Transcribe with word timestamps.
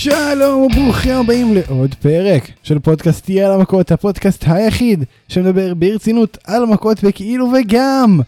שלום 0.00 0.62
וברוכים 0.62 1.14
הבאים 1.14 1.54
לעוד 1.54 1.94
פרק 1.94 2.50
של 2.62 2.78
פודקאסט 2.78 3.24
תהיה 3.24 3.46
על 3.46 3.52
המכות, 3.52 3.92
הפודקאסט 3.92 4.44
היחיד 4.46 5.04
שמדבר 5.28 5.74
ברצינות 5.74 6.38
על 6.44 6.64
מכות 6.64 6.98
וכאילו 7.02 7.52
וגם 7.58 8.20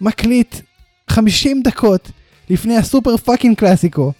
מקליט 0.00 0.56
50 1.10 1.62
דקות 1.62 2.10
לפני 2.50 2.76
הסופר 2.76 3.16
fucking 3.16 3.56
קלאסיקו. 3.56 4.12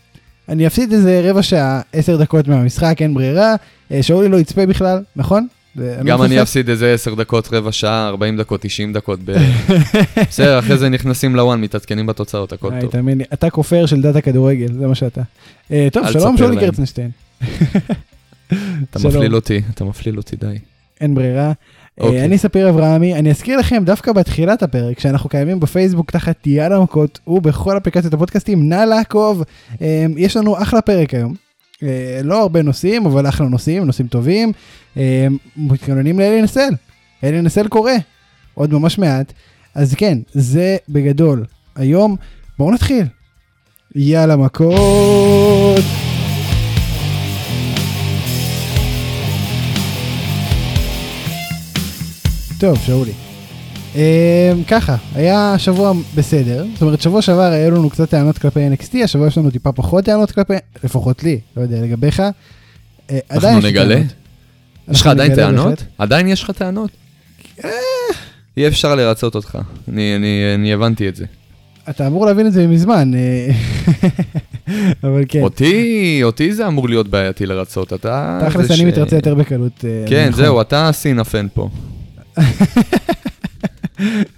אני 0.48 0.66
אפסיד 0.66 0.92
איזה 0.92 1.20
רבע 1.24 1.42
שעה, 1.42 1.80
10 1.92 2.16
דקות 2.16 2.48
מהמשחק, 2.48 2.96
אין 3.00 3.14
ברירה, 3.14 3.54
אה, 3.92 4.02
שאולי 4.02 4.28
לא 4.28 4.36
יצפה 4.36 4.66
בכלל, 4.66 5.02
נכון? 5.16 5.46
גם 6.04 6.22
אני 6.22 6.42
אפסיד 6.42 6.70
איזה 6.70 6.94
10 6.94 7.14
דקות, 7.14 7.48
רבע 7.52 7.72
שעה, 7.72 8.08
40 8.08 8.36
דקות, 8.36 8.60
90 8.60 8.92
דקות. 8.92 9.20
בסדר, 10.30 10.58
אחרי 10.58 10.78
זה 10.78 10.88
נכנסים 10.88 11.36
ל 11.36 11.41
ONE, 11.41 11.60
מתעדכנים 11.60 12.06
בתוצאות, 12.06 12.52
הכל 12.52 12.70
טוב. 12.80 12.90
תאמין 12.90 13.18
לי, 13.18 13.24
אתה 13.32 13.50
כופר 13.50 13.86
של 13.86 14.02
דת 14.02 14.16
הכדורגל, 14.16 14.72
זה 14.72 14.86
מה 14.86 14.94
שאתה. 14.94 15.22
אה, 15.72 15.88
טוב, 15.92 16.10
שלום 16.10 16.36
שולי. 16.36 16.60
קרצנשטיין. 16.60 17.10
אתה. 18.90 18.98
מפליל 19.04 19.34
אותי, 19.34 19.60
אתה 19.74 19.84
מפליל 19.84 20.16
אותי, 20.16 20.36
די. 20.36 20.58
אין 21.00 21.14
ברירה. 21.14 21.52
אה, 22.00 22.04
אוקיי. 22.06 22.24
אני 22.24 22.38
ספיר 22.38 22.68
אברהמי, 22.70 23.14
אני 23.14 23.30
אזכיר 23.30 23.58
לכם 23.58 23.82
דווקא 23.86 24.12
בתחילת 24.12 24.62
הפרק 24.62 25.00
שאנחנו 25.00 25.28
קיימים 25.28 25.60
בפייסבוק 25.60 26.10
תחת 26.10 26.46
על 26.62 26.72
המכות 26.72 27.18
ובכל 27.26 27.76
אפליקציות 27.76 28.14
הפודקאסטים, 28.14 28.68
נא 28.68 28.84
לעקוב. 28.84 29.42
אה, 29.82 30.06
יש 30.16 30.36
לנו 30.36 30.62
אחלה 30.62 30.80
פרק 30.80 31.14
היום. 31.14 31.34
אה, 31.82 32.20
לא 32.24 32.42
הרבה 32.42 32.62
נושאים, 32.62 33.06
אבל 33.06 33.28
אחלה 33.28 33.48
נושאים, 33.48 33.84
נושאים 33.84 34.08
טובים. 34.08 34.52
אה, 34.96 35.26
מתכוננים. 35.56 36.20
אלי 37.24 37.42
נסל 37.42 37.68
קורה, 37.68 37.94
עוד 38.54 38.72
ממש 38.72 38.98
מעט. 38.98 39.32
אז 39.74 39.94
כן, 39.94 40.18
זה 40.32 40.76
בגדול. 40.88 41.44
היום, 41.76 42.16
בואו 42.58 42.70
נתחיל. 42.70 43.06
יאללה 43.94 44.36
מכות. 44.36 45.84
טוב, 52.58 52.78
שאולי. 52.86 53.31
Um, 53.94 53.96
ככה, 54.68 54.96
היה 55.14 55.54
שבוע 55.58 55.92
בסדר, 56.14 56.66
זאת 56.72 56.82
אומרת 56.82 57.02
שבוע 57.02 57.22
שעבר 57.22 57.40
היו 57.42 57.70
לנו 57.70 57.90
קצת 57.90 58.10
טענות 58.10 58.38
כלפי 58.38 58.60
NXT, 58.74 59.04
השבוע 59.04 59.26
יש 59.26 59.38
לנו 59.38 59.50
טיפה 59.50 59.72
פחות 59.72 60.04
טענות 60.04 60.30
כלפי, 60.32 60.52
לפחות 60.84 61.24
לי, 61.24 61.40
לא 61.56 61.62
יודע 61.62 61.80
לגביך. 61.82 62.20
אה, 63.10 63.18
אנחנו 63.30 63.58
נגלה. 63.68 64.00
יש 64.90 65.00
לך 65.00 65.06
עדיין 65.06 65.34
טענות? 65.34 65.84
עדיין 65.98 66.28
יש 66.28 66.42
לך 66.42 66.50
טענות? 66.50 66.90
אי 68.56 68.68
אפשר 68.68 68.94
לרצות 68.94 69.34
אותך, 69.34 69.58
אני- 69.88 70.72
הבנתי 70.72 71.08
את 71.08 71.16
זה. 71.16 71.24
אתה 71.90 72.06
אמור 72.06 72.26
להבין 72.26 72.46
את 72.46 72.52
זה 72.52 72.66
מזמן, 72.66 73.12
אה, 73.14 73.48
אבל 75.04 75.24
כן, 75.28 75.42
אותי, 75.42 76.20
אותי 76.22 76.52
זה 76.52 76.66
אמור 76.66 76.88
להיות 76.88 77.08
בעייתי 77.08 77.46
לרצות, 77.46 77.92
אתה... 77.92 78.40
תכלס 78.48 78.70
אני 78.70 78.84
מתרצה 78.84 79.16
יותר 79.16 79.34
בקלות. 79.34 79.84
אה, 79.84 80.04
כן, 80.08 80.28
נכון. 80.28 80.44
זהו, 80.44 80.60
אתה 80.60 80.88
הסינפן 80.88 81.46
פה. 81.54 81.68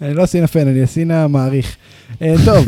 אני 0.02 0.14
לא 0.14 0.24
אסין 0.24 0.44
הפן, 0.44 0.68
אני 0.68 0.84
אסין 0.84 1.10
המעריך. 1.10 1.76
אה, 2.22 2.34
טוב, 2.44 2.66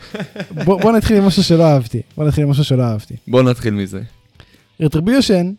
בוא 0.64 0.80
בוא 0.80 0.92
נתחיל 0.92 1.16
עם 1.16 1.24
משהו 1.24 1.42
שלא 1.42 1.64
אהבתי, 1.64 2.02
בוא 2.16 2.26
נתחיל 2.26 2.44
עם 2.44 2.50
משהו 2.50 2.64
שלא 2.64 2.82
אהבתי. 2.82 3.14
בוא 3.28 3.42
נתחיל 3.42 3.74
מזה. 3.74 4.02
Retribution 4.80 5.52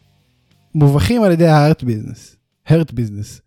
מובכים 0.75 1.23
על 1.23 1.31
ידי 1.31 1.47
Hurt 1.47 1.83
Business, 1.83 2.35
Hurt 2.67 2.91
Business. 2.91 3.41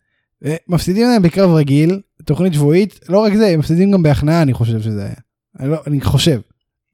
מפסידים 0.68 1.06
להם 1.06 1.22
בקרב 1.22 1.50
רגיל, 1.50 2.00
תוכנית 2.24 2.54
שבועית, 2.54 3.00
לא 3.08 3.18
רק 3.18 3.34
זה, 3.34 3.46
הם 3.46 3.58
מפסידים 3.58 3.90
גם 3.90 4.02
בהכנעה 4.02 4.42
אני 4.42 4.52
חושב 4.52 4.80
שזה 4.80 5.04
היה. 5.04 5.14
אני, 5.60 5.68
לא, 5.68 5.82
אני 5.86 6.00
חושב, 6.00 6.40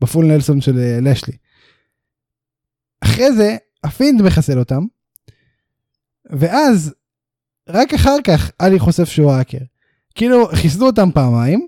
ב 0.00 0.06
full 0.06 0.26
nelson 0.26 0.60
של 0.60 0.78
אה, 0.78 0.98
לשלי. 1.02 1.36
אחרי 3.00 3.32
זה, 3.32 3.56
ה 3.84 3.91
Fiend 3.91 4.22
מחסל 4.22 4.58
אותם, 4.58 4.84
ואז, 6.30 6.94
רק 7.68 7.94
אחר 7.94 8.16
כך, 8.24 8.50
עלי 8.58 8.78
חושף 8.78 9.04
שהוא 9.04 9.32
האקר. 9.32 9.58
כאילו, 10.16 10.48
חיסלו 10.54 10.86
אותם 10.86 11.08
פעמיים, 11.14 11.66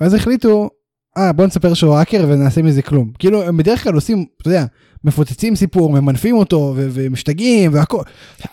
ואז 0.00 0.14
החליטו, 0.14 0.70
אה, 1.18 1.32
בוא 1.32 1.46
נספר 1.46 1.74
שהוא 1.74 1.94
האקר 1.94 2.26
ונעשה 2.28 2.62
מזה 2.62 2.82
כלום. 2.82 3.12
כאילו, 3.18 3.42
הם 3.42 3.56
בדרך 3.56 3.82
כלל 3.82 3.94
עושים, 3.94 4.24
אתה 4.40 4.48
יודע, 4.48 4.64
מפוצצים 5.04 5.56
סיפור, 5.56 5.92
ממנפים 5.92 6.36
אותו, 6.36 6.72
ו- 6.76 6.88
ומשתגעים, 6.92 7.74
והכל. 7.74 8.02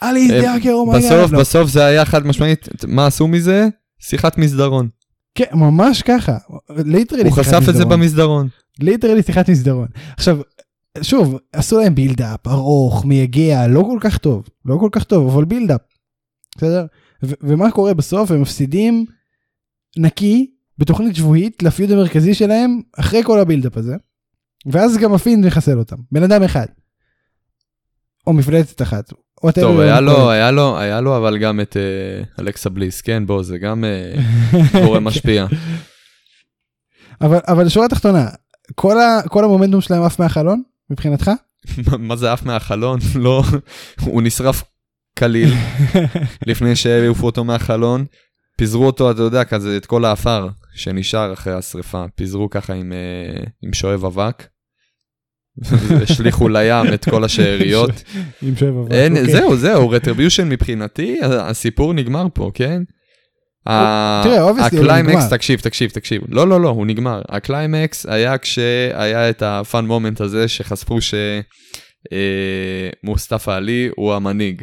עלי 0.01 0.27
זה 0.27 0.47
אה, 0.47 0.53
האקר, 0.53 0.71
oh 0.71 0.81
my 0.81 0.91
god. 0.91 1.11
בסוף, 1.11 1.31
בסוף 1.31 1.69
זה 1.69 1.85
היה 1.85 2.05
חד 2.05 2.25
משמעית, 2.25 2.67
מה 2.87 3.05
עשו 3.05 3.27
מזה? 3.27 3.67
שיחת 3.99 4.37
מסדרון. 4.37 4.89
כן, 5.35 5.45
ממש 5.53 6.01
ככה. 6.01 6.37
literally 6.69 7.23
הוא 7.23 7.31
חשף 7.31 7.69
את 7.69 7.75
זה 7.75 7.85
במסדרון. 7.85 8.47
literally 8.79 9.23
שיחת 9.23 9.49
מסדרון. 9.49 9.87
עכשיו, 10.17 10.37
שוב, 11.01 11.37
עשו 11.53 11.79
להם 11.79 11.95
build-up 11.95 12.47
ארוך, 12.47 13.05
מייגע, 13.05 13.67
לא 13.67 13.81
כל 13.81 13.97
כך 14.01 14.17
טוב, 14.17 14.43
לא 14.65 14.77
כל 14.79 14.89
כך 14.91 15.03
טוב, 15.03 15.33
אבל 15.33 15.45
build-up. 15.45 15.81
בסדר? 16.57 16.85
ו- 17.23 17.33
ומה 17.41 17.71
קורה 17.71 17.93
בסוף? 17.93 18.31
הם 18.31 18.41
מפסידים 18.41 19.05
נקי 19.97 20.51
בתוכנית 20.77 21.15
שבועית 21.15 21.63
ל 21.63 21.69
feud 21.69 21.91
המרכזי 21.91 22.33
שלהם 22.33 22.81
אחרי 22.99 23.23
כל 23.23 23.39
ה 23.39 23.43
build-up 23.43 23.77
הזה. 23.77 23.95
ואז 24.65 24.97
גם 24.97 25.13
ה 25.13 25.18
Fiend 25.18 25.45
מחסל 25.45 25.77
אותם. 25.77 25.95
בן 26.11 26.23
אדם 26.23 26.43
אחד. 26.43 26.65
או 28.27 28.33
מפלצת 28.33 28.81
אחת. 28.81 29.13
whatever 29.45 29.61
טוב, 29.61 29.79
היה 29.79 29.97
wanna 29.97 30.01
לו. 30.01 30.29
היה 30.29 30.51
לו, 30.51 30.77
היה 30.77 31.01
לו 31.01 31.17
אבל 31.17 31.37
גם 31.37 31.59
את 31.59 31.77
אה, 31.77 32.23
אלכסה 32.39 32.69
בליס, 32.69 33.01
כן, 33.01 33.25
בוא, 33.25 33.43
זה 33.43 33.57
גם 33.57 33.85
אה, 33.85 34.13
גורם 34.85 35.03
משפיע. 35.07 35.45
אבל, 37.21 37.39
אבל 37.47 37.69
שורה 37.69 37.87
תחתונה, 37.87 38.29
כל, 38.75 38.99
ה, 38.99 39.21
כל 39.29 39.43
המומנטום 39.43 39.81
שלהם 39.81 40.03
עף 40.03 40.19
מהחלון, 40.19 40.63
מבחינתך? 40.89 41.31
מה 41.99 42.15
זה 42.15 42.31
עף 42.31 42.43
מהחלון? 42.43 42.99
לא, 43.15 43.43
הוא 44.05 44.21
נשרף 44.21 44.63
קליל 45.15 45.53
לפני 46.47 46.75
שהעיפו 46.75 47.25
אותו 47.25 47.43
מהחלון. 47.43 48.05
פיזרו 48.57 48.85
אותו, 48.85 49.11
אתה 49.11 49.21
יודע, 49.21 49.43
כזה 49.43 49.77
את 49.77 49.85
כל 49.85 50.05
האפר 50.05 50.47
שנשאר 50.75 51.33
אחרי 51.33 51.53
השריפה, 51.53 52.05
פיזרו 52.15 52.49
ככה 52.49 52.73
עם, 52.73 52.93
אה, 52.93 53.43
עם 53.63 53.73
שואב 53.73 54.05
אבק. 54.05 54.47
השליכו 56.03 56.49
לים 56.49 56.93
את 56.93 57.09
כל 57.09 57.23
השאריות. 57.23 58.03
עם 58.41 58.55
שבע. 58.55 58.81
אבק, 58.81 59.11
אוקיי. 59.11 59.31
זהו, 59.31 59.57
זהו, 59.57 59.89
Retribution 59.89 60.49
מבחינתי, 60.49 61.19
הסיפור 61.23 61.93
נגמר 61.93 62.27
פה, 62.33 62.51
כן? 62.53 62.83
תראה, 63.65 64.49
obviously 64.49 64.73
הוא 64.73 64.79
הקליימקס, 64.79 65.15
נגמר. 65.15 65.29
תקשיב, 65.29 65.59
תקשיב, 65.59 65.89
תקשיב. 65.89 66.21
לא, 66.29 66.47
לא, 66.47 66.61
לא, 66.61 66.69
הוא 66.69 66.85
נגמר. 66.85 67.21
הקליימקס 67.29 68.05
היה 68.05 68.37
כשהיה 68.37 69.29
את 69.29 69.41
ה 69.41 69.52
fun 69.52 69.85
moment 69.85 70.21
הזה 70.21 70.47
שחשפו 70.47 70.97
שמוסטפא 73.03 73.51
עלי 73.51 73.89
הוא 73.95 74.13
המנהיג. 74.13 74.61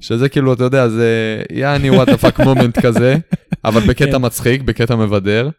שזה 0.00 0.28
כאילו, 0.28 0.52
אתה 0.52 0.64
יודע, 0.64 0.88
זה 0.88 1.42
יעני 1.52 1.90
what 1.90 2.00
the 2.00 2.08
fuck 2.08 2.40
moment 2.40 2.78
כזה, 2.78 3.16
אבל 3.64 3.80
בקטע 3.80 4.12
כן. 4.12 4.24
מצחיק, 4.24 4.62
בקטע 4.62 4.96
מבדר. 4.96 5.50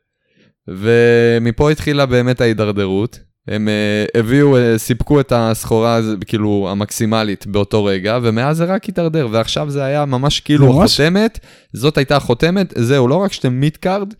ומפה 0.67 1.72
התחילה 1.72 2.05
באמת 2.05 2.41
ההידרדרות. 2.41 3.19
הם 3.47 3.67
uh, 3.67 4.19
הביאו, 4.19 4.57
uh, 4.57 4.78
סיפקו 4.78 5.19
את 5.19 5.33
הסחורה 5.35 5.99
כאילו 6.25 6.67
המקסימלית 6.72 7.47
באותו 7.47 7.85
רגע, 7.85 8.19
ומאז 8.23 8.57
זה 8.57 8.66
רק 8.66 8.83
הידרדר, 8.83 9.28
ועכשיו 9.31 9.69
זה 9.69 9.83
היה 9.83 10.05
ממש 10.05 10.39
כאילו 10.39 10.73
ממש- 10.73 10.99
החותמת, 10.99 11.39
זאת 11.73 11.97
הייתה 11.97 12.16
החותמת, 12.16 12.73
זהו, 12.78 13.07
לא 13.07 13.16
רק 13.16 13.33
שאתם 13.33 13.53
mid 13.53 13.78
card, 13.78 14.13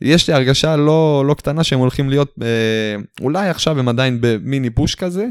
יש 0.00 0.28
לי 0.28 0.34
הרגשה 0.34 0.76
לא, 0.76 1.24
לא 1.26 1.34
קטנה 1.34 1.64
שהם 1.64 1.78
הולכים 1.78 2.10
להיות, 2.10 2.34
אה, 2.42 2.96
אולי 3.20 3.48
עכשיו 3.48 3.78
הם 3.78 3.88
עדיין 3.88 4.18
ב 4.20 4.30
mini 4.30 4.70
push 4.70 4.94
כזה, 4.94 5.26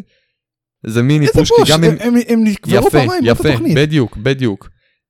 זה 0.85 1.01
מיני 1.01 1.25
איזה 1.27 1.33
push, 1.39 1.49
push, 1.49 1.67
כי 1.67 1.73
גם 1.73 1.83
אם... 1.83 1.89
הם- 1.99 2.43
נקברו 2.43 2.75
יפה, 2.75 2.89
פעמיים 2.89 3.23
באותה 3.23 3.41
יפה, 3.41 3.51
תוכנית. 3.51 3.77
בדיוק, 3.77 4.17
בדיוק. 4.17 4.69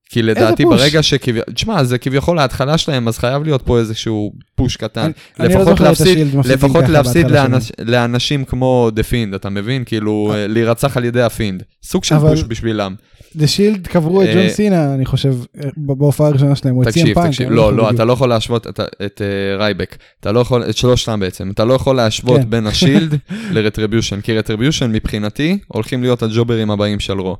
כי 0.09 0.21
לדעתי? 0.21 0.65
ברגע 0.65 1.03
שכביכול, 1.03 1.53
תשמע, 1.53 1.83
זה 1.83 1.97
כביכול 1.97 2.39
ההתחלה 2.39 2.77
שלהם, 2.77 3.07
אז 3.07 3.17
חייב 3.19 3.43
להיות 3.43 3.61
פה 3.61 3.79
איזשהו 3.79 4.31
push 4.55 4.77
קטן. 4.77 5.01
אני- 5.01 5.11
אני 5.39 5.47
לא 5.53 5.59
לפחות 5.59 5.65
זוכר 5.77 5.83
את 5.83 5.87
להפסיד, 5.87 6.27
לפחות 6.45 6.83
להפסיד 6.89 7.31
לאנש, 7.31 7.71
לאנשים 7.79 8.45
כמו 8.45 8.89
The 8.93 9.03
Fiend, 9.03 9.33
אתה 9.33 9.49
מבין? 9.49 9.83
כאילו, 9.85 10.31
אה, 10.35 10.47
להירצח 10.47 10.97
על 10.97 11.05
ידי 11.05 11.21
ה 11.21 11.27
Fiend. 11.27 11.63
סוג 11.83 12.03
של 12.03 12.15
אבל- 12.15 12.29
push 12.29 12.43
בשבילם. 12.47 12.95
The 13.35 13.47
Shield 13.47 13.87
קברו 13.87 14.21
את 14.21 14.27
ג'ון 14.27 14.37
אה, 14.37 14.49
סינה, 14.49 14.93
אני 14.93 15.05
חושב, 15.05 15.33
אה, 15.63 15.69
בהופעה 15.77 16.27
הראשונה 16.27 16.55
שלהם, 16.55 16.75
הוא 16.75 16.83
הציע 16.83 17.03
תקשיב, 17.03 17.15
פאנק. 17.15 17.27
תקשיב, 17.29 17.47
אני 17.47 17.55
לא, 17.55 17.73
לא, 17.73 17.83
בדיוק. 17.83 17.95
אתה 17.95 18.05
לא 18.05 18.13
יכול 18.13 18.29
להשוות 18.29 18.67
את- 18.67 18.79
אה, 19.21 19.57
רייבק. 19.57 19.95
אתה 20.19 20.31
לא 20.31 20.39
יכול, 20.39 20.63
את 20.69 20.77
שלושתם 20.77 21.19
בעצם. 21.19 21.49
אתה 21.51 21.65
לא 21.65 21.73
יכול 21.73 21.95
להשוות 21.95 22.41
כן. 22.41 22.49
בין 22.49 22.67
ה 22.67 22.74
Shield 22.74 23.15
ל 23.53 23.59
Retribution, 23.59 24.21
כי 24.21 24.37
Retribution 24.37 24.91
מבחינתי 24.91 25.57
הולכים 25.67 26.01
להיות 26.01 26.23
הג'וברים 26.23 26.71
הבאים 26.71 26.99
של 26.99 27.19
רו. 27.19 27.37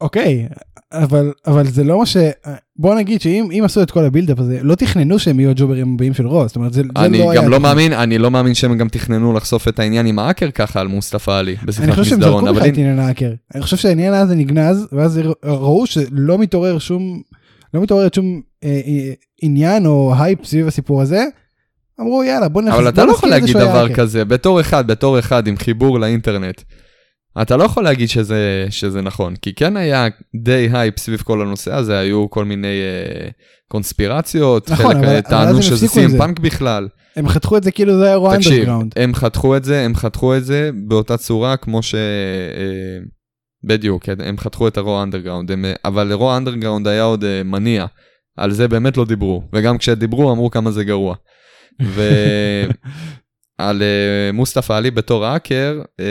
אוקיי, 0.00 0.48
אבל 0.92 1.32
אבל 1.46 1.66
זה 1.66 1.84
לא 1.84 1.98
מה 1.98 2.06
ש... 2.06 2.16
בוא 2.76 2.94
נגיד 2.94 3.20
שאם 3.20 3.48
אם 3.58 3.62
עשו 3.64 3.82
את 3.82 3.90
כל 3.90 4.04
ה 4.04 4.08
buildup 4.08 4.38
הזה, 4.38 4.58
לא 4.62 4.74
תכננו 4.74 5.18
שהם 5.18 5.40
יהיו 5.40 5.50
הג'וברים 5.50 5.94
הבאים 5.94 6.14
של 6.14 6.26
רו, 6.26 6.48
זאת 6.48 6.56
אומרת, 6.56 6.72
זה 6.72 6.82
זה 6.82 7.04
אני 7.04 7.18
לא 7.18 7.30
היה... 7.30 7.42
גם 7.42 7.50
לא. 7.50 7.60
מאמין, 7.60 7.92
אני 7.92 8.18
לא 8.18 8.30
מאמין 8.30 8.54
שהם 8.54 8.78
גם 8.78 8.88
תכננו 8.88 9.32
לחשוף 9.32 9.68
את 9.68 9.78
העניין 9.78 10.06
עם 10.06 10.18
ההאקר 10.18 10.50
ככה 10.50 10.80
על 10.80 10.88
מוסטפא 10.88 11.30
עלי, 11.30 11.56
אני 11.58 11.66
בשיחת 11.66 11.90
חושב 11.90 12.04
שהם 12.04 12.18
מסדרון, 12.18 12.44
זרקו 12.44 12.56
אבל 12.56 12.66
לך 12.66 12.72
את 12.72 12.78
עניין 12.78 12.98
ההאקר. 12.98 13.32
אני 13.54 13.62
חושב 13.62 13.76
שהעניין 13.76 14.14
הזה 14.14 14.34
נגנז, 14.34 14.86
ואז 14.92 15.20
ראו 15.44 15.86
שלא 15.86 16.38
מתעורר 16.38 16.78
שום... 16.78 17.22
לא 17.74 17.82
מתעורר 17.82 18.08
שום 18.14 18.40
אה, 18.64 18.80
אה, 18.86 19.12
עניין 19.42 19.86
או 19.86 20.14
הייפ 20.18 20.44
סביב 20.44 20.66
הסיפור 20.66 21.02
הזה. 21.02 21.24
אמרו 22.00 22.24
יאללה 22.24 22.48
בוא 22.48 22.62
נכנס... 22.62 22.74
אבל 22.74 22.88
אתה 22.88 23.04
לא 23.04 23.12
יכול 23.12 23.28
להגיד 23.28 23.56
דבר 23.56 23.82
ההאקר." 23.82 23.94
כזה, 23.94 24.24
בתור 24.24 24.60
אחד, 24.60 24.86
בתור 24.86 25.18
אחד 25.18 25.46
עם 25.46 25.56
חיבור 25.56 26.00
לאינטרנט. 26.00 26.62
אתה 27.42 27.56
לא 27.56 27.64
יכול 27.64 27.84
להגיד 27.84 28.08
שזה, 28.08 28.66
שזה 28.70 29.02
נכון, 29.02 29.36
כי 29.36 29.54
כן 29.54 29.76
היה 29.76 30.06
די 30.42 30.68
הייפ 30.72 30.98
סביב 30.98 31.20
כל 31.20 31.42
הנושא 31.42 31.74
הזה, 31.74 31.98
היו 31.98 32.30
כל 32.30 32.44
מיני 32.44 32.66
אה, 32.82 33.28
קונספירציות, 33.68 34.70
נכון, 34.70 34.86
חלק 34.86 34.96
אבל- 34.96 35.04
אה, 35.04 35.12
אבל 35.18 35.20
טענו 35.20 35.56
הם 35.56 35.62
שזה 35.62 35.74
הפסיקו 35.74 36.00
עם 36.00 36.06
סים 36.08 36.10
זה. 36.10 36.18
פאנק 36.18 36.38
בכלל. 36.40 36.88
הם 37.16 37.28
חתכו 37.28 37.56
את 37.56 37.62
זה 37.64 37.70
כאילו 37.70 37.98
זה 37.98 38.10
אירוע 38.10 38.36
תקשיב, 38.36 38.52
אנדרגראונד. 38.52 38.92
הם 38.96 39.14
חתכו 39.14 39.56
את 39.56 39.64
זה, 39.64 39.80
הם 39.84 39.94
חתכו 39.94 40.36
את 40.36 40.44
זה 40.44 40.70
באותה 40.88 41.16
צורה 41.16 41.56
כמו 41.56 41.82
ש... 41.82 41.94
אה, 41.94 42.98
בדיוק, 43.64 44.08
הם 44.18 44.38
חתכו 44.38 44.68
את 44.68 44.76
הרו 44.78 45.02
אנדרגראונד, 45.02 45.50
הם, 45.52 45.64
אה, 45.64 45.72
אבל 45.84 46.12
רו 46.12 46.36
אנדרגראונד 46.36 46.88
היה 46.88 47.02
עוד 47.02 47.24
אה, 47.24 47.42
מניע, 47.44 47.86
על 48.36 48.50
זה 48.52 48.68
באמת 48.68 48.96
לא 48.96 49.04
דיברו, 49.04 49.42
וגם 49.52 49.78
כשדיברו 49.78 50.32
אמרו 50.32 50.50
כמה 50.50 50.70
זה 50.70 50.84
גרוע. 50.84 51.14
ועל 51.80 52.70
אה, 53.60 53.72
מוסטפא 54.32 54.72
עלי 54.72 54.90
בתור 54.90 55.24
האקר, 55.26 55.80
אה, 56.00 56.04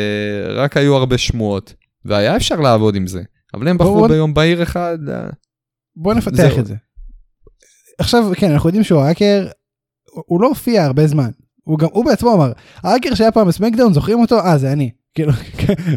רק 0.54 0.78
היו 0.78 0.96
הרבה 0.96 1.18
שמועות, 1.18 1.74
והיה 2.06 2.36
אפשר 2.36 2.56
לעבוד 2.56 2.96
עם 2.96 3.08
זה, 3.08 3.22
אבל 3.54 3.68
הם 3.68 3.78
בחרו 3.78 3.94
בוא- 4.00 4.08
ביום 4.08 4.34
בהיר 4.34 4.64
אחד, 4.64 4.98
אה, 5.10 5.30
בוא 5.96 6.14
נפתח 6.14 6.36
זהו. 6.36 6.60
את 6.60 6.66
זה. 6.66 6.76
עכשיו 8.00 8.24
כן 8.36 8.52
אנחנו 8.52 8.70
יודעים 8.70 8.84
שהוא 8.84 9.02
האקר 9.02 9.48
הוא- 10.12 10.24
הוא 10.28 10.42
לא 10.42 10.48
הופיע 10.48 10.84
הרבה 10.86 11.08
זמן 11.08 11.30
הוא 11.64 11.80
גם 11.80 11.88
הוא 11.92 12.06
בעצמו 12.06 12.34
אמר 12.34 12.52
האקר 12.84 13.16
שהיה 13.16 13.32
פעם 13.32 13.48
בסמקדאון 13.48 13.94
זוכרים 13.94 14.20
אותו 14.20 14.40
אה 14.40 14.58
זה 14.58 14.72
אני 14.74 14.92
כאילו 15.16 15.32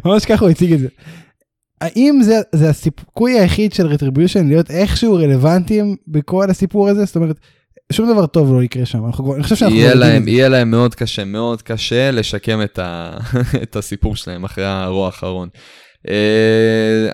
ממש 0.05 0.25
ככה 0.25 0.45
הוא 0.45 0.51
הציג 0.51 0.73
את 0.73 0.79
זה. 0.79 0.89
האם 1.81 2.21
זה 2.23 2.35
זה 2.55 2.69
הסיכוי 2.71 3.39
היחיד 3.41 3.73
של 3.73 3.87
רטריביושן 3.87 4.49
להיות 4.49 4.71
איכשהו 4.71 5.15
רלוונטיים 5.15 5.97
בכל 6.09 6.51
הסיפור 6.51 6.89
הזה 6.89 7.05
זאת 7.05 7.17
אומרת 7.17 7.37
שום 7.93 8.13
דבר 8.13 8.27
טוב 8.27 8.55
לא 8.55 8.63
יקרה 8.63 8.87
שם 8.87 9.07
אנחנו 9.07 9.25
כבר 9.25 9.35
אני 9.35 9.43
חושב 9.43 9.57
שאנחנו 9.57 9.77
יהיה 9.77 9.91
יודעים 9.91 10.13
להם. 10.13 10.29
יהיה 10.29 10.49
להם 10.49 10.71
מאוד 10.71 10.95
קשה, 10.95 11.25
מאוד 11.25 11.63
קשה 11.63 12.11
לשקם 12.11 12.63
את, 12.63 12.79
ה... 12.79 13.17
את 13.63 13.77
הסיפור 13.77 14.17
שלהם 14.17 14.45
אחרי 14.45 14.65
הרו 14.65 15.07
האחרון. 15.07 15.49
Uh, 16.07 16.11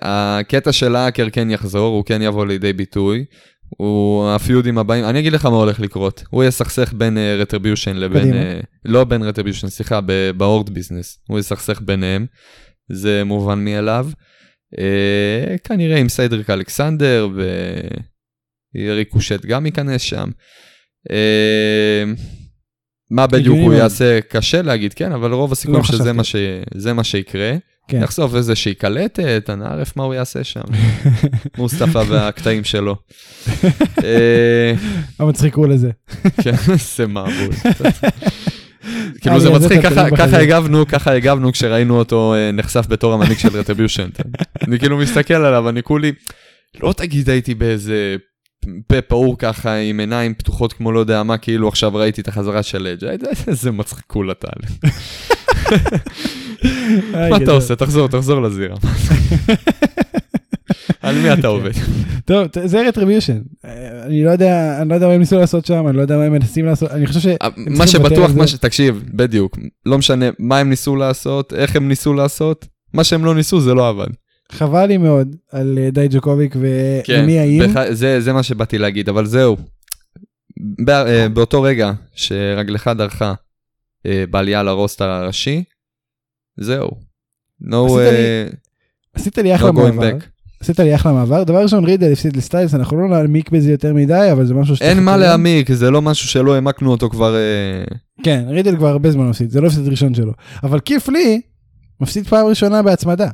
הקטע 0.01 0.71
של 0.71 0.95
ההאקר 0.95 1.29
כן 1.29 1.51
יחזור, 1.51 1.95
הוא 1.95 2.05
כן 2.05 2.21
יבוא 2.21 2.45
לידי 2.45 2.73
ביטוי. 2.73 3.25
הוא 3.69 4.29
הפיודים 4.29 4.77
הבאים, 4.77 5.05
אני 5.05 5.19
אגיד 5.19 5.33
לך 5.33 5.45
מה 5.45 5.55
הולך 5.55 5.79
לקרות. 5.79 6.23
הוא 6.29 6.43
יסכסך 6.43 6.93
בין 6.93 7.17
Retribution 7.39 7.95
לבין, 7.95 8.21
קדימה. 8.21 8.39
uh, 8.39 8.65
לא 8.85 9.03
בין 9.03 9.23
Retribution, 9.23 9.67
סליחה, 9.67 9.99
ב 10.37 10.43
Hurt 10.43 10.69
Business. 10.69 11.19
הוא 11.27 11.39
יסכסך 11.39 11.81
ביניהם, 11.81 12.25
זה 12.91 13.23
מובן 13.23 13.65
מאליו. 13.65 14.07
Uh, 14.75 14.77
כנראה 15.63 15.97
עם 15.97 16.09
סדריק 16.09 16.49
אלכסנדר 16.49 17.29
וריקושט 18.75 19.45
גם 19.45 19.65
ייכנס 19.65 20.01
שם. 20.01 20.29
אה, 21.11 22.03
מה 23.11 23.27
בדיוק 23.27 23.57
הוא. 23.57 23.73
יעשה 23.73 24.19
קשה 24.21 24.61
להגיד 24.61 24.93
כן 24.93 25.11
אבל 25.11 25.33
רוב 25.33 25.51
הסיכויים 25.51 25.79
לא 25.79 26.23
שזה. 26.73 26.93
מה, 26.93 27.03
שיקרה. 27.03 27.55
כן. 27.87 28.01
יחשוף 28.03 28.35
איזושהי 28.35 28.73
קלטת 28.73 29.49
אני 29.49 29.65
ערף 29.65 29.97
מה 29.97 30.03
הוא 30.03 30.13
יעשה 30.13 30.43
שם. 30.43 30.61
מוסטפא 31.57 32.03
והקטעים 32.07 32.63
שלו. 32.63 32.95
אה, 34.03 34.73
המצחיק 35.19 35.55
הוא 35.55 35.67
לזה. 35.67 35.91
כן 36.43 36.55
זה 36.95 37.07
מבול. 37.07 37.29
כאילו 39.21 39.35
אה, 39.35 39.39
זה 39.39 39.47
זה 39.47 39.49
מצחיק 39.49 39.81
ככה. 39.81 40.37
הגבנו 40.37 40.87
ככה 40.87 41.11
הגבנו 41.11 41.51
כשראינו 41.51 41.99
אותו 41.99 42.33
אה, 42.33 42.51
נחשף 42.51 42.85
בתור 42.89 43.13
המנהיג 43.13 43.37
של 43.37 43.57
רטריביושן. 43.57 44.09
אני 44.67 44.79
כאילו 44.79 44.97
מסתכל 44.97 45.33
עליו 45.33 45.69
אני 45.69 45.83
כולי 45.83 46.11
לא 46.83 46.93
תגיד 46.97 47.29
הייתי 47.29 47.55
באיזה 47.55 48.15
פה 48.87 49.01
פעור 49.01 49.37
ככה 49.37 49.75
עם 49.75 49.99
עיניים 49.99 50.33
פתוחות 50.33 50.73
כמו 50.73 50.91
לא 50.91 50.99
יודע 50.99 51.23
מה 51.23 51.37
כאילו 51.37 51.67
עכשיו 51.67 51.95
ראיתי 51.95 52.21
את 52.21 52.27
החזרה 52.27 52.63
של 52.63 52.87
אג' 52.87 53.25
איזה 53.47 53.71
מצחיק 53.71 54.05
כול 54.07 54.31
אתה. 54.31 54.47
איי, 57.13 57.29
מה 57.29 57.37
אתה. 57.37 57.51
עושה 57.51 57.75
תחזור 57.75 58.07
תחזור 58.07 58.41
לזירה. 58.41 58.75
על 61.01 61.15
מי 61.15 61.33
אתה 61.33 61.47
עובד? 61.47 61.71
טוב 62.25 62.47
זה 62.63 62.87
רטריביושן 62.87 63.41
אני 64.03 64.23
לא 64.23 64.31
יודע 64.31 64.81
אני 64.81 64.89
לא 64.89 64.95
יודע 64.95 65.07
מה 65.07 65.13
הם 65.13 65.19
ניסו 65.19 65.37
לעשות 65.37 65.65
שם 65.65 65.87
אני 65.87 65.97
לא 65.97 66.01
יודע 66.01 66.17
מה 66.17 66.23
הם 66.23 66.31
מנסים 66.31 66.65
לעשות 66.65 66.91
אני 66.91 67.07
חושב 67.07 67.19
ש... 67.19 67.27
מה 67.57 67.87
שבטוח 67.87 68.31
מה. 68.35 68.47
ש... 68.47 68.53
תקשיב 68.53 69.03
בדיוק 69.13 69.57
לא 69.85 69.97
משנה 69.97 70.25
מה 70.39 70.57
הם 70.57 70.69
ניסו 70.69 70.95
לעשות 70.95 71.53
איך 71.53 71.75
הם 71.75 71.87
ניסו 71.87 72.13
לעשות 72.13 72.67
מה 72.93 73.03
שהם 73.03 73.25
לא 73.25 73.35
ניסו 73.35 73.61
זה 73.61 73.73
לא 73.73 73.89
עבד. 73.89 74.07
חבל 74.51 74.85
לי 74.85 74.97
מאוד 74.97 75.35
על 75.51 75.79
אה, 75.81 75.89
די 75.91 76.07
ג'וקוביק 76.11 76.55
ומי 76.59 77.39
האם. 77.39 77.61
זה, 77.91 78.21
זה 78.21 78.33
מה 78.33 78.43
שבאתי 78.43 78.77
להגיד, 78.77 79.09
אבל 79.09 79.25
זהו. 79.25 79.57
אה, 80.89 81.29
באותו 81.29 81.61
רגע 81.61 81.91
שרגלך 82.15 82.91
דרכה 82.97 83.33
אה, 84.05 84.23
בעלייה 84.29 84.63
לרוסטר 84.63 85.09
הראשי, 85.09 85.63
זהו. 86.57 86.89
No, 87.63 87.75
עשית 89.13 89.37
לי 89.37 89.55
אחלה 89.55 89.71
מעבר. 89.71 90.17
עשית 90.59 90.79
לי 90.79 90.95
אחלה 90.95 91.11
מעבר. 91.13 91.43
דבר 91.43 91.63
ראשון 91.63 91.85
רידל 91.85 92.11
הפסיד 92.11 92.37
לסטיילס 92.37 92.75
אנחנו 92.75 92.97
לא 92.97 93.07
נעמיק 93.07 93.49
בזה 93.49 93.71
יותר 93.71 93.93
מדי 93.93 94.29
אבל 94.31 94.45
זה 94.45 94.53
משהו 94.53 94.75
שצריך 94.75 94.91
אין 94.91 95.03
מה. 95.03 95.17
להעמיק, 95.17 95.71
זה 95.71 95.91
לא 95.91 96.01
משהו 96.01 96.27
שלא 96.27 96.53
העמקנו 96.55 96.91
אותו 96.91 97.09
כבר... 97.09 97.35
כן 98.23 98.45
רידל 98.47 98.75
כבר 98.75 98.87
הרבה 98.87 99.11
זמן 99.11 99.29
מפסיד 99.29 99.49
זה 99.49 99.61
לא 99.61 99.67
הפסיד 99.67 99.87
ראשון 99.87 100.13
שלו. 100.13 100.33
אבל 100.63 100.79
כיף 100.79 101.09
לי 101.09 101.41
מפסיד 102.01 102.27
פעם 102.27 102.45
ראשונה 102.45 102.81
בהצמדה. 102.81 103.29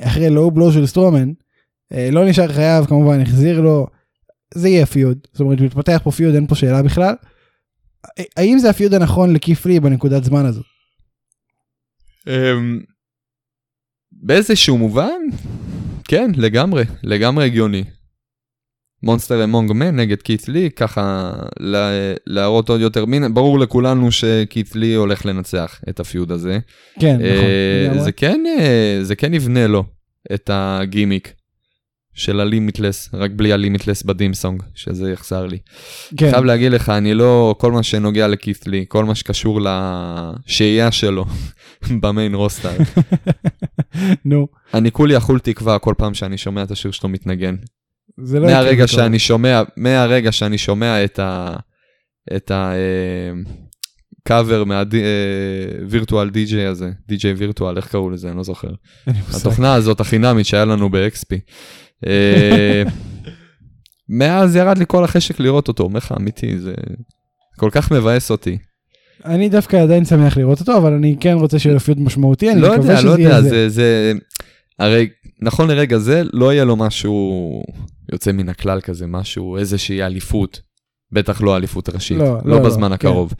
אחרי 0.00 0.30
לואו 0.30 0.50
בלו 0.50 0.72
של 0.72 0.86
סטרומן. 0.86 1.32
אה, 1.92 2.08
לא 2.12 2.28
נשאר 2.28 2.52
חייב 2.52 2.86
כמובן 2.86 3.20
החזיר 3.20 3.60
לו. 3.60 3.86
זה 4.54 4.68
יהיה 4.68 4.86
פיוד. 4.86 5.18
זאת 5.32 5.40
אומרת 5.40 5.60
מתפתח 5.60 6.00
פה 6.04 6.10
פיוד 6.10 6.34
אין 6.34 6.46
פה 6.46 6.54
שאלה 6.54 6.82
בכלל. 6.82 7.14
אה, 8.18 8.24
האם 8.36 8.58
זה 8.58 8.70
הפיוד 8.70 8.94
הנכון 8.94 9.32
לכיף 9.32 9.66
לי 9.66 9.80
בנקודת 9.80 10.24
זמן 10.24 10.46
הזו? 10.46 10.62
אמ, 12.26 12.80
באיזשהו 14.12 14.78
מובן, 14.78 15.20
כן, 16.04 16.30
לגמרי, 16.36 16.84
לגמרי 17.02 17.44
הגיוני. 17.44 17.84
monster 19.02 19.44
among 19.44 19.72
men 19.72 19.96
נגד 19.96 20.22
קית' 20.22 20.48
לי, 20.48 20.70
ככה 20.76 21.32
לה- 21.60 21.90
להראות 22.26 22.68
עוד 22.68 22.80
יותר, 22.80 23.04
מין, 23.04 23.34
ברור 23.34 23.58
לכולנו 23.58 24.12
שקית' 24.12 24.74
לי 24.74 24.94
הולך 24.94 25.26
לנצח 25.26 25.80
את 25.88 26.00
ה 26.00 26.06
feud 26.06 26.32
הזה. 26.32 26.58
כן 27.00 27.14
נכון. 27.14 27.24
אה, 27.26 27.84
לגמרי. 27.86 28.04
זה 28.04 28.12
כן, 28.12 28.40
אה, 28.58 28.98
זה 29.02 29.14
כן 29.16 29.34
יבנה 29.34 29.66
לו 29.66 29.84
את 30.34 30.50
הגימיק 30.52 31.32
של 32.14 32.40
ה 32.40 32.46
limitless, 32.46 33.08
רק 33.14 33.30
בלי 33.36 33.52
ה 33.52 33.57
limitless 33.57 34.02
ב 34.02 34.08
theme 34.08 34.35
song, 34.35 34.62
שזה 34.74 35.10
יחסר 35.12 35.46
לי. 35.46 35.58
כן. 36.16 36.30
חייב 36.30 36.44
להגיד 36.44 36.72
לך, 36.72 36.88
אני 36.88 37.14
לא, 37.14 37.54
כל 37.58 37.72
מה 37.72 37.82
שנוגע 37.82 38.28
לקית' 38.28 38.66
לי, 38.66 38.84
כל 38.88 39.04
מה 39.04 39.14
שקשור 39.14 39.60
לשהייה 40.46 40.92
שלו 40.92 41.24
במיין 42.02 42.34
רוסטר, 42.34 42.70
נו. 44.24 44.46
אני 44.74 44.90
כולי 44.92 45.16
אכול 45.16 45.38
תקווה 45.38 45.78
כל 45.78 45.94
פעם 45.98 46.14
שאני 46.14 46.38
שומע 46.38 46.62
את 46.62 46.70
השיר 46.70 46.90
שלו 46.90 47.08
מתנגן. 47.08 47.54
זה 48.18 48.40
לא 48.40 48.46
יקרה 48.46 48.62
מהרגע 48.62 48.84
בקרוב. 48.84 49.00
שאני 49.00 49.18
שומע, 49.18 49.62
מהרגע 49.76 50.32
שאני 50.32 50.58
שומע 50.58 51.04
את 51.04 51.18
ה... 51.18 51.56
את 52.36 52.50
ה... 52.50 52.72
קאבר 54.24 54.64
מהווירטואל 54.64 56.30
די.ג'יי 56.30 56.66
הזה, 56.66 56.90
די.ג'יי 57.08 57.32
וירטואל, 57.32 57.76
איך 57.76 57.88
קראו 57.88 58.10
לזה, 58.10 58.28
אני 58.28 58.36
לא 58.36 58.42
זוכר. 58.42 58.70
התוכנה 59.36 59.74
הזאת 59.74 60.00
החינמית 60.00 60.46
שהיה 60.46 60.64
לנו 60.64 60.90
ב-XP. 60.90 61.36
אה, 62.06 62.82
מאז 64.08 64.56
ירד 64.56 64.78
לי 64.78 64.84
כל 64.88 65.04
החשק 65.04 65.40
לראות 65.40 65.68
אותו, 65.68 65.82
אומר 65.82 65.98
לך 65.98 66.14
אמיתי, 66.20 66.58
זה 66.58 66.74
כל 67.56 67.70
כך 67.72 67.92
מבאס 67.92 68.30
אותי. 68.30 68.58
אני 69.24 69.48
דווקא 69.48 69.76
עדיין 69.76 70.04
שמח 70.04 70.36
לראות 70.36 70.60
אותו 70.60 70.76
אבל 70.76 70.92
אני 70.92 71.16
כן 71.20 71.32
רוצה 71.32 71.58
שיהיה 71.58 71.74
לו 71.74 71.80
פיוט 71.80 71.98
משמעותי 71.98 72.52
אני 72.52 72.60
לא 72.60 72.72
מקווה 72.72 72.90
יודע, 72.90 72.98
שזה 72.98 73.08
לא 73.08 73.18
יהיה 73.18 73.28
יודע, 73.28 73.42
זה. 73.42 73.48
זה, 73.48 73.68
זה, 73.68 74.12
הרי 74.78 75.08
נכון 75.42 75.68
לרגע 75.70 75.98
זה 75.98 76.22
לא 76.32 76.52
יהיה 76.52 76.64
לו 76.64 76.76
משהו 76.76 77.62
יוצא 78.12 78.32
מן 78.32 78.48
הכלל 78.48 78.80
כזה, 78.80 79.06
משהו, 79.06 79.56
איזושהי 79.56 80.02
אליפות. 80.02 80.60
בטח 81.12 81.42
לא 81.42 81.56
אליפות 81.56 81.88
ראשית, 81.88 82.18
לא, 82.18 82.24
לא, 82.24 82.34
לא, 82.34 82.40
לא 82.44 82.56
לא, 82.56 82.64
בזמן 82.68 82.88
כן. 82.88 82.92
הקרוב. 82.92 83.32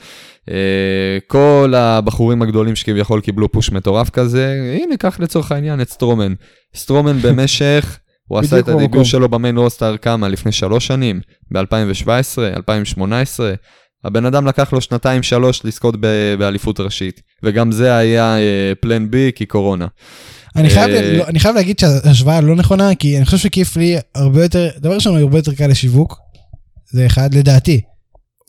אה, 0.50 1.18
כל 1.26 1.74
הבחורים 1.76 2.42
הגדולים 2.42 2.76
שכביכול 2.76 3.20
קיבלו 3.20 3.52
פוש 3.52 3.70
מטורף 3.70 4.10
כזה, 4.10 4.76
הנה 4.82 4.96
קח 4.96 5.20
לצורך 5.20 5.52
העניין 5.52 5.80
את 5.80 5.88
סטרומן. 5.88 6.32
סטרומן 6.74 7.18
במשך, 7.24 7.98
הוא 8.28 8.38
עשה 8.38 8.58
את 8.58 8.68
במקום. 8.68 9.04
שלו 9.04 9.28
במיין 9.28 9.58
רוסטר 9.58 9.96
כמה? 9.96 10.28
לפני 10.28 10.52
שלוש 10.52 10.86
שנים? 10.86 11.20
ב-2017, 11.52 12.38
2018. 12.56 13.54
הבן 14.04 14.26
אדם 14.26 14.46
לקח 14.46 14.72
לו 14.72 14.80
שנתיים 14.80 15.22
שלוש 15.22 15.64
לזכות 15.64 15.94
באליפות 16.38 16.80
ראשית, 16.80 17.22
וגם 17.42 17.72
זה 17.72 17.96
היה 17.96 18.36
פלן 18.80 19.10
בי 19.10 19.30
כי 19.34 19.46
קורונה. 19.46 19.86
אני 20.56 20.70
חייב, 20.70 20.90
אה, 20.90 21.16
לא, 21.18 21.26
אני 21.26 21.40
חייב 21.40 21.54
להגיד 21.54 21.78
שההשוואה 21.78 22.40
לא 22.40 22.56
נכונה 22.56 22.94
כי 22.94 23.16
אני 23.16 23.24
חושב 23.24 23.38
שכיף 23.38 23.76
לי 23.76 23.96
הרבה 24.14 24.42
יותר 24.42 24.68
דבר 24.78 24.94
ראשון 24.94 25.12
הוא 25.12 25.20
הרבה 25.20 25.38
יותר 25.38 25.54
קל 25.54 25.66
לשיווק. 25.66 26.18
זה 26.90 27.06
אחד 27.06 27.34
לדעתי. 27.34 27.80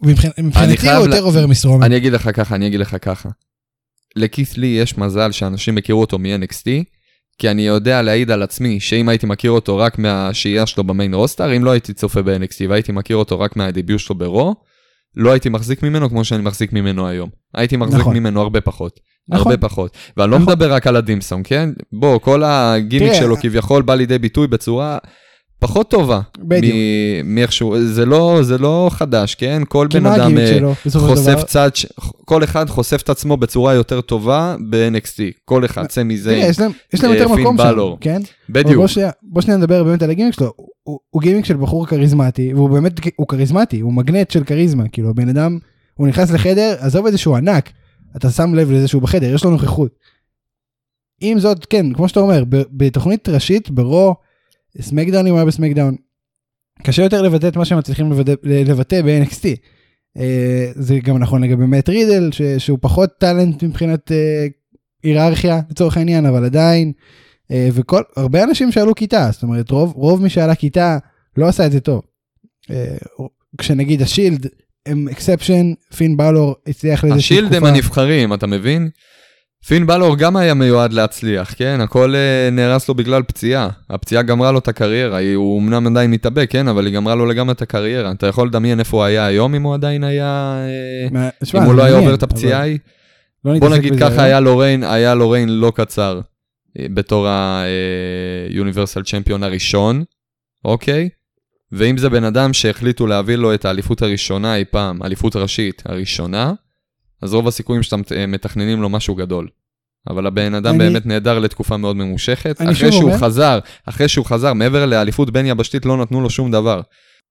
מבחינ- 0.06 0.42
מבחינתי 0.44 0.90
הוא 0.92 1.06
יותר 1.06 1.22
עובר 1.24 1.48
מסטרומן. 1.48 1.84
אני 1.86 1.98
אגיד 1.98 2.14
לך 2.14 2.30
ככה, 2.34 2.56
אני 2.56 2.68
אגיד 2.68 2.80
לך 2.80 2.96
ככה. 3.02 3.30
לכית' 4.16 4.58
לי 4.58 4.68
יש 4.68 4.98
מזל 4.98 5.32
שאנשים 5.32 5.78
הכירו 5.78 6.02
אותו 6.02 6.20
מ-NXT, 6.20 6.66
כי 7.38 7.50
אני 7.52 7.62
יודע 7.62 8.02
להעיד 8.02 8.32
על 8.32 8.44
עצמי 8.44 8.80
שאם 8.80 9.10
הייתי 9.10 9.26
מכיר 9.26 9.52
אותו 9.52 9.78
רק 9.78 9.98
מהשהייה 10.00 10.66
שלו 10.66 10.84
במיין 10.84 11.14
רוסטר, 11.14 11.56
אם 11.58 11.64
לא 11.64 11.72
הייתי 11.72 11.94
צופה 11.94 12.22
ב-NXT 12.22 12.58
והייתי 12.70 12.92
מכיר 12.92 13.16
אותו 13.18 13.40
רק 13.40 13.56
מהדיביוט 13.56 14.00
שלו 14.00 14.16
ברו, 14.16 14.56
לא 15.16 15.32
הייתי 15.32 15.50
מחזיק 15.50 15.84
ממנו 15.84 16.10
כמו 16.10 16.24
שאני 16.24 16.44
מחזיק 16.44 16.74
ממנו 16.74 17.08
היום. 17.08 17.30
הייתי 17.54 17.78
מחזיק 17.78 18.00
נכון. 18.00 18.18
ממנו 18.18 18.42
הרבה 18.42 18.62
פחות. 18.62 19.00
נכון. 19.30 19.52
הרבה 19.52 19.68
פחות. 19.68 19.98
ואני 20.18 20.32
לא 20.32 20.40
נכון. 20.40 20.54
מדבר 20.54 20.74
רק 20.74 20.88
על 20.88 20.96
הדימסון, 20.96 21.42
כן? 21.44 21.70
בוא, 21.92 22.18
כל 22.20 22.44
הגימיק 22.46 23.08
תראה, 23.10 23.20
שלו 23.22 23.38
כביכול 23.38 23.82
בא 23.82 23.96
לידי 23.96 24.18
ביטוי 24.18 24.48
בצורה 24.48 24.98
פחות 25.60 25.90
טובה. 25.90 26.20
בדיוק. 26.40 26.76
מאיכשהו, 27.24 27.76
זה 27.86 28.06
לא, 28.06 28.40
זה 28.42 28.58
לא 28.58 28.88
חדש, 28.94 29.36
כן? 29.36 29.62
כל 29.68 29.88
בן 29.94 30.06
אדם 30.06 30.38
אה, 30.38 30.48
שלו 30.48 30.74
חושף 31.00 31.32
דבר? 31.32 31.42
צד, 31.44 31.70
ש- 31.76 31.86
כל 32.26 32.44
אחד 32.44 32.70
חושף 32.70 33.02
את 33.02 33.10
עצמו 33.10 33.38
בצורה 33.38 33.74
יותר 33.74 34.02
טובה 34.02 34.56
ב-NXT. 34.70 35.20
כל 35.46 35.66
אחד, 35.66 35.86
אה, 36.32 36.44
יותר 37.14 37.28
פין 37.28 37.42
מקום 37.44 37.58
שם, 37.58 37.64
בלור. 37.64 37.98
כן? 38.02 38.22
בדיוק. 38.50 38.76
בוא 38.76 38.88
שנייה- 38.88 39.12
בוא 39.24 39.42
שנייה 39.42 39.58
נדבר 39.58 39.84
באמת 39.84 40.02
על 40.04 40.10
הגימיק 40.10 40.34
שלו. 40.34 40.52
הוא- 40.84 41.00
הוא 41.10 41.22
גימיק 41.22 41.46
של 41.46 41.58
בחור 41.58 41.88
כריזמטי, 41.88 42.54
והוא 42.54 42.70
באמת, 42.70 42.94
הוא 43.16 43.28
כריזמטי, 43.28 43.80
הוא 43.80 43.94
מגנט 43.94 44.32
של 44.32 44.44
כריזמה, 44.44 44.90
כאילו 44.90 45.10
הבן 45.10 45.30
אדם, 45.30 45.60
הוא 45.94 46.08
נכנס 46.08 46.32
לחדר, 46.32 46.76
עזוב 46.80 47.06
את 47.06 47.12
זה 47.12 47.18
שהוא 47.18 47.36
ענק, 47.38 47.70
אתה 48.16 48.30
שם 48.30 48.54
לב 48.54 48.72
לזה 48.72 48.88
שהוא 48.88 49.02
בחדר, 49.02 49.34
יש 49.36 49.44
לו 49.44 49.52
נוכחות. 49.52 49.96
עם 51.22 51.40
זאת, 51.40 51.66
כן, 51.66 51.94
כמו 51.94 52.08
שאתה 52.08 52.20
אומר, 52.20 52.44
בתוכנית 52.50 53.30
ראשית, 53.30 53.70
ברו, 53.70 54.16
סמקדאון 54.82 55.26
אם 55.28 55.32
הוא 55.32 55.40
היה 55.40 55.46
בסמקדאון, 55.46 55.96
קשה 56.84 57.04
יותר 57.04 57.22
לבטא 57.22 57.48
את 57.48 57.56
מה 57.58 57.66
שהם 57.66 57.78
מצליחים 57.78 58.12
לבטא- 58.12 58.36
לבטא 58.44 59.02
ב-NXT. 59.02 59.46
אה, 60.18 60.72
זה 60.76 61.00
גם 61.04 61.18
נכון 61.18 61.44
לגבי 61.44 61.66
מאט 61.66 61.90
רידל, 61.90 62.30
ש- 62.32 62.42
שהוא 62.42 62.78
פחות 62.82 63.10
talent 63.20 63.64
מבחינת 63.64 64.12
אה, 64.12 64.46
היררכיה 65.04 65.62
לצורך 65.70 65.98
העניין, 65.98 66.26
אבל 66.26 66.46
עדיין, 66.46 66.92
וכל, 67.74 68.02
הרבה 68.18 68.44
אנשים 68.44 68.72
שעלו 68.72 68.96
כיתה, 68.96 69.30
זאת 69.32 69.44
אומרת, 69.44 69.72
רוב, 69.72 69.94
רוב 69.96 70.22
מי 70.22 70.30
שעלה 70.30 70.56
כיתה 70.56 70.98
לא 71.38 71.48
עשה 71.48 71.66
את 71.66 71.72
זה 71.72 71.80
טוב. 71.80 72.02
אה, 72.72 72.96
כשנגיד 73.58 74.02
השילד 74.02 74.48
הם 74.86 75.08
אקספשן, 75.12 75.74
פין 75.96 76.18
בלור 76.18 76.56
הצליח 76.68 77.04
לאיזושהי 77.04 77.36
השילד 77.38 77.54
הם 77.54 77.60
תקופה. 77.60 77.70
הנבחרים, 77.76 78.34
אתה 78.34 78.48
מבין? 78.48 78.90
פין 79.68 79.88
בלור 79.88 80.18
גם 80.18 80.36
היה 80.38 80.54
מיועד 80.54 80.94
להצליח, 80.94 81.54
כן? 81.58 81.82
הכל 81.82 82.16
אה, 82.16 82.50
נהרס 82.52 82.90
לו 82.90 82.96
בגלל 82.96 83.24
פציעה. 83.24 83.70
הפציעה 83.90 84.22
גמרה 84.22 84.52
לו 84.52 84.60
את 84.60 84.68
הקריירה, 84.68 85.18
היא- 85.18 85.36
הוא 85.36 85.60
אמנם 85.62 85.88
עדיין 85.88 86.12
מתאבק, 86.12 86.48
כן? 86.52 86.68
אבל 86.68 86.86
היא 86.86 86.96
גמרה 86.96 87.16
לו 87.16 87.26
לגמרי 87.26 87.54
את 87.54 87.62
הקריירה. 87.62 88.12
אתה 88.12 88.28
יכול 88.28 88.48
לדמיין 88.48 88.80
איפה 88.80 88.98
הוא 88.98 89.04
היה 89.04 89.26
היום 89.26 89.56
אם 89.56 89.64
הוא 89.64 89.74
עדיין 89.74 90.04
היה... 90.04 90.56
אה, 90.68 91.08
מה- 91.12 91.30
אם 91.56 91.62
הוא 91.62 91.74
לא 91.74 91.84
היה 91.84 91.98
עובר 91.98 92.14
את 92.14 92.24
הפציעה 92.24 92.60
ההיא? 92.60 92.78
לא 93.46 93.60
בוא 93.60 93.70
נגיד 93.70 94.00
ככה. 94.00 94.24
היה 94.24 94.40
לו 95.16 95.30
ריין, 95.30 95.50
לא 95.50 95.72
קצר 95.76 96.18
אה, 96.18 96.33
בתור 96.82 97.28
היוניברסל 98.50 99.04
צ'מפיון 99.04 99.44
הראשון, 99.44 100.04
אוקיי? 100.66 101.10
ואם 101.72 101.98
זה 101.98 102.10
בן 102.10 102.24
אדם 102.24 102.54
שהחליטו 102.54 103.08
להביא 103.08 103.36
לו 103.36 103.54
את 103.54 103.66
האליפות 103.66 104.02
הראשונה 104.02 104.56
אי 104.56 104.66
פעם, 104.66 105.04
אליפות 105.04 105.36
ראשית 105.36 105.82
הראשונה, 105.86 106.54
אז 107.22 107.34
רוב 107.34 107.48
הסיכויים 107.48 107.84
שאתם 107.84 108.02
אה, 108.16 108.28
מתכננים 108.28 108.82
לו 108.82 108.90
משהו 108.90 109.16
גדול. 109.16 109.48
אבל 110.10 110.28
הבן 110.28 110.54
אדם 110.54 110.70
אני- 110.82 110.90
באמת 110.90 111.06
נהדר 111.06 111.40
לתקופה 111.40 111.78
מאוד 111.78 111.96
ממושכת. 111.96 112.62
אני 112.62 112.72
אחרי 112.72 112.92
שהוא 112.92 113.04
אומר- 113.04 113.18
חזר, 113.18 113.60
אחרי 113.86 114.08
שהוא 114.08 114.26
חזר, 114.26 114.54
מעבר 114.54 114.86
לאליפות 114.86 115.30
בין 115.30 115.46
יבשתית 115.46 115.86
לא 115.86 115.98
נתנו 115.98 116.22
לו 116.22 116.30
שום 116.30 116.52
דבר. 116.52 116.82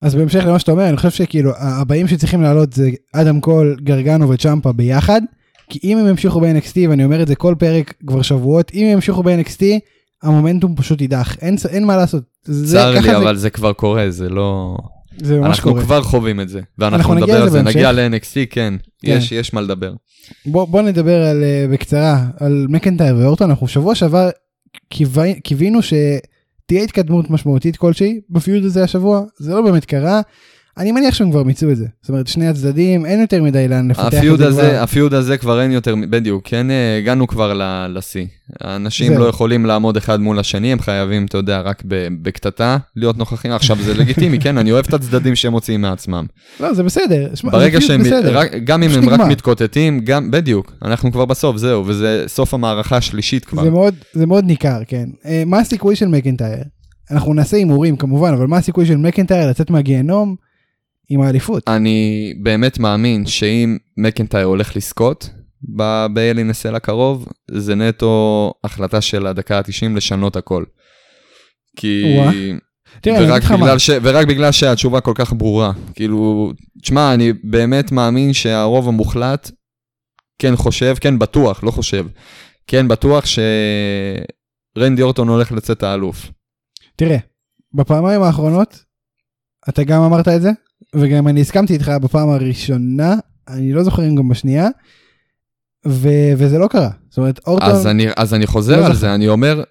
אז 0.02 0.14
בהמשך 0.14 0.40
למה 0.46 0.58
שאתה 0.58 0.72
אומר, 0.72 0.88
אני 0.88 0.96
חושב 0.96 1.10
שכאילו 1.10 1.50
הבאים 1.56 2.08
שצריכים 2.08 2.42
לעלות 2.42 2.72
זה 2.72 2.90
אדם 3.14 3.40
קול, 3.40 3.76
גרגנו 3.82 4.28
וצ'מפה 4.28 4.72
ביחד, 4.72 5.20
כי 5.68 5.78
אם 5.84 5.98
הם 5.98 6.06
ימשיכו 6.06 6.40
ב-NXT, 6.40 6.88
ואני 6.88 7.04
אומר 7.04 7.22
את 7.22 7.28
זה 7.28 7.34
כל 7.34 7.54
פרק 7.58 7.94
כבר 8.06 8.22
שבועות, 8.22 8.70
אם 8.74 8.86
הם 8.86 8.92
ימשיכו 8.92 9.22
ב-NXT, 9.22 9.62
המומנטום 10.22 10.76
פשוט 10.76 11.00
יידח, 11.00 11.36
אין, 11.42 11.56
אין 11.68 11.84
מה 11.84 11.96
לעשות. 11.96 12.22
זה, 12.44 12.76
צר 12.76 12.90
לי, 12.90 13.02
זה, 13.02 13.16
אבל 13.16 13.36
זה 13.36 13.50
כבר 13.50 13.72
קורה, 13.72 14.10
זה 14.10 14.28
לא... 14.28 14.76
זה 15.22 15.38
ממש 15.38 15.58
אנחנו 15.58 15.70
קורה. 15.70 15.84
כבר 15.84 16.02
חווים 16.02 16.40
את 16.40 16.48
זה. 16.48 16.58
אנחנו 16.58 16.76
ואנחנו 16.78 17.14
נדבר 17.14 17.42
על 17.42 17.50
זה. 17.50 17.62
נגיע 17.62 17.92
ל-NXT, 17.92 18.34
כן. 18.50 18.74
כן. 19.02 19.16
יש 19.16 19.32
יש 19.32 19.54
מה 19.54 19.60
לדבר. 19.60 19.92
בוא, 20.46 20.64
בוא 20.64 20.82
נדבר 20.82 21.22
על, 21.22 21.42
uh, 21.42 21.72
בקצרה 21.72 22.24
על 22.40 22.66
מקנטייר 22.68 23.16
ואורטון, 23.16 23.50
אנחנו 23.50 23.68
שבוע 23.68 23.94
שעבר 23.94 24.30
קיוו- 24.94 25.40
קיווינו 25.44 25.80
שתהיה 25.82 26.82
התקדמות 26.84 27.30
משמעותית 27.30 27.76
כלשהי 27.76 28.20
בפיוד 28.30 28.64
הזה 28.64 28.84
השבוע, 28.84 29.22
זה 29.38 29.54
לא 29.54 29.62
באמת 29.62 29.84
קרה. 29.84 30.20
אני 30.78 30.92
מניח 30.92 31.14
שהם 31.14 31.30
כבר 31.30 31.42
מיצו 31.42 31.70
את 31.70 31.76
זה. 31.76 31.86
זאת 32.02 32.08
אומרת, 32.08 32.26
שני 32.26 32.48
הצדדים, 32.48 33.06
אין 33.06 33.20
יותר 33.20 33.42
מדי 33.42 33.68
לאן 33.68 33.90
לפתח 33.90 34.06
את 34.06 34.38
זה 34.38 34.46
הזה, 34.46 34.60
כבר. 34.62 34.82
הפיוד 34.82 35.14
הזה 35.14 35.38
כבר 35.38 35.60
אין 35.62 35.72
יותר, 35.72 35.94
בדיוק, 36.10 36.42
כן, 36.44 36.70
אה, 36.70 36.98
הגענו 36.98 37.26
כבר 37.26 37.52
לשיא. 37.88 38.26
האנשים. 38.60 39.12
לא 39.18 39.24
יכולים 39.24 39.66
לעמוד 39.66 39.96
אחד 39.96 40.20
מול 40.20 40.38
השני, 40.38 40.72
הם 40.72 40.78
חייבים, 40.78 41.24
אתה 41.26 41.38
יודע, 41.38 41.60
רק 41.60 41.82
בקטטה 42.22 42.76
להיות 42.96 43.18
נוכחים. 43.18 43.52
עכשיו 43.52 43.76
זה 43.82 43.94
לגיטימי, 43.94 44.38
כן, 44.40 44.58
אני 44.58 44.72
אוהב 44.72 44.84
את 44.88 44.94
הצדדים 44.94 45.36
שהם 45.36 45.52
מוציאים 45.52 45.80
מעצמם. 45.80 46.26
לא, 46.60 46.74
זה 46.74 46.82
בסדר. 46.82 47.28
ברגע 47.44 47.80
שהם, 47.80 48.00
בסדר. 48.00 48.38
רק- 48.38 48.52
גם 48.64 48.82
אם 48.82 48.90
הם 48.90 49.08
רק. 49.08 49.20
מתקוטטים, 49.20 50.00
גם, 50.04 50.30
בדיוק, 50.30 50.72
אנחנו 50.84 51.12
כבר 51.12 51.24
בסוף, 51.24 51.56
זהו, 51.56 51.86
וזה 51.86 52.24
סוף 52.26 52.54
המערכה 52.54 52.96
השלישית 52.96 53.44
כבר. 53.44 53.64
זה 53.64 53.70
מאוד, 53.70 53.94
זה 54.12 54.26
מאוד 54.26 54.44
ניכר, 54.44 54.80
כן. 54.86 55.08
אה, 55.26 55.42
מה 55.46 55.58
הסיכוי 55.58 55.96
של 55.96 56.08
מקנטייר? 56.08 56.62
אנחנו 57.10 57.34
נעשה 57.34 57.56
הימורים 57.56 57.96
כמובן, 57.96 58.32
אבל 58.32 58.46
מה 58.46 58.56
הסיכוי 58.56 58.86
של 58.86 58.96
מקנטייר 58.96 59.50
לצאת 59.50 59.70
מהגיהנום 59.70 60.36
עם 61.08 61.20
האליפות? 61.20 61.68
אני 61.68 62.32
באמת 62.42 62.78
מאמין 62.78 63.26
שאם 63.26 63.76
מקנטייר 63.96 64.46
הולך 64.46 64.76
לזכות 64.76 65.30
ב- 65.76 66.06
ב-LNSL 66.12 66.76
הקרוב, 66.76 67.28
זה 67.50 67.74
נטו 67.74 68.52
החלטה 68.64 69.00
של 69.00 69.26
הדקה 69.26 69.58
ה-90 69.58 69.96
לשנות 69.96 70.36
הכל. 70.36 70.64
כי... 71.76 72.18
תראה, 73.00 73.18
ורק 73.20 73.42
בגלל, 73.42 73.78
ש... 73.78 73.90
ורק 74.02 74.26
בגלל 74.26 74.52
שהתשובה 74.52 75.00
כל 75.00 75.12
כך 75.14 75.32
ברורה. 75.32 75.72
כאילו, 75.94 76.52
תשמע, 76.82 77.14
אני 77.14 77.32
באמת 77.44 77.92
מאמין 77.92 78.32
שהרוב 78.32 78.88
המוחלט 78.88 79.50
כן 80.38 80.56
חושב, 80.56 80.94
כן 81.00 81.18
בטוח, 81.18 81.64
לא 81.64 81.70
חושב, 81.70 82.06
כן 82.66 82.88
בטוח 82.88 83.24
שרנדי 84.76 85.02
אורטון 85.02 85.28
הולך 85.28 85.52
לצאת 85.52 85.82
האלוף. 85.82 86.30
תראה, 86.96 87.16
בפעמיים 87.74 88.22
האחרונות, 88.22 88.84
אתה 89.68 89.84
גם 89.84 90.02
אמרת 90.02 90.28
את 90.28 90.42
זה, 90.42 90.50
וגם 90.96 91.28
אני 91.28 91.40
הסכמתי 91.40 91.72
איתך 91.72 91.92
בפעם 92.02 92.28
הראשונה, 92.28 93.14
אני 93.48 93.72
לא 93.72 93.82
זוכר 93.82 94.08
אם 94.08 94.16
גם 94.16 94.28
בשנייה, 94.28 94.68
ו- 95.86 96.32
וזה 96.36 96.58
לא 96.58 96.66
קרה. 96.66 96.90
זאת 97.08 97.18
אומרת, 97.18 97.40
אורטון, 97.46 97.70
אז 97.70 97.86
אני, 97.86 98.06
אז 98.16 98.34
אני 98.34 98.46
חוזר 98.46 98.80
לא 98.80 98.86
על 98.86 98.92
זכה. 98.92 99.00
זה, 99.00 99.14
אני 99.14 99.28
אומר, 99.28 99.62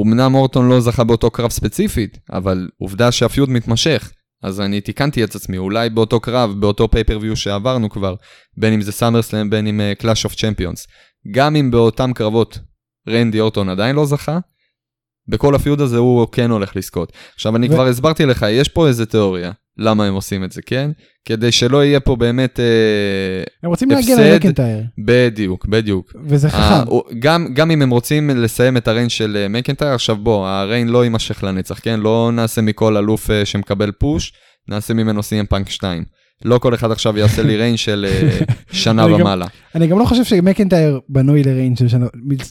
אמנם 0.00 0.34
אורטון 0.34 0.68
לא 0.68 0.80
זכה 0.80 1.04
באותו 1.04 1.30
קרב 1.30 1.50
ספציפית, 1.50 2.18
אבל 2.32 2.68
עובדה 2.78 3.12
שהפיוד 3.12 3.50
מתמשך. 3.50 4.12
אז 4.42 4.60
אני 4.60 4.80
תיקנתי 4.80 5.24
את 5.24 5.34
עצמי, 5.34 5.58
אולי 5.58 5.90
באותו 5.90 6.20
קרב, 6.20 6.60
באותו 6.60 6.88
פייפריוויו 6.90 7.36
שעברנו 7.36 7.90
כבר, 7.90 8.14
בין 8.56 8.72
אם 8.72 8.80
זה 8.80 8.92
סאמרסלאם, 8.92 9.50
בין 9.50 9.66
אם 9.66 9.80
קלאש 9.98 10.24
אוף 10.24 10.34
צ'מפיונס. 10.34 10.86
גם 11.30 11.56
אם 11.56 11.70
באותם 11.70 12.12
קרבות 12.12 12.58
רנדי 13.08 13.40
אורטון 13.40 13.68
עדיין 13.68 13.96
לא 13.96 14.06
זכה, 14.06 14.38
בכל 15.28 15.54
ה 15.54 15.59
feud 15.59 15.80
הזה 15.80 15.96
הוא 15.98 16.26
כן 16.32 16.50
הולך 16.50 16.76
לזכות. 16.76 17.12
עכשיו 17.34 17.56
אני 17.56 17.66
ו- 17.68 17.70
כבר 17.72 17.86
הסברתי 17.86 18.26
לך, 18.26 18.46
יש 18.50 18.68
פה 18.68 18.88
איזה 18.88 19.06
תיאוריה, 19.06 19.50
למה 19.78 20.04
הם 20.04 20.14
עושים 20.14 20.44
את 20.44 20.52
זה, 20.52 20.62
כן? 20.62 20.90
כדי 21.24 21.52
שלא 21.52 21.84
יהיה 21.84 22.00
פה 22.00 22.16
באמת... 22.16 22.60
אה, 22.60 22.64
הם 23.62 23.70
רוצים 23.70 23.90
להגיע 23.90 24.16
הפסד. 24.16 24.30
למקנטייר, 24.32 24.82
בדיוק, 25.06 25.66
בדיוק. 25.66 26.12
וזה 26.24 26.46
אה, 26.48 26.52
חכם. 26.52 26.88
הוא- 26.90 27.02
גם, 27.18 27.46
גם 27.54 27.70
אם 27.70 27.82
הם 27.82 27.90
רוצים 27.90 28.30
לסיים 28.30 28.76
את 28.76 28.88
ה 28.88 28.91
reign 28.91 29.08
של 29.08 29.36
אה, 29.40 29.48
מקנטייר, 29.48 29.90
עכשיו 29.90 30.16
בוא, 30.16 30.46
ה 30.48 30.55
reign 30.55 30.88
לא 30.88 31.04
יימשך 31.04 31.44
לנצח, 31.44 31.78
כן? 31.82 32.00
לא 32.00 32.30
נעשה 32.32 32.60
מכל 32.62 32.96
אלוף 32.96 33.30
אה, 33.30 33.44
שמקבל 33.44 33.92
push, 33.92 34.32
נעשה 34.68 34.94
ממנו 34.94 35.22
סי.אם 35.22 35.46
פאנק 35.46 35.68
2. 35.70 36.04
לא 36.44 36.58
כל 36.58 36.74
אחד 36.74 36.90
עכשיו 36.90 37.18
יעשה 37.18 37.42
לי 37.42 37.56
ריין 37.56 37.76
של 37.76 38.06
אה, 38.08 38.38
שנה 38.82 39.06
ומעלה. 39.06 39.46
אני 39.74 39.86
גם 39.86 39.98
לא 39.98 40.04
חושב 40.04 40.24
שמקנטייר 40.24 41.00
בנוי 41.08 41.42
לריין 41.42 41.76
של 41.76 41.88
שנה, 41.88 42.06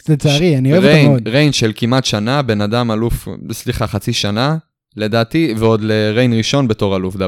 לצערי, 0.10 0.58
אני 0.58 0.72
אוהב 0.72 0.84
אותו 0.84 1.10
מאוד. 1.10 1.28
ריין 1.28 1.52
של 1.52 1.72
כמעט 1.76 2.06
שנה, 2.06 2.42
בן 2.42 2.62
אדם 2.62 2.92
אלוף, 2.92 3.28
סליחה, 3.52 3.88
חצי 3.88 4.14
שנה, 4.14 4.58
לדעתי, 4.96 5.54
ועוד 5.58 5.82
לריין 5.84 6.34
ראשון 6.34 6.68
בתור 6.68 6.96
אלוף 6.96 7.16
WWE. 7.16 7.20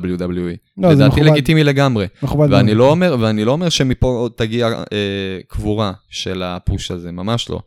לא, 0.78 0.92
לדעתי 0.92 1.16
מכובד, 1.16 1.32
לגיטימי 1.32 1.64
לגמרי. 1.64 2.08
מכובד 2.24 2.48
ואני 2.52 2.64
מאוד. 2.64 2.78
לא 2.78 2.90
אומר, 2.92 3.16
ואני 3.20 3.46
לא 3.46 3.52
אומר 3.52 3.70
שמפה 3.70 4.30
תגיע 4.36 4.68
אה, 4.68 5.40
קבורה 5.48 5.92
של 6.10 6.44
הפוש 6.44 6.92
הזה, 6.92 7.12
ממש 7.12 7.50
לא. 7.50 7.60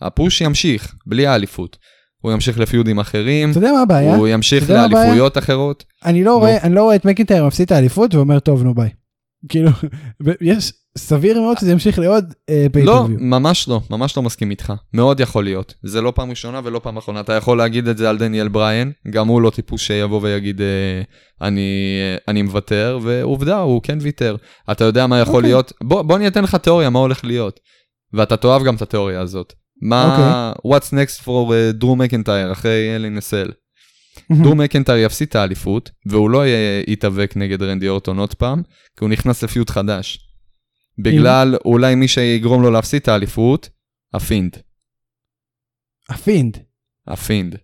הפוש 0.00 0.40
ימשיך, 0.40 0.94
בלי 1.06 1.26
האליפות. 1.26 1.76
הוא 2.22 2.32
ימשיך 2.32 2.58
לפיודים 2.58 2.98
אחרים, 2.98 3.50
אתה 3.50 3.58
יודע 3.58 3.72
מה 3.72 3.82
הבעיה? 3.82 4.16
הוא 4.16 4.28
ימשיך? 4.28 4.70
לאליפויות 4.70 5.38
אחרות. 5.38 5.84
אני 6.04 6.24
לא. 6.24 6.36
רואה, 6.36 6.62
אני 6.62 6.74
לא 6.74 6.82
רואה 6.82 6.96
את 6.96 7.04
מקינטייר 7.04 7.46
מפסיד 7.46 7.64
את 7.66 7.72
האליפות 7.72 8.14
ואומר 8.14 8.38
טוב 8.38 8.62
נו 8.62 8.74
ביי. 8.74 8.90
כאילו, 9.48 9.70
יש, 10.40 10.72
סביר 10.98 11.40
מאוד 11.40 11.58
שזה 11.58 11.72
ימשיך 11.72 11.98
לעוד 11.98 12.24
לא, 12.50 12.68
pay-per-view. 12.72 13.16
ממש 13.20 13.68
לא, 13.68 13.80
ממש 13.90 14.16
לא 14.16 14.22
מסכים 14.22 14.50
איתך. 14.50 14.72
מאוד 14.94 15.20
יכול 15.20 15.44
להיות. 15.44 15.74
זה 15.82 16.00
לא 16.00 16.12
פעם 16.16 16.30
ראשונה 16.30 16.60
ולא 16.64 16.80
פעם 16.82 16.96
אחרונה. 16.96 17.20
אתה 17.20 17.32
יכול 17.32 17.58
להגיד 17.58 17.88
את 17.88 17.98
זה 17.98 18.10
על 18.10 18.18
דניאל 18.18 18.48
בריין, 18.48 18.92
גם 19.10 19.28
הוא 19.28 19.42
לא 19.42 19.50
טיפוס 19.50 19.80
שיבוא 19.80 20.20
ויגיד 20.22 20.60
אה, 20.60 21.02
אני, 21.46 21.98
אה, 22.00 22.16
אני 22.28 22.42
מוותר, 22.42 22.98
ועובדה, 23.02 23.58
הוא 23.58 23.82
כן 23.82 23.98
ויתר. 24.00 24.36
אתה 24.70 24.84
יודע 24.84 25.06
מה 25.06 25.18
יכול 25.18 25.34
אוקיי. 25.34 25.50
להיות? 25.50 25.72
בוא, 25.82 26.02
בוא 26.02 26.16
אני 26.16 26.26
אתן 26.26 26.44
לך 26.44 26.54
תיאוריה 26.54 26.90
מה 26.90 26.98
הולך 26.98 27.24
להיות. 27.24 27.60
ואתה 28.12 28.36
תאהב 28.36 28.64
גם 28.64 28.74
את 28.74 28.82
התיאוריה 28.82 29.20
הזאת. 29.20 29.52
מה, 29.82 30.52
אוקיי. 30.64 30.72
what's 30.72 30.92
next 30.92 31.24
for 31.24 31.26
uh, 31.26 31.72
דרו 31.72 31.96
מקנטייר 31.96 32.52
אחרי 32.52 32.96
Hell 32.96 33.11
in 33.11 33.18
a 33.18 33.23
Cell? 33.23 33.50
דרו 34.42 34.60
מקנטייר 34.60 34.98
יפסיד 34.98 35.28
את 35.28 35.36
האליפות, 35.36 35.90
והוא 36.06 36.30
לא 36.30 36.42
יתאבק 36.86 37.32
נגד 37.36 37.62
רנדי 37.62 37.88
אורטון 37.88 38.18
עוד 38.18 38.34
פעם, 38.34 38.62
כי 38.96 39.04
הוא 39.04 39.10
נכנס 39.10 39.44
ל 39.44 39.49
feud 39.49 39.70
חדש. 39.70 40.28
בגלל 40.98 41.56
אולי 41.64 41.94
מי 41.94 42.08
שיגרום 42.08 42.62
לו 42.62 42.70
להפסיד 42.70 43.02
את 43.02 43.08
האליפות, 43.08 43.68
ה 44.14 44.20
Fiend. 44.20 44.56
ה 46.08 46.15
Fiend. 46.15 46.58
ה 47.06 47.13
Fiend. 47.13 47.56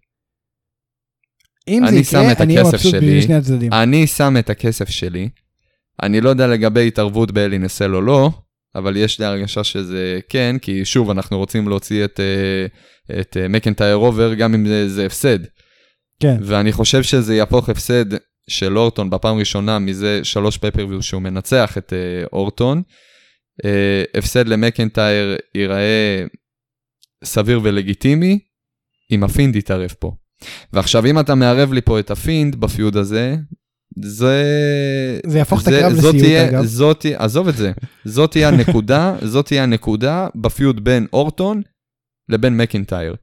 אם 1.68 1.82
זה 1.90 1.96
יקרה, 1.96 2.32
אני 2.40 2.56
אהיה 2.56 2.68
מבסוט. 2.68 2.94
בשני 2.94 3.34
הצדדים. 3.34 3.72
אני 3.72 4.06
שם 4.06 4.34
את 4.38 4.50
הכסף 4.50 4.88
שלי. 4.88 5.28
אני 6.02 6.20
לא 6.20 6.28
יודע 6.28 6.46
לגבי 6.46 6.88
התערבות 6.88 7.30
ב 7.30 7.36
Hell 7.36 7.58
in 7.58 7.69
a 7.69 7.74
Cell 7.74 7.94
או 7.94 8.00
לא, 8.00 8.30
אבל 8.78 8.96
יש 8.96 9.18
לי 9.18 9.24
הרגשה 9.24 9.64
שזה 9.64 10.20
כן, 10.28 10.56
כי 10.62 10.84
שוב, 10.84 11.10
אנחנו 11.10 11.38
רוצים 11.38 11.68
להוציא 11.68 12.04
את, 12.04 12.20
אה, 12.20 13.20
את 13.20 13.36
אה, 13.36 13.48
מקנטייר 13.48 13.96
over, 13.96 14.34
גם 14.34 14.54
אם 14.54 14.66
זה, 14.66 14.88
זה 14.88 15.06
הפסד. 15.06 15.38
כן. 16.20 16.36
ואני 16.42 16.72
חושב 16.72 17.02
שזה 17.02 17.36
יהפוך 17.36 17.68
הפסד 17.68 18.04
של 18.50 18.78
אורטון 18.78 19.10
בפעם 19.10 19.38
ראשונה 19.38 19.78
מזה 19.78 20.20
שלוש 20.22 20.58
pay-per-view 20.58 21.02
שהוא 21.02 21.22
מנצח 21.22 21.78
את 21.78 21.92
אה, 21.92 22.24
אורטון. 22.32 22.82
הפסד 24.14 24.48
למקנטייר 24.48 25.36
ייראה 25.54 26.24
סביר 27.24 27.60
ולגיטימי, 27.62 28.38
אם 29.12 29.24
ה 29.24 29.30
Fiend 29.30 29.56
יתערב 29.56 29.94
פה. 29.98 30.12
ועכשיו 30.72 31.06
אם 31.06 31.18
אתה 31.18 31.34
מערב 31.34 31.72
לי 31.72 31.80
פה 31.80 32.00
את 32.00 32.10
ה 32.10 32.18
Fiend 32.18 32.56
ב 32.56 32.64
feud 32.64 32.96
הזה, 32.96 33.36
זה... 34.02 34.42
זה 35.26 35.38
יהפוך 35.38 35.60
את 35.60 35.64
זה- 35.64 35.78
הקרב 35.78 35.92
זאת 35.92 36.14
לסיוט, 36.14 36.24
תהיה- 36.24 36.48
אגב. 36.48 36.64
זאת 36.64 37.00
תהיה, 37.00 37.18
עזוב 37.20 37.48
את 37.48 37.56
זה, 37.56 37.72
זאת 38.04 38.30
תהיה 38.30 38.48
הנקודה, 38.48 39.16
זאת 39.32 39.46
תהיה 39.46 39.62
הנקודה 39.62 40.26
ב 40.34 40.44
feud 40.44 40.84
בין 40.84 41.06
אורטון 41.12 41.62
לבין 42.28 42.56
מקינטייר. 42.56 43.14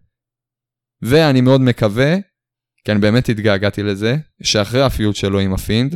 ואני 1.01 1.41
מאוד 1.41 1.61
מקווה, 1.61 2.15
כי 2.85 2.91
אני 2.91 2.99
באמת 2.99 3.29
התגעגעתי 3.29 3.83
לזה, 3.83 4.17
שאחרי 4.43 4.81
ה 4.81 4.88
feud 4.88 5.15
שלו 5.15 5.39
עם 5.39 5.53
הפינד, 5.53 5.95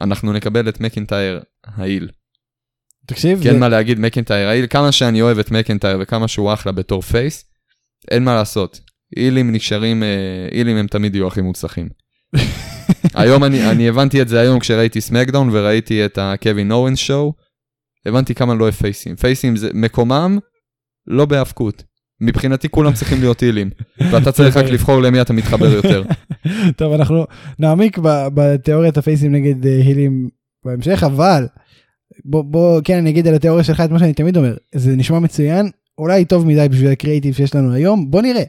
אנחנו 0.00 0.32
נקבל 0.32 0.68
את 0.68 0.80
מקינטייר 0.80 1.40
ה 1.66 1.73
heel. 1.73 2.08
תקשיב, 3.06 3.40
כי 3.42 3.46
אין 3.48 3.54
זה- 3.54 3.60
מה 3.60 3.68
להגיד 3.68 3.98
מקינטייר 3.98 4.48
ה 4.48 4.51
heel, 4.51 4.66
כמה 4.66 4.92
שאני 4.92 5.22
אוהב 5.22 5.38
את 5.38 5.50
מקינטייר 5.50 5.98
וכמה 6.00 6.28
שהוא 6.28 6.52
אחלה 6.52 6.72
בתור 6.72 7.02
face, 7.02 7.44
אין 8.10 8.24
מה 8.24 8.34
לעשות. 8.34 8.80
אילים 9.16 9.52
נשארים, 9.52 10.02
אה, 10.02 10.08
אילים 10.52 10.76
הם 10.76 10.86
תמיד 10.86 11.14
יהיו 11.14 11.26
הכי 11.26 11.40
מוצלחים. 11.40 11.88
היום 13.14 13.44
אני, 13.44 13.70
אני 13.70 13.88
הבנתי 13.88 14.22
את 14.22 14.28
זה 14.28 14.40
היום 14.40 14.60
כשראיתי 14.60 15.00
סמקדאון 15.00 15.48
וראיתי 15.52 16.04
את 16.04 16.18
הקווין 16.22 16.72
אורנס 16.72 16.98
שואו, 16.98 17.32
הבנתי 18.06 18.34
כמה 18.34 18.54
לא 18.54 18.62
אוהב 18.62 18.74
פייסים. 18.74 19.16
פייסים 19.16 19.56
זה 19.56 19.70
מקומם 19.74 20.38
לא 21.06 21.24
בהאבקות. 21.24 21.82
מבחינתי 22.20 22.68
כולם 22.68 22.92
צריכים 22.92 23.20
להיות 23.20 23.42
אילים, 23.42 23.70
ואתה 24.10 24.32
צריך 24.32 24.56
רק 24.56 24.64
לבחור 24.64 25.02
למי 25.02 25.20
אתה 25.20 25.32
מתחבר 25.32 25.72
יותר. 25.72 26.02
טוב, 26.76 26.92
אנחנו 26.92 27.26
נעמיק 27.58 27.98
בתיאוריית 28.34 28.98
הפייסים 28.98 29.32
נגד 29.32 29.66
אה, 29.66 29.76
הילים 29.76 30.28
בהמשך, 30.64 31.02
אבל 31.06 31.46
בוא, 32.24 32.44
בוא, 32.44 32.80
כן, 32.84 32.98
אני 32.98 33.10
אגיד 33.10 33.26
על 33.26 33.34
התיאוריה 33.34 33.64
שלך 33.64 33.80
את 33.80 33.90
מה 33.90 33.98
שאני 33.98 34.14
תמיד 34.14 34.36
אומר, 34.36 34.56
זה 34.74 34.96
נשמע 34.96 35.18
מצוין, 35.18 35.70
אולי 35.98 36.24
טוב 36.24 36.46
מדי 36.46 36.66
בשביל 36.70 36.90
הקריאיטיב 36.90 37.34
שיש 37.34 37.54
לנו 37.54 37.72
היום, 37.72 38.10
בוא 38.10 38.22
נראה. 38.22 38.44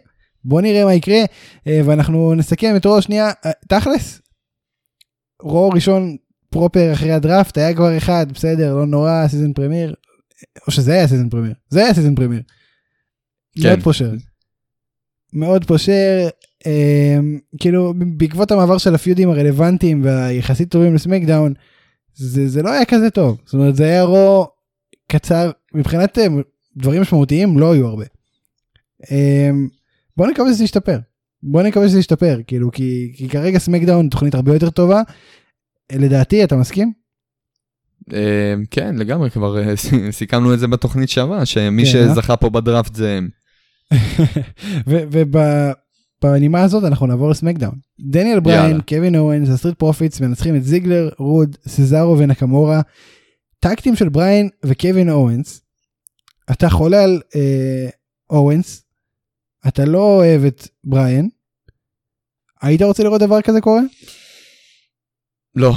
בוא 0.45 0.61
נראה 0.61 0.85
מה 0.85 0.93
יקרה, 0.93 1.19
אה, 1.67 1.81
ואנחנו 1.85 2.33
נסכם 2.35 2.75
את 2.75 2.85
רו 2.85 3.01
שנייה, 3.01 3.31
אה, 3.45 3.51
תכלס, 3.67 4.21
רו 5.41 5.69
ראשון 5.69 6.17
proper 6.49 6.93
אחרי 6.93 7.11
הדראפט, 7.11 7.57
היה 7.57 7.73
כבר 7.73 7.97
אחד, 7.97 8.25
בסדר, 8.33 8.75
לא 8.75 8.85
נורא, 8.85 9.27
season 9.27 9.53
premiere, 9.53 9.93
או 10.67 10.71
שזה 10.71 10.93
היה 10.93 11.07
season 11.07 11.29
premiere, 11.29 11.53
זה 11.69 11.83
היה 11.83 11.93
season 11.93 12.15
premiere. 12.15 12.41
כן. 13.61 13.69
מאוד 13.69 13.83
פושר. 13.83 14.11
מאוד 15.33 15.65
פושר, 15.65 16.29
אה, 16.65 17.19
כאילו 17.59 17.93
בעקבות 18.17 18.51
המעבר 18.51 18.77
של 18.77 18.95
הפיודים 18.95 19.29
הרלוונטיים 19.29 20.03
והיחסית 20.03 20.71
טובים 20.71 20.95
לסמקדאון, 20.95 21.53
זה, 22.13 22.47
זה 22.47 22.61
לא 22.61 22.71
היה 22.71 22.85
כזה 22.85 23.09
טוב, 23.09 23.37
זאת 23.45 23.53
אומרת 23.53 23.75
זה 23.75 23.83
היה 23.83 24.03
רו 24.03 24.47
קצר, 25.07 25.51
מבחינת 25.73 26.17
אה, 26.17 26.27
דברים 26.77 27.01
משמעותיים 27.01 27.59
לא 27.59 27.73
היו 27.73 27.87
הרבה. 27.87 28.05
אה, 29.11 29.49
בוא 30.17 30.27
נקווה 30.27 30.53
שזה 30.53 30.63
ישתפר, 30.63 30.99
בוא 31.43 31.61
נקווה 31.61 31.89
שזה 31.89 31.99
ישתפר, 31.99 32.39
כאילו 32.47 32.71
כי, 32.71 33.13
כי 33.15 33.29
כרגע 33.29 33.59
סמקדאון 33.59 34.09
תוכנית 34.09 34.35
הרבה 34.35 34.53
יותר 34.53 34.69
טובה, 34.69 35.01
לדעתי 35.91 36.43
אתה 36.43 36.55
מסכים? 36.55 36.93
אה, 38.13 38.53
כן, 38.71 38.95
לגמרי, 38.95 39.29
כבר 39.29 39.57
אה, 39.59 39.73
סיכמנו 40.11 40.53
את 40.53 40.59
זה 40.59 40.67
בתוכנית 40.67 41.09
שעברה, 41.09 41.45
שמי 41.45 41.85
כן, 41.85 41.97
אה? 41.99 42.13
שזכה 42.13 42.37
פה 42.37 42.49
בדראפט 42.49 42.95
זה 42.95 43.17
הם. 43.17 43.29
ובנימה 46.23 46.61
הזאת 46.63 46.83
אנחנו 46.83 47.07
נעבור 47.07 47.29
לסמקדאון. 47.29 47.75
דניאל 47.99 48.39
בריין. 48.39 48.81
קווין 48.87 49.15
אורנס, 49.15 49.49
הסטריט 49.49 49.75
פרופיטס 49.75 50.21
מנצחים 50.21 50.55
את 50.55 50.63
זיגלר, 50.63 51.09
רוד, 51.17 51.57
סזארו 51.67 52.17
ונקמורה. 52.17 52.81
טקטים 53.59 53.95
של 53.95 54.09
בריין 54.09 54.49
וקווין 54.65 55.09
אורנס. 55.09 55.61
אתה 56.51 56.69
חולה 56.69 57.03
על 57.03 57.21
אה, 57.35 57.89
אורנס, 58.29 58.83
אתה 59.67 59.85
לא 59.85 59.99
אוהב 59.99 60.45
את 60.45 60.67
בריין. 60.83 61.29
היית 62.61 62.81
רוצה 62.81 63.03
לראות 63.03 63.21
דבר 63.21 63.41
כזה 63.41 63.61
קורה? 63.61 63.81
לא, 65.55 65.73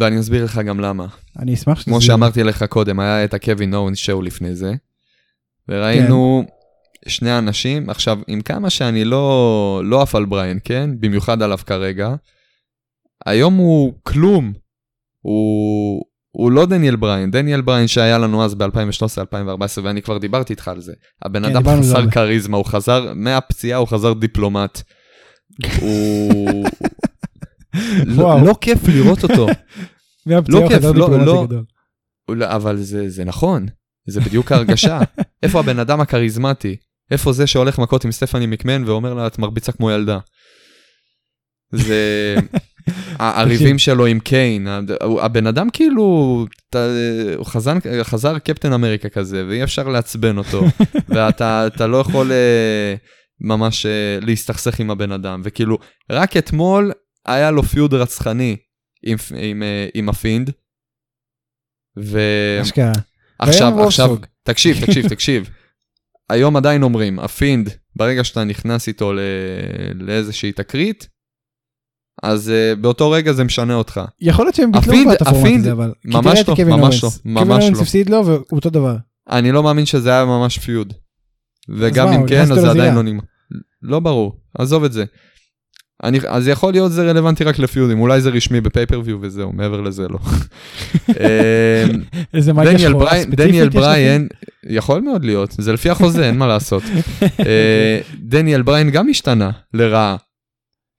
ואני 0.00 0.20
אסביר 0.20 0.44
לך 0.44 0.58
גם 0.58 0.80
למה. 0.80 1.06
אני 1.38 1.54
אשמח 1.54 1.80
שזה... 1.80 1.84
כמו 1.84 2.00
שאמרתי 2.00 2.42
לך 2.42 2.62
קודם, 2.62 3.00
היה 3.00 3.24
את 3.24 3.34
הקווין 3.34 3.74
אורנס 3.74 3.98
שואו 3.98 4.22
לפני 4.22 4.54
זה, 4.54 4.74
וראינו 5.68 6.44
שני 7.08 7.38
אנשים, 7.38 7.90
עכשיו, 7.90 8.18
עם 8.26 8.40
כמה 8.40 8.70
שאני 8.70 9.04
לא, 9.04 9.82
לא 9.84 10.02
עף 10.02 10.14
על 10.14 10.24
בריין, 10.24 10.58
כן? 10.64 10.90
במיוחד 11.00 11.42
עליו 11.42 11.58
כרגע, 11.66 12.14
היום 13.26 13.54
הוא 13.54 13.92
כלום. 14.02 14.52
הוא, 15.20 16.04
הוא 16.36 16.52
לא 16.52 16.66
דניאל 16.66 16.96
בריין, 16.96 17.30
דניאל 17.30 17.60
בריין 17.60 17.88
שהיה 17.88 18.18
לנו 18.18 18.44
אז 18.44 18.54
ב-2013-2014, 18.54 19.80
ואני 19.82 20.02
כבר 20.02 20.18
דיברתי 20.18 20.52
איתך 20.52 20.68
על 20.68 20.80
זה. 20.80 20.92
הבן 21.22 21.48
כן, 21.48 21.56
אדם 21.56 21.80
חסר. 21.80 22.10
כריזמה, 22.10 22.56
הוא 22.56 22.64
חזר, 22.66 23.12
מהפציעה 23.14 23.78
הוא 23.78 23.88
חזר 23.88 24.12
דיפלומט. 24.12 24.82
הוא... 25.80 26.66
לא, 28.16 28.36
לא 28.46 28.54
כיף 28.60 28.88
לראות 28.88 29.22
אותו. 29.22 29.46
לא 30.26 30.68
כיף, 30.68 30.84
לא- 30.84 31.24
לא. 31.24 31.46
לא, 32.28 32.46
אבל 32.46 32.76
זה, 32.76 33.08
זה 33.08 33.24
נכון, 33.24 33.66
זה 34.06 34.20
בדיוק 34.20 34.52
ההרגשה. 34.52 35.00
איפה 35.42 35.60
הבן 35.60 35.78
אדם 35.78 36.00
הכריזמטי? 36.00 36.76
איפה 37.10 37.32
זה 37.32 37.46
שהולך 37.46 37.78
מכות 37.78 38.04
עם 38.04 38.12
סטפני 38.12 38.46
מקמן 38.46 38.84
ואומר 38.84 39.14
לה, 39.14 39.26
את 39.26 39.38
מרביצה 39.38 39.72
כמו 39.72 39.90
ילדה? 39.90 40.18
זה... 41.72 42.34
הריבים 43.18 43.78
שלו 43.78 44.06
עם 44.06 44.20
קיין, 44.20 44.68
הבן 45.20 45.46
אדם 45.46 45.70
כאילו, 45.70 46.02
הוא 47.36 47.46
חזן, 47.46 47.78
חזר 48.02 48.38
קפטן 48.38 48.72
אמריקה 48.72 49.08
כזה, 49.08 49.44
ואי 49.48 49.64
אפשר 49.64 49.88
לעצבן 49.88 50.38
אותו, 50.38 50.64
ואתה 51.08 51.66
אתה 51.66 51.86
לא 51.86 51.96
יכול 51.96 52.32
אה, 52.32 52.94
ממש 53.40 53.86
אה, 53.86 54.18
להסתכסך 54.20 54.80
עם 54.80 54.90
הבן 54.90 55.12
אדם, 55.12 55.40
וכאילו, 55.44 55.78
רק 56.10 56.36
אתמול 56.36 56.92
היה 57.26 57.50
לו 57.50 57.62
feud 57.62 57.94
רצחני 57.94 58.56
עם, 59.02 59.16
עם, 59.36 59.62
אה, 59.62 59.88
עם 59.94 60.08
הפינד, 60.08 60.50
ו... 61.98 62.20
אשכרה. 62.62 62.92
עכשיו, 63.38 63.86
עכשיו. 63.86 64.16
תקשיב, 64.42 64.86
תקשיב, 64.86 65.08
תקשיב. 65.14 65.50
היום 66.30 66.56
עדיין 66.56 66.82
אומרים, 66.82 67.18
הפינד, 67.18 67.70
ברגע 67.96 68.24
שאתה 68.24 68.44
נכנס 68.44 68.88
איתו 68.88 69.12
ל... 69.12 69.20
לאיזושהי 69.94 70.52
תקרית, 70.52 71.08
אז 72.24 72.52
uh, 72.52 72.80
באותו 72.80 73.10
רגע 73.10 73.32
זה 73.32 73.44
משנה 73.44 73.74
אותך. 73.74 74.00
יכול 74.20 74.44
להיות 74.44 74.54
שהם 74.54 74.72
ביטלו 74.72 74.94
כבר 75.02 75.12
את 75.12 75.22
הפורמט 75.22 75.60
הזה 75.60 75.72
אבל. 75.72 75.92
ממש 76.04 76.24
תראה 76.24 76.40
את 76.40 76.48
לא, 76.48 76.76
ממש. 76.76 77.04
לא, 77.04 77.10
קווין 77.10 77.44
ממש 77.48 77.62
אורנס 77.64 77.76
לא. 77.76 77.82
הפסיד 77.82 78.10
לו 78.10 78.26
והוא 78.26 78.44
אותו 78.52 78.70
דבר. 78.70 78.96
אני 79.30 79.52
לא 79.52 79.62
מאמין 79.62 79.86
שזה 79.86 80.10
היה 80.10 80.24
ממש 80.24 80.58
פיוד. 80.58 80.92
וגם 81.68 82.08
אם 82.08 82.26
כן, 82.26 82.40
אז 82.40 82.48
זה 82.48 82.70
עדיין. 82.70 82.94
לא 82.94 83.02
נגמר. 83.02 83.22
לא 83.82 84.00
ברור, 84.00 84.36
עזוב 84.58 84.84
את 84.84 84.92
זה. 84.92 85.04
אני, 86.04 86.18
אז 86.28 86.48
יכול 86.48 86.72
להיות 86.72 86.92
זה 86.92 87.10
רלוונטי 87.10 87.44
רק 87.44 87.58
לפיודים, 87.58 88.00
אולי 88.00 88.20
זה 88.20 88.30
רשמי 88.30 88.60
בפייפריוויו 88.60 89.18
וזהו, 89.20 89.52
מעבר 89.52 89.80
לזה 89.80 90.08
לא. 90.08 90.18
אמ, 91.08 92.02
איזה 92.34 92.52
מגיה 92.52 92.72
דניאל 92.72 92.90
שחורה 92.90 93.10
ספציפית 93.10 93.34
דניאל 93.34 93.54
יש 93.54 93.68
לפינד? 93.68 93.84
בריין, 93.84 94.28
יכול 94.70 95.00
מאוד 95.00 95.24
להיות, 95.24 95.54
זה 95.58 95.72
לפי 95.72 95.90
החוזה, 95.90 96.26
אין 96.26 96.38
מה 96.38 96.46
לעשות. 96.46 96.82
אה, 97.46 98.00
דניאל 98.18 98.62
בריין 98.62 98.90
גם 98.90 99.08
השתנה 99.08 99.50
לרעה, 99.74 100.16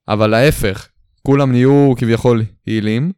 אבל 0.07 0.33
ההפך, 0.33 0.87
כולם 1.25 1.51
נהיו 1.51 1.93
כביכול 1.97 2.43
הילים. 2.65 3.11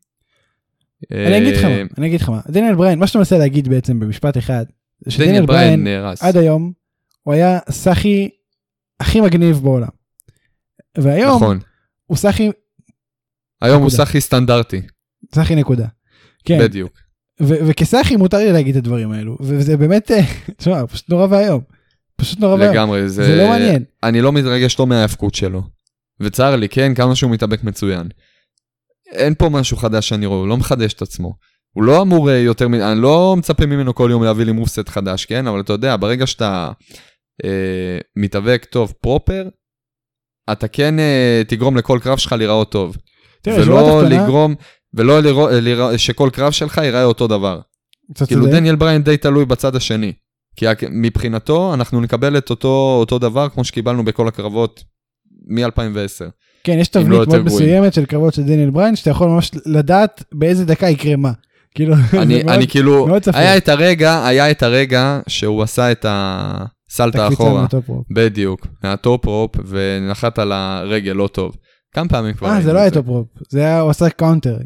אני 1.12 1.38
אגיד 1.38 1.56
לך 1.56 1.64
אה, 1.64 1.84
מה, 1.84 1.90
אני 1.98 2.08
אגיד 2.08 2.22
לך 2.22 2.30
מה. 2.30 2.40
דניאל 2.50 2.76
בריין, 2.76 3.00
מה 3.00 3.08
שאתה 3.08 3.20
מנסה 3.20 3.38
להגיד 3.38 3.68
בעצם 3.68 4.00
במשפט 4.00 4.38
אחד, 4.38 4.66
זה 5.00 5.18
דניאל 5.18 5.28
שדניאל 5.28 5.46
בריין 5.46 5.84
נהרס. 5.84 6.24
עד 6.24 6.38
היום, 6.38 6.72
הוא 7.24 7.34
היה 7.34 7.60
סאחי 7.72 8.30
הכי 9.00 9.22
מגניב 9.22 9.58
בעולם. 9.58 9.88
והיום 10.98 11.36
נכון, 11.36 11.60
הוא 12.06 12.18
סאחי, 12.18 12.50
היום 13.62 13.82
הוא 13.82 13.88
נקודה. 13.88 14.06
סאחי 14.06 14.22
סטנדרטי, 14.22 14.82
סאחי 15.36 15.56
נקודה. 15.56 15.88
כן, 16.46 16.60
בדיוק. 16.60 16.94
וכסאחי 17.42 18.16
מותר 18.16 18.38
לי 18.38 18.52
להגיד 18.52 18.78
את 18.78 18.84
הדברים 18.84 19.12
האלו, 19.12 19.38
וזה 19.42 19.78
באמת, 19.78 20.12
אה, 20.12 20.22
תשמע, 20.58 20.88
פשוט 20.88 21.10
נורא 21.10 21.28
ואיום. 21.30 21.62
פשוט 22.16 22.40
נורא 22.40 22.56
ואיום. 22.56 22.74
לגמרי, 22.74 23.10
זה 23.10 23.36
לא 23.36 23.50
מעניין. 23.50 23.84
אני 24.04 24.22
לא 24.22 24.32
מתרגש 24.32 24.80
לא 24.80 24.88
מההאבקות 24.88 25.36
שלו. 25.36 25.77
וצר 26.20 26.56
לי, 26.56 26.70
כן, 26.70 26.96
כמה 26.96 27.16
שהוא 27.16 27.32
מתאבק 27.32 27.64
מצוין. 27.64 28.08
אין 29.12 29.34
פה 29.36 29.50
משהו 29.50 29.78
חדש 29.78 30.10
שאני 30.10 30.26
רואה, 30.26 30.40
הוא 30.40 30.48
לא 30.48 30.58
מחדש 30.58 30.94
את 30.94 31.02
עצמו. 31.02 31.34
הוא 31.74 31.84
לא 31.84 32.02
אמור 32.02 32.30
אה, 32.30 32.38
יותר, 32.38 32.66
אני 32.66 33.02
לא 33.02 33.36
מצפה 33.38 33.66
ממנו 33.66 33.96
כל 33.96 34.08
יום 34.12 34.24
להביא 34.24 34.46
לי 34.46 34.52
מופסט 34.52 34.90
חדש, 34.90 35.26
כן? 35.26 35.48
אבל 35.48 35.60
אתה 35.60 35.74
יודע, 35.74 35.96
ברגע 35.98 36.28
שאתה 36.28 36.72
אה, 37.46 37.98
מתאבק 38.16 38.66
טוב 38.70 38.94
פרופר, 39.02 39.48
אתה 40.52 40.68
כן 40.68 41.00
אה, 41.00 41.42
תגרום 41.48 41.78
לכל 41.78 42.00
קרב 42.02 42.18
שלך 42.18 42.32
להיראות 42.32 42.72
טוב. 42.72 42.98
תראה, 43.42 43.62
ולא 43.62 44.04
לגרום, 44.04 44.56
ולא 44.94 45.20
לראות, 45.20 45.50
לראות, 45.54 46.00
שכל 46.00 46.30
קרב 46.34 46.52
שלך 46.52 46.78
ייראה 46.78 47.04
אותו 47.04 47.28
דבר. 47.28 47.60
כאילו 48.28 48.42
צודק. 48.42 48.54
דניאל 48.54 48.76
בריין 48.76 49.04
די 49.04 49.18
תלוי 49.18 49.46
בצד 49.46 49.76
השני. 49.76 50.14
כי 50.56 50.66
מבחינתו 50.90 51.74
אנחנו 51.74 52.02
נקבל 52.02 52.38
את 52.38 52.50
אותו, 52.50 52.98
אותו 53.00 53.20
דבר 53.20 53.50
כמו 53.50 53.64
שקיבלנו 53.64 54.06
בכל 54.06 54.28
הקרבות 54.28 54.84
מ-2010. 55.50 56.30
כן, 56.64 56.78
יש 56.80 56.96
לא 56.96 57.02
תבנית 57.02 57.28
מאוד. 57.28 57.40
מסוימת 57.42 57.94
של 57.94 58.06
קרבות 58.06 58.34
של 58.34 58.44
דניאל 58.44 58.70
בריין, 58.70 58.96
שאתה 58.96 59.10
יכול 59.10 59.28
ממש 59.28 59.52
לדעת 59.66 60.24
באיזה 60.34 60.66
דקה 60.66 60.90
יקרה 60.90 61.16
מה. 61.16 61.32
כאילו, 61.76 61.96
אני, 62.22 62.44
מאוד- 62.44 62.50
אני 62.56 62.68
כאילו, 62.68 63.08
מאוד. 63.08 63.22
היה 63.34 63.58
את 63.58 63.70
הרגע, 63.70 64.26
היה 64.28 64.52
את 64.52 64.64
הרגע 64.64 65.20
שהוא 65.28 65.64
עשה 65.64 65.92
את 65.92 66.06
הסלטה 66.10 67.28
אחורה. 67.28 67.66
בדיוק, 68.16 68.68
מה 68.84 69.01
top 69.01 69.26
rope 69.26 69.52
ונחת 69.68 70.40
על 70.40 70.52
הרגל 70.52 71.12
לא 71.12 71.28
טוב. 71.28 71.56
כמה 71.94 72.10
פעמים 72.10 72.34
כבר 72.34 72.48
אה, 72.50 72.62
זה 72.62 72.74
לא 72.74 72.80
היה 72.80 72.92
top 72.92 73.08
rope, 73.08 73.28
זה 73.50 73.60
היה, 73.60 73.80
הוא 73.80 73.90
עשה 73.90 74.10
counter. 74.10 74.58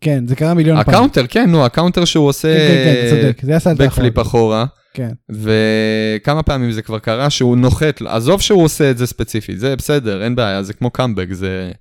כן, 0.00 0.24
זה 0.26 0.36
קרה 0.36 0.54
מיליון 0.54 0.84
פעם. 0.84 0.94
ה 0.94 0.98
counter, 0.98 1.26
כן, 1.28 1.50
נו, 1.50 1.64
ה 1.64 1.69
counter 1.69 2.04
שהוא 2.04 2.28
עושה 2.28 2.54
כן, 2.54 2.68
כן, 2.68 3.10
כן, 3.10 3.16
צודק, 3.22 3.38
זה 3.42 3.50
היה 3.50 3.60
סלטה 3.60 3.84
backflip 3.84 4.18
אחורה. 4.18 4.64
כן. 4.94 5.10
וכמה 5.30 6.42
פעמים 6.42 6.72
זה 6.72 6.82
כבר 6.82 6.98
קרה 6.98 7.30
שהוא 7.30 7.56
נוחת, 7.56 8.02
עזוב 8.06 8.40
שהוא 8.40 8.64
עושה 8.64 8.90
את 8.90 8.98
זה 8.98 9.06
ספציפית, 9.06 9.58
זה 9.58 9.76
בסדר, 9.76 10.24
אין 10.24 10.34
בעיה, 10.34 10.62
זה 10.62 10.72
כמו 10.72 10.90
קאמבק, 10.90 11.32
זה, 11.32 11.72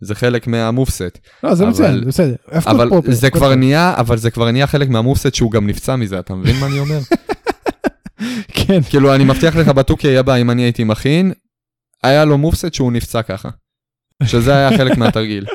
זה 0.00 0.14
חלק 0.14 0.46
מה 0.46 0.60
moveset. 0.60 1.18
לא, 1.44 1.54
זה 1.54 1.66
מצוין, 1.66 2.00
זה 2.00 2.06
בסדר. 2.06 2.34
אבל 2.52 2.88
proper, 2.88 3.12
זה 3.12 3.30
כבר. 3.30 3.54
נהיה, 3.54 3.94
אבל 3.96 4.16
זה 4.16 4.30
כבר 4.30 4.50
נהיה 4.50 4.66
חלק 4.66 4.88
מה 4.88 4.98
moveset 4.98 5.34
שהוא 5.34 5.50
גם 5.50 5.66
נפצע 5.66 5.96
מזה, 5.96 6.18
אתה 6.18 6.34
מבין 6.34 6.56
מה 6.56 6.66
אני 6.66 6.78
אומר? 6.78 6.98
כן, 8.58 8.82
כאילו, 8.82 9.14
אני 9.14 9.24
מבטיח 9.24 9.56
לך 9.56 9.68
ב-2K 9.68 10.16
הבא, 10.18 10.36
אם 10.36 10.50
אני 10.50 10.62
הייתי 10.62 10.84
מכין, 10.84 11.32
היה 12.02 12.24
לו 12.24 12.38
moveset 12.38 12.74
שהוא 12.74 12.92
נפצע 12.92 13.22
ככה. 13.22 13.48
שזה 14.24 14.54
היה 14.56 14.78
חלק 14.78 14.98
מהתרגיל. 14.98 15.46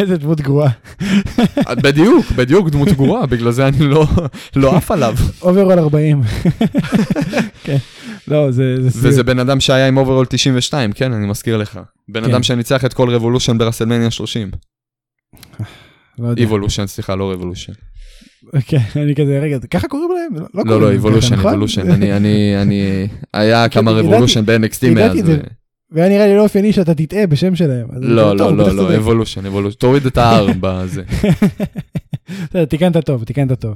איזה 0.00 0.16
דמות 0.16 0.40
גרועה. 0.40 0.70
בדיוק, 1.82 2.30
בדיוק, 2.30 2.68
דמות 2.68 2.88
גרועה, 2.88 3.26
בגלל 3.26 3.50
זה 3.50 3.68
אני 3.68 3.78
לא, 3.78 4.06
לא 4.56 4.76
עף 4.76 4.90
עליו. 4.90 5.14
overall 5.42 5.78
40. 5.78 6.22
כן. 7.64 7.76
לא, 8.28 8.50
זה. 8.50 8.76
וזה 8.80 9.22
בן 9.22 9.38
אדם 9.38 9.60
שהיה 9.60 9.88
עם 9.88 9.96
overall 9.96 10.26
92, 10.26 10.92
כן, 10.92 11.12
אני 11.12 11.26
מזכיר 11.26 11.56
לך. 11.56 11.80
בן 12.08 12.24
כן. 12.24 12.30
אדם 12.30 12.42
שניצח 12.42 12.84
את 12.84 12.94
כל 12.94 13.10
רבולושן 13.10 13.58
ברסלמניה 13.58 14.10
30. 14.10 14.50
לא 16.18 16.28
יודע. 16.28 16.42
איבולושן, 16.42 16.86
סליחה, 16.86 17.14
לא 17.14 17.32
רבולושן. 17.32 17.72
כן, 18.66 18.78
אני 18.96 19.14
כזה, 19.14 19.38
רגע, 19.42 19.58
ככה 19.70 19.88
קוראים 19.88 20.10
להם? 20.10 20.46
לא 20.54 20.62
לא, 20.66 20.80
לא, 20.80 20.90
איבולושן, 20.90 21.34
נכון? 21.34 21.50
איבולושן. 21.50 21.90
אני, 21.90 22.16
אני, 22.16 22.62
אני, 22.62 23.08
היה 23.34 23.68
כן, 23.68 23.80
כמה 23.80 23.90
רבולושן 23.90 24.46
ב-NXT 24.46 24.90
מאז. 24.90 25.18
והיה 25.94 26.08
נראה 26.08 26.26
לי 26.26 26.36
לא 26.36 26.42
אופייני 26.42 26.72
שאתה 26.72 26.94
תטעה 26.94 27.26
בשם 27.26 27.56
שלהם. 27.56 27.86
לא, 27.92 28.36
לא, 28.36 28.56
לא. 28.56 28.72
לא, 28.72 28.96
אבולושן, 28.96 29.46
אבולושן. 29.46 29.78
תוריד 29.78 30.06
את 30.06 30.18
ה-R 30.18 30.52
בזה. 30.60 31.02
בסדר, 32.28 32.64
תיקנת 32.64 32.96
טוב, 32.96 33.24
תיקנת 33.24 33.60
טוב. 33.60 33.74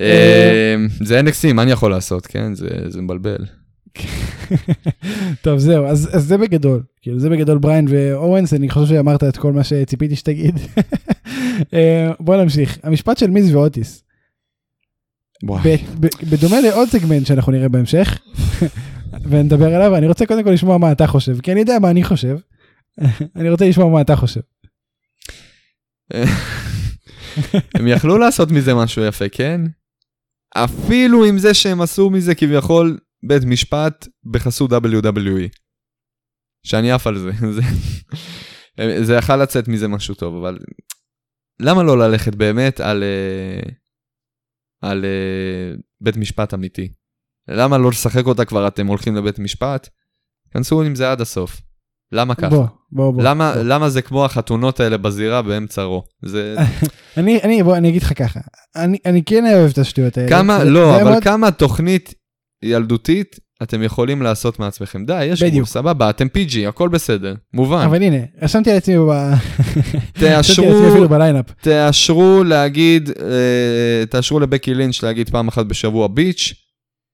אה, 0.00 0.76
זה 1.04 1.20
NXT, 1.20 1.52
מה 1.52 1.62
אני 1.62 1.70
יכול 1.70 1.90
לעשות, 1.90 2.26
כן? 2.26 2.54
זה 2.88 3.02
מבלבל. 3.02 3.44
טוב, 5.42 5.58
זהו, 5.58 5.86
אז 5.86 6.10
זה 6.12 6.38
בגדול. 6.38 6.82
כאילו, 7.02 7.20
זה 7.20 7.30
בגדול 7.30 7.58
בריין 7.58 7.86
ואורנס, 7.88 8.54
אני 8.54 8.70
חושב 8.70 8.94
שאמרת 8.94 9.24
את 9.24 9.36
כל 9.36 9.52
מה 9.52 9.64
שציפיתי 9.64 10.16
שתגיד. 10.16 10.58
אה, 11.74 12.10
בוא 12.20 12.36
נמשיך. 12.36 12.78
המשפט 12.82 13.18
של 13.18 13.30
מיז 13.30 13.54
ואוטיס. 13.54 14.04
בדומה 16.30 16.60
לעוד 16.60 16.88
סגמנט 16.88 17.26
שאנחנו 17.26 17.52
נראה 17.52 17.68
בהמשך, 17.68 18.18
ונדבר 19.12 19.74
עליו, 19.74 19.96
אני 19.96 20.06
רוצה 20.06 20.26
קודם 20.26 20.44
כל 20.44 20.50
לשמוע 20.50 20.78
מה 20.78 20.92
אתה 20.92 21.06
חושב, 21.06 21.40
כי 21.40 21.52
אני 21.52 21.60
יודע 21.60 21.78
מה 21.78 21.90
אני 21.90 22.04
חושב. 22.04 22.36
אני 23.36 23.50
רוצה 23.50 23.68
לשמוע 23.68 23.90
מה 23.90 24.00
אתה 24.00 24.16
חושב. 24.16 24.40
הם 27.74 27.86
יכלו 27.86 28.18
לעשות 28.18 28.50
מזה 28.50 28.74
משהו 28.74 29.04
יפה, 29.04 29.28
כן? 29.28 29.60
אפילו 30.56 31.24
עם 31.24 31.38
זה 31.38 31.54
שהם 31.54 31.80
עשו 31.80 32.10
מזה 32.10 32.34
כביכול 32.34 32.98
בית 33.22 33.42
משפט 33.44 34.08
בחסות 34.24 34.72
WWE. 34.72 35.48
שאני 36.66 36.92
עף 36.92 37.06
על 37.06 37.18
זה. 37.18 37.30
זה, 37.56 37.62
זה 39.04 39.14
יכל 39.14 39.36
לצאת 39.36 39.68
מזה 39.68 39.88
משהו 39.88 40.14
טוב, 40.14 40.34
אבל 40.34 40.58
למה 41.60 41.82
לא 41.82 41.98
ללכת 41.98 42.34
באמת 42.34 42.80
על, 42.80 43.02
אה, 43.02 43.70
על 44.82 45.04
אה, 45.04 45.74
בית 46.00 46.16
משפט 46.16 46.54
אמיתי? 46.54 46.92
למה 47.50 47.78
לא 47.78 47.88
לשחק 47.90 48.26
אותה 48.26 48.44
כבר 48.44 48.68
אתם 48.68 48.86
הולכים 48.86 49.16
לבית 49.16 49.38
משפט? 49.38 49.88
כנסו 50.54 50.82
עם 50.82 50.94
זה 50.94 51.12
עד 51.12 51.20
הסוף. 51.20 51.60
למה 52.12 52.34
ככה? 52.34 52.48
בוא, 52.48 52.66
בוא, 52.92 53.10
בוא. 53.12 53.22
למה, 53.22 53.52
בוא. 53.54 53.62
למה 53.62 53.88
זה 53.90 54.02
כמו 54.02 54.24
החתונות 54.24 54.80
האלה 54.80 54.96
בזירה 54.96 55.42
באמצע 55.42 55.82
רו? 55.82 56.02
זה 56.24 56.56
אני, 57.16 57.38
אני, 57.42 57.62
בוא, 57.62 57.76
אני 57.76 57.88
אגיד 57.88 58.02
לך 58.02 58.12
ככה, 58.18 58.40
אני, 58.76 58.98
אני 59.06 59.22
כן 59.24 59.44
אוהב 59.54 59.70
את 59.70 59.78
השטויות 59.78 60.18
האלה. 60.18 60.28
כמה, 60.28 60.58
זה- 60.58 60.70
לא, 60.70 60.92
זה 60.96 61.02
אבל 61.02 61.10
מאוד- 61.10 61.22
כמה 61.24 61.50
תוכנית 61.50 62.14
ילדותית 62.64 63.36
אתם 63.62 63.82
יכולים 63.82 64.22
לעשות 64.22 64.58
מעצמכם? 64.58 65.04
די, 65.04 65.24
יש 65.24 65.42
גבול. 65.42 65.64
סבבה, 65.64 66.10
אתם 66.10 66.26
PG, 66.26 66.68
הכל 66.68 66.88
בסדר, 66.88 67.34
מובן. 67.54 67.82
אבל 67.84 68.02
הנה, 68.02 68.16
רשמתי 68.42 68.70
על 68.70 68.76
עצמי 68.76 68.94
ב... 68.98 69.32
תאשרו. 70.20 71.06
תאשרו 71.60 72.44
להגיד, 72.44 73.10
אה, 73.20 74.06
תאשרו 74.06 74.40
לבקי 74.40 74.74
לינץ' 74.74 75.02
להגיד 75.02 75.30
פעם 75.30 75.48
אחת 75.48 75.66
בשבוע 75.66 76.08
ביץ', 76.08 76.52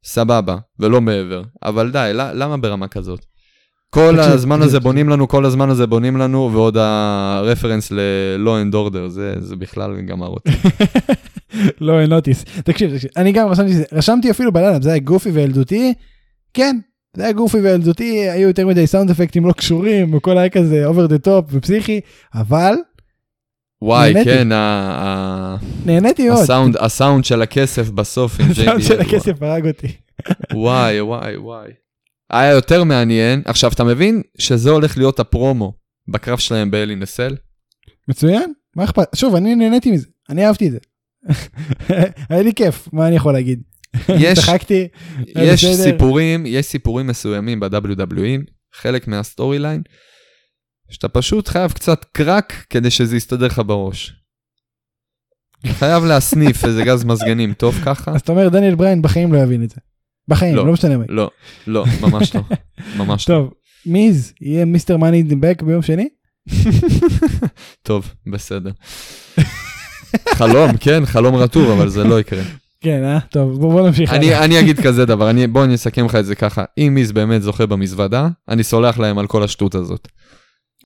סבבה, 0.06 0.56
ולא 0.78 1.00
מעבר. 1.00 1.42
אבל 1.62 1.90
די, 1.90 2.10
למה 2.14 2.56
ברמה 2.56 2.88
כזאת? 2.88 3.26
כל 3.90 4.20
הזמן 4.20 4.62
הזה. 4.62 4.80
בונים 4.80 5.08
לנו, 5.08 5.28
כל 5.28 5.44
הזמן 5.44 5.70
הזה 5.70 5.86
בונים 5.86 6.16
לנו, 6.16 6.50
ועוד 6.52 6.76
הרפרנס 6.76 7.92
ל-law 7.92 8.70
and 8.70 8.74
order, 8.74 9.08
זה, 9.08 9.34
זה 9.38 9.56
בכלל 9.56 10.00
גמר 10.00 10.26
אותי. 10.26 10.50
לא, 11.80 12.00
אין 12.00 12.10
נוטיס. 12.10 12.44
תקשיב, 12.64 12.94
תקשיב, 12.94 13.10
אני 13.16 13.32
גם 13.32 13.48
רשמתי, 13.48 13.72
רשמתי 13.92 14.30
אפילו 14.30 14.52
בליינאפ, 14.52 14.82
זה 14.82 14.90
היה 14.90 14.98
גופי 14.98 15.30
וילדותי, 15.30 15.94
כן, 16.54 16.78
זה 17.16 17.22
היה 17.22 17.32
goofy 17.32 17.58
וילדותי, 17.58 18.30
היו 18.30 18.48
יותר 18.48 18.66
מדי 18.66 18.86
סאונד 18.86 19.10
אפקטים 19.10 19.46
לא 19.46 19.52
קשורים, 19.52 20.14
הכל 20.14 20.38
היה 20.38 20.48
כזה 20.48 20.86
over 20.86 21.06
the 21.06 21.18
top 21.18 21.44
ופסיכי, 21.52 22.00
אבל 22.34 22.74
וואי, 23.82 24.12
נהניתי. 24.12 24.30
כן, 24.30 24.52
ה- 24.52 25.56
נהניתי 25.86 26.28
מאוד. 26.28 26.42
הסאונד, 26.42 26.76
הסאונד 26.76 27.24
של 27.24 27.42
הכסף 27.42 27.90
בסוף 27.90 28.40
עם 28.40 28.50
הסאונד 28.50 28.80
JBL, 28.80 28.82
של 28.82 29.00
הכסף 29.00 29.42
הרג 29.42 29.66
אותי. 29.66 29.86
וואי, 30.54 31.00
וואי, 31.00 31.36
וואי. 31.36 31.68
היה 32.30 32.50
יותר 32.52 32.84
מעניין. 32.84 33.42
עכשיו, 33.44 33.72
אתה 33.72 33.84
מבין 33.84 34.22
שזה 34.38 34.70
הולך 34.70 34.98
להיות 34.98 35.20
הפרומו 35.20 35.72
בקרב 36.08 36.38
שלהם 36.38 36.70
ב 36.70 36.75
Hell 36.75 36.96
in 36.96 37.06
a 37.06 37.11
Cell? 37.11 37.36
מצוין, 38.08 38.52
מה 38.76 38.84
אכפת? 38.84 39.08
שוב, 39.14 39.34
אני 39.34 39.54
נהניתי 39.54 39.90
מזה, 39.90 40.06
אני 40.30 40.46
אהבתי 40.46 40.66
את 40.68 40.72
זה. 40.72 40.78
היה 42.30 42.42
לי 42.42 42.54
כיף, 42.54 42.88
מה 42.92 43.06
אני 43.08 43.16
יכול 43.16 43.32
להגיד? 43.32 43.62
יש, 44.08 44.38
צחקתי, 44.38 44.88
יש. 45.36 45.66
סיפורים, 45.66 46.46
יש 46.46 46.66
סיפורים 46.66 47.06
מסוימים 47.06 47.60
ב-WWE, 47.60 48.50
חלק 48.74 49.08
מה 49.08 49.58
storyline, 49.58 49.82
שאתה 50.90 51.08
פשוט 51.08 51.48
חייב 51.48 51.72
קצת 51.72 52.04
crack 52.12 52.52
כדי 52.70 52.90
שזה 52.90 53.16
יסתדר 53.16 53.46
לך 53.46 53.62
בראש. 53.66 54.12
חייב 55.66 56.04
להסניף 56.04 56.64
איזה 56.64 56.84
גז 56.84 57.04
מזגנים 57.04 57.52
טוב 57.52 57.74
ככה? 57.84 58.12
אז 58.14 58.20
אתה 58.20 58.32
אומר 58.32 58.48
דניאל 58.48 58.74
בריין 58.74 59.02
בחיים 59.02 59.32
לא 59.32 59.38
יבין 59.38 59.62
את 59.62 59.70
זה. 59.70 59.76
בחיים, 60.28 60.56
לא. 60.56 60.66
לא 60.66 60.72
משנה 60.72 60.96
מה. 60.96 61.04
לא, 61.08 61.30
לא, 61.66 61.84
ממש 62.00 62.34
לא. 62.34 62.42
ממש 62.96 63.28
לא. 63.28 63.34
טוב, 63.34 63.52
מיז 63.86 64.32
יהיה 64.40 64.64
Mr. 64.64 64.96
Money 64.96 65.22
Bank 65.22 65.62
ביום 65.62 65.82
שני? 65.82 66.08
טוב, 67.82 68.12
בסדר. 68.26 68.70
חלום, 70.34 70.76
כן, 70.76 71.06
חלום 71.06 71.34
רטוב, 71.34 71.70
אבל 71.70 71.88
זה 71.88 72.04
לא 72.04 72.20
יקרה. 72.20 72.42
כן, 72.80 73.04
אה? 73.04 73.20
טוב, 73.20 73.60
בוא 73.60 73.72
בוא 73.72 73.86
נמשיך. 73.86 74.12
אני. 74.12 74.38
אני 74.38 74.60
אגיד 74.60 74.80
כזה 74.80 75.04
דבר, 75.06 75.30
אני, 75.30 75.46
בוא 75.46 75.64
אני 75.64 75.74
אסכם 75.74 76.06
לך 76.06 76.14
את 76.14 76.26
זה 76.26 76.34
ככה, 76.34 76.64
אם 76.78 76.92
מיז 76.94 77.12
באמת 77.12 77.42
זוכה 77.42 77.66
במזוודה, 77.66 78.28
אני 78.48 78.62
סולח 78.62 78.98
להם 78.98 79.18
על 79.18 79.26
כל 79.26 79.42
השטות 79.42 79.74
הזאת. 79.74 80.08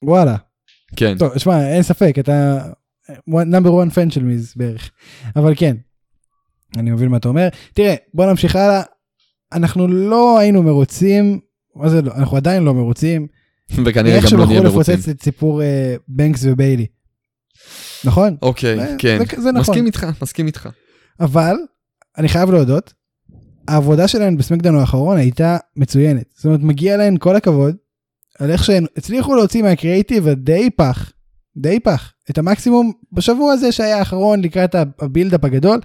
וואלה. 0.03 0.37
כן. 0.97 1.19
טוב, 1.19 1.39
שמע, 1.39 1.69
אין 1.69 1.83
ספק, 1.83 2.15
אתה 2.21 2.59
נאמבר 3.27 3.83
1 3.83 3.93
פן 3.93 4.11
של 4.11 4.23
מיז 4.25 4.53
בערך. 4.57 4.91
אבל 5.37 5.55
כן, 5.57 5.77
אני 6.77 6.91
מבין 6.91 7.09
מה 7.09 7.17
אתה 7.17 7.29
אומר. 7.29 7.49
תראה, 7.75 7.95
בוא 8.15 8.27
נמשיך 8.27 8.57
הלאה. 8.57 8.83
אנחנו 9.53 9.89
לא 9.89 10.39
היינו 10.39 10.63
מרוצים, 10.63 11.41
מה 11.77 11.89
זה 11.89 12.03
לא, 12.03 12.13
אנחנו 12.15 12.37
עדיין 12.37 12.63
לא 12.63 12.75
מרוצים. 12.75 13.27
וכנראה 13.87 14.15
איך 14.17 14.25
גם 14.25 14.31
שהם 14.31 14.39
לא 14.39 14.47
נהיה 14.47 14.61
מרוצים. 14.61 14.95
לפוצץ 14.95 15.09
את 15.09 15.23
סיפור 15.23 15.63
אה, 15.63 15.95
בנקס 16.09 16.41
וביילי. 16.45 16.87
נכון? 18.05 18.37
אוקיי, 18.43 18.77
זה- 18.77 18.95
כן. 18.99 19.19
זה- 19.19 19.43
זה 19.43 19.53
נכון. 19.53 19.61
מסכים 19.61 19.87
איתך, 19.87 20.07
מסכים 20.23 20.47
איתך. 20.47 20.69
אבל 21.21 21.57
אני 22.19 22.29
חייב 22.29 22.51
להודות, 22.51 22.93
העבודה 23.69 24.09
שלהן 24.09 24.37
בסמקדאון 24.37 24.75
האחרון 24.77 25.17
הייתה 25.17 25.57
מצוינת. 25.77 26.25
זאת 26.37 26.45
אומרת, 26.45 26.61
מגיע 26.61 26.97
להן 26.97 27.17
כל 27.19 27.37
הכבוד 27.37 27.77
על 28.41 28.51
איך 28.51 28.65
שהם 28.65 28.85
הצליחו 28.97 29.35
להוציא 29.35 29.63
מהקריאיטיב 29.63 30.29
הדי 30.29 30.71
פח, 30.77 31.13
די 31.57 31.81
פח, 31.81 32.13
את 32.31 32.39
המקסימום 32.39 32.93
בשבוע 33.13 33.53
הזה 33.53 33.73
שהיה 33.73 33.99
האחרון 33.99 34.41
לקראת 34.41 34.75
ה 34.75 34.84
buildup 34.84 35.45
הגדול. 35.45 35.81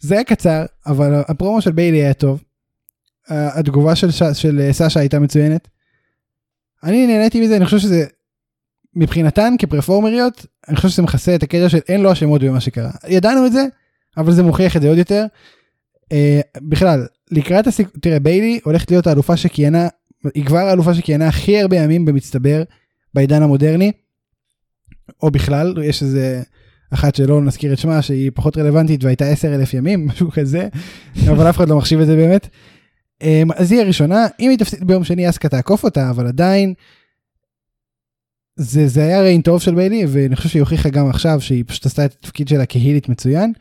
זה 0.00 0.14
היה 0.14 0.24
קצר, 0.24 0.64
אבל 0.86 1.22
הפרומו 1.28 1.60
של 1.60 1.72
ביילי 1.72 1.98
היה 1.98 2.14
טוב. 2.14 2.42
התגובה 3.28 3.96
של, 3.96 4.10
ש... 4.10 4.22
של 4.34 4.68
סאשה 4.72 5.00
הייתה 5.00 5.18
מצוינת. 5.18 5.68
אני 6.84 7.06
נהניתי 7.06 7.40
מזה, 7.40 7.56
אני 7.56 7.64
חושב 7.64 7.78
שזה, 7.78 8.04
מבחינתן 8.96 9.54
כפרפורמריות, 9.58 10.46
אני 10.68 10.76
חושב 10.76 10.88
שזה 10.88 11.02
מכסה 11.02 11.34
את 11.34 11.42
הקטע 11.42 11.68
של 11.68 11.78
אין 11.88 12.00
לו 12.00 12.12
אשמות 12.12 12.42
במה 12.42 12.60
שקרה. 12.60 12.90
ידענו 13.08 13.46
את 13.46 13.52
זה, 13.52 13.64
אבל 14.16 14.32
זה 14.32 14.42
מוכיח 14.42 14.76
את 14.76 14.82
זה 14.82 14.88
עוד 14.88 14.98
יותר. 14.98 15.26
אה, 16.12 16.40
בכלל, 16.56 17.06
לקראת 17.30 17.66
הסיק... 17.66 17.88
תראה, 18.00 18.20
ביילי 18.20 18.60
הולכת 18.64 18.90
להיות 18.90 19.06
האלופה 19.06 19.36
שכיהנה, 19.36 19.88
היא 20.34 20.44
כבר 20.44 20.58
האלופה 20.58 20.94
שכיהנה 20.94 21.28
הכי 21.28 21.60
הרבה 21.60 21.76
ימים 21.76 22.04
במצטבר 22.04 22.62
בעידן 23.14 23.42
המודרני. 23.42 23.92
או 25.22 25.30
בכלל, 25.30 25.74
יש 25.84 26.02
איזה 26.02 26.42
אחת 26.90 27.14
שלא 27.14 27.42
נזכיר 27.42 27.72
את 27.72 27.78
שמה 27.78 28.02
שהיא 28.02 28.30
פחות 28.34 28.56
רלוונטית 28.56 29.04
והייתה 29.04 29.24
10 29.24 29.54
אלף 29.54 29.74
ימים, 29.74 30.06
משהו 30.06 30.30
כזה, 30.30 30.68
אבל 31.30 31.50
אף 31.50 31.56
אחד 31.56 31.68
לא 31.68 31.76
מחשיב 31.76 32.00
את 32.00 32.06
זה 32.06 32.16
באמת. 32.16 32.48
אמ, 33.22 33.48
אז 33.56 33.72
היא 33.72 33.80
הראשונה, 33.80 34.26
אם 34.40 34.50
היא 34.50 34.58
תפסיד 34.58 34.84
ביום 34.84 35.04
שני 35.04 35.28
אסקה 35.28 35.48
תעקוף 35.48 35.84
אותה, 35.84 36.10
אבל 36.10 36.26
עדיין, 36.26 36.74
זה, 38.56 38.88
זה 38.88 39.02
היה 39.02 39.20
ריין 39.20 39.42
טוב 39.42 39.60
של 39.60 39.74
ביילי, 39.74 40.04
ואני 40.08 40.36
חושב 40.36 40.48
שהיא 40.48 40.62
הוכיחה 40.62 40.88
גם 40.88 41.10
עכשיו 41.10 41.40
שהיא 41.40 41.64
פשוט 41.66 41.86
עשתה 41.86 42.04
את 42.04 42.12
התפקיד 42.12 42.48
שלה 42.48 42.66
כהילית 42.66 43.08
מצוין. 43.08 43.52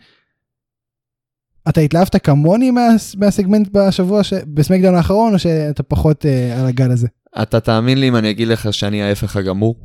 אתה 1.70 1.82
התלהבת 1.82 2.26
כמוני 2.26 2.72
מה, 2.72 2.88
מהסגמנט 3.18 3.68
בשבוע, 3.72 4.24
ש... 4.24 4.34
בסמקדאון 4.34 4.96
האחרון, 4.96 5.34
או 5.34 5.40
שאתה 5.40 5.84
פחות 5.84 6.26
uh, 6.26 6.60
על 6.60 6.68
הגל 6.68 6.92
הזה? 6.92 7.08
אתה 7.42 7.60
תאמין 7.60 7.98
לי 7.98 8.08
אם 8.08 8.16
אני 8.16 8.30
אגיד 8.30 8.48
לך 8.48 8.74
שאני 8.74 9.04
ההפך 9.04 9.36
הגמור? 9.36 9.76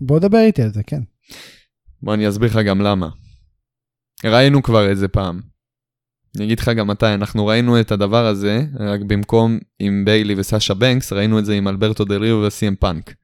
בוא 0.00 0.18
דבר 0.18 0.38
איתי 0.38 0.62
על 0.62 0.72
זה, 0.72 0.82
כן. 0.82 1.00
בוא 2.02 2.14
אני 2.14 2.28
אסביר 2.28 2.50
לך 2.50 2.56
גם 2.66 2.80
למה. 2.80 3.08
ראינו 4.24 4.62
כבר 4.62 4.88
איזה 4.88 5.08
פעם. 5.08 5.40
אני 6.36 6.44
אגיד 6.44 6.60
לך 6.60 6.68
גם 6.68 6.86
מתי, 6.86 7.14
אנחנו 7.14 7.46
ראינו 7.46 7.80
את 7.80 7.92
הדבר 7.92 8.26
הזה, 8.26 8.64
רק 8.80 9.00
במקום 9.00 9.58
עם 9.78 10.04
ביילי 10.04 10.34
וסאשה 10.38 10.74
בנקס, 10.74 11.12
ראינו 11.12 11.38
את 11.38 11.44
זה 11.44 11.54
עם 11.54 11.68
אלברטו 11.68 12.04
דריו 12.04 12.44
וסי.אם 12.46 12.74
פאנק. 12.74 13.14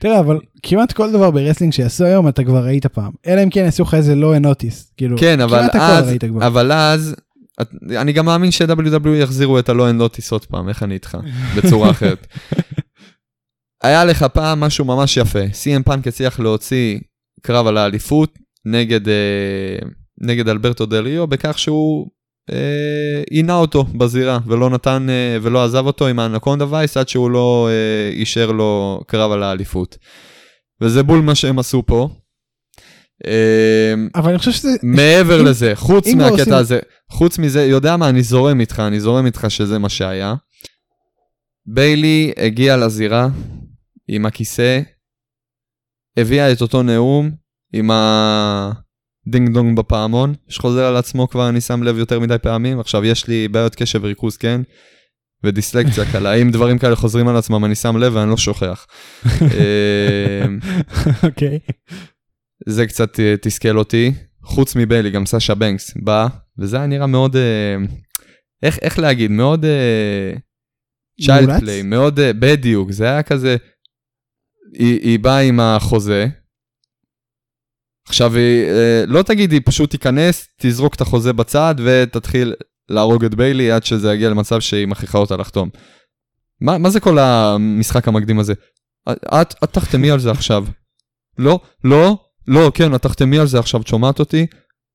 תראה, 0.00 0.20
אבל 0.20 0.38
כמעט 0.62 0.92
כל 0.92 1.12
דבר 1.12 1.30
ברסלינג 1.30 1.72
שיעשו 1.72 2.04
היום 2.04 2.28
אתה 2.28 2.44
כבר 2.44 2.64
ראית 2.64 2.86
פעם. 2.86 3.12
אלא 3.26 3.42
אם 3.42 3.50
כן 3.50 3.64
יעשו 3.64 3.82
לך 3.82 3.94
איזה 3.94 4.14
לא 4.14 4.38
נוטיס. 4.38 4.92
כאילו, 4.96 5.18
כן, 5.18 5.40
אבל 5.40 5.68
אז, 5.72 6.12
אבל 6.40 6.72
אז, 6.72 7.14
אני 7.96 8.12
גם 8.12 8.26
מאמין 8.26 8.50
ש-WW 8.50 9.06
e 9.06 9.08
יחזירו 9.08 9.58
את 9.58 9.68
הלא 9.68 9.92
נוטיס 9.92 10.32
עוד 10.32 10.44
פעם, 10.44 10.68
איך 10.68 10.82
אני 10.82 10.94
איתך? 10.94 11.18
בצורה 11.56 11.90
אחרת. 11.90 12.26
היה 13.82 14.04
לך 14.04 14.22
פעם 14.22 14.60
משהו 14.60 14.84
ממש 14.84 15.16
יפה, 15.16 15.52
סי.אם 15.52 15.82
פאנק 15.82 16.06
הצליח 16.06 16.40
להוציא 16.40 16.98
קרב 17.42 17.66
על 17.66 17.76
האליפות 17.76 18.38
נגד, 18.64 19.08
אה, 19.08 19.78
נגד 20.20 20.48
אלברטו 20.48 20.86
דריו 20.86 21.26
בכך 21.26 21.58
שהוא 21.58 22.10
עינה 23.30 23.56
אותו 23.56 23.84
בזירה 23.84 24.38
ולא 24.46 24.70
נתן 24.70 25.06
אה, 25.10 25.38
ולא 25.42 25.64
עזב 25.64 25.86
אותו 25.86 26.06
עם 26.06 26.18
האנקונדה 26.18 26.64
וייס 26.70 26.96
עד 26.96 27.08
שהוא 27.08 27.30
לא 27.30 27.68
אה, 27.70 28.12
אישר 28.12 28.52
לו 28.52 29.00
קרב 29.06 29.32
על 29.32 29.42
האליפות. 29.42 29.96
וזה 30.80 31.02
בול 31.02 31.20
מה 31.20 31.34
שהם 31.34 31.58
עשו 31.58 31.82
פה. 31.86 32.08
אבל 34.14 34.30
אני 34.30 34.38
חושב 34.38 34.52
שזה... 34.52 34.68
מעבר 34.82 35.42
לזה, 35.42 35.72
חוץ 35.74 36.08
מהקטע 36.08 36.56
הזה, 36.56 36.78
חוץ 37.10 37.38
מזה, 37.38 37.64
יודע 37.64 37.96
מה, 37.96 38.08
אני 38.08 38.22
זורם 38.22 38.60
איתך, 38.60 38.82
אני 38.86 39.00
זורם 39.00 39.26
איתך 39.26 39.46
שזה 39.48 39.78
מה 39.78 39.88
שהיה. 39.88 40.34
ביילי 41.66 42.32
הגיע 42.36 42.76
לזירה 42.76 43.28
עם 44.08 44.26
הכיסא, 44.26 44.80
הביאה 46.16 46.52
את 46.52 46.60
אותו 46.60 46.82
נאום 46.82 47.30
עם 47.72 47.90
ה... 47.90 48.72
דינג 49.30 49.54
דונג 49.54 49.78
בפעמון, 49.78 50.34
שחוזר 50.48 50.84
על 50.84 50.96
עצמו 50.96 51.28
כבר 51.28 51.48
אני 51.48 51.60
שם 51.60 51.82
לב 51.82 51.98
יותר 51.98 52.20
מדי 52.20 52.36
פעמים, 52.42 52.80
עכשיו 52.80 53.04
יש 53.04 53.26
לי 53.26 53.48
בעיות 53.48 53.74
קשב 53.74 54.00
וריכוז, 54.02 54.36
כן? 54.36 54.60
ודיסלקציה 55.44 56.12
קלה, 56.12 56.34
אם 56.34 56.50
דברים 56.50 56.78
כאלה 56.78 56.96
חוזרים 56.96 57.28
על 57.28 57.36
עצמם 57.36 57.64
אני 57.64 57.74
שם 57.74 57.96
לב 57.96 58.14
ואני 58.14 58.30
לא 58.30 58.36
שוכח. 58.36 58.86
אמ, 59.26 60.58
אוקיי. 61.26 61.58
זה 62.66 62.86
קצת 62.86 63.20
אה, 63.20 63.34
תסכל 63.42 63.78
אותי, 63.78 64.12
חוץ 64.42 64.76
מביילי, 64.76 65.10
גם 65.10 65.26
סאשה 65.26 65.54
בנקס 65.54 65.94
בא, 65.96 66.26
וזה 66.58 66.76
היה 66.76 66.86
נראה 66.86 67.06
מאוד, 67.06 67.36
אה, 67.36 67.76
איך, 68.62 68.78
איך 68.82 68.98
להגיד, 68.98 69.30
מאוד 69.30 69.64
צ'יילד 71.26 71.50
uh, 71.50 71.60
פליי, 71.60 71.82
מאוד, 71.82 72.20
בדיוק, 72.20 72.90
זה 72.92 73.04
היה 73.04 73.22
כזה, 73.22 73.56
היא, 74.78 75.00
היא 75.02 75.18
באה 75.18 75.40
עם 75.40 75.60
החוזה, 75.60 76.26
עכשיו, 78.08 78.36
אה, 78.36 79.04
לא 79.06 79.22
תגיד, 79.22 79.52
היא 79.52 79.60
פשוט 79.64 79.90
תיכנס, 79.90 80.48
תזרוק 80.60 80.94
את 80.94 81.00
החוזה 81.00 81.32
בצד 81.32 81.74
ותתחיל 81.84 82.54
להרוג 82.88 83.24
את 83.24 83.34
ביילי 83.34 83.72
עד 83.72 83.84
שזה 83.84 84.14
יגיע 84.14 84.30
למצב 84.30 84.60
שהיא 84.60 84.88
מכריחה 84.88 85.18
אותה 85.18 85.36
לחתום. 85.36 85.68
מה, 86.60 86.78
מה 86.78 86.90
זה 86.90 87.00
כל 87.00 87.18
המשחק 87.18 88.08
המקדים 88.08 88.38
הזה? 88.38 88.54
את, 89.08 89.54
את 89.64 89.72
תחתמי 89.72 90.10
על 90.10 90.18
זה 90.18 90.30
עכשיו. 90.30 90.66
לא, 91.38 91.60
לא, 91.84 92.18
לא, 92.48 92.72
כן, 92.74 92.94
את 92.94 93.02
תחתמי 93.02 93.38
על 93.38 93.46
זה 93.46 93.58
עכשיו, 93.58 93.80
את 93.80 93.86
שומעת 93.86 94.18
אותי? 94.18 94.46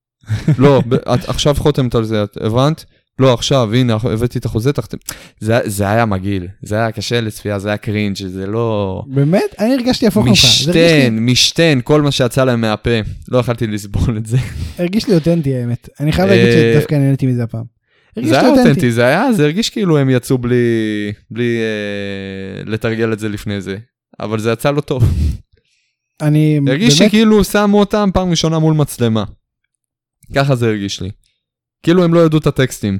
לא, 0.59 0.81
את 1.13 1.29
עכשיו 1.29 1.55
חותמת 1.55 1.95
על 1.95 2.03
זה, 2.03 2.23
את 2.23 2.37
הבנת? 2.41 2.85
לא, 3.19 3.33
עכשיו, 3.33 3.73
הנה, 3.73 3.93
הבאתי 3.93 4.39
את 4.39 4.45
החוזה, 4.45 4.73
תחתם. 4.73 4.97
זה, 5.39 5.59
זה 5.63 5.89
היה 5.89 6.05
מגעיל, 6.05 6.47
זה 6.61 6.75
היה 6.75 6.91
קשה 6.91 7.21
לצפייה, 7.21 7.59
זה 7.59 7.69
היה 7.69 7.77
קרינג', 7.77 8.27
זה 8.27 8.47
לא... 8.47 9.03
באמת? 9.07 9.55
אני 9.59 9.73
הרגשתי 9.73 10.07
הפוך 10.07 10.25
ממך. 10.25 10.31
משתן, 10.31 11.17
משתן, 11.19 11.79
כל 11.83 12.01
מה 12.01 12.11
שיצא 12.11 12.43
להם 12.43 12.61
מהפה. 12.61 12.99
לא 13.27 13.37
יכלתי 13.37 13.67
לסבול 13.67 14.17
את 14.17 14.25
זה. 14.25 14.37
הרגיש 14.79 15.07
לי 15.07 15.15
אותנטי 15.15 15.55
האמת. 15.55 15.89
אני 15.99 16.11
חייב 16.11 16.29
להגיד 16.29 16.45
אה, 16.45 16.73
שדווקא 16.73 16.95
נהניתי 16.95 17.25
מזה 17.25 17.43
הפעם. 17.43 17.63
זה 18.23 18.39
היה 18.39 18.49
אותנטי, 18.49 18.91
זה 18.91 19.05
היה, 19.05 19.33
זה 19.33 19.43
הרגיש 19.43 19.69
כאילו 19.69 19.97
הם 19.97 20.09
יצאו 20.09 20.37
בלי, 20.37 20.55
בלי 21.31 21.57
אה, 21.57 22.63
לתרגל 22.71 23.13
את 23.13 23.19
זה 23.19 23.29
לפני 23.29 23.61
זה. 23.61 23.77
אבל 24.19 24.39
זה 24.39 24.51
יצא 24.51 24.71
לא 24.71 24.81
טוב. 24.81 25.03
אני 26.21 26.59
הרגיש 26.67 26.99
באמת... 26.99 27.09
שכאילו 27.11 27.43
שמו 27.43 27.79
אותם 27.79 28.09
פעם 28.13 28.29
ראשונה 28.29 28.59
מול 28.59 28.73
מצלמה. 28.73 29.23
ככה 30.35 30.55
זה 30.55 30.67
הרגיש 30.67 31.01
לי. 31.01 31.09
כאילו 31.85 32.03
הם 32.03 32.13
לא 32.13 32.19
ידעו 32.25 32.39
את 32.39 32.47
הטקסטים. 32.47 32.99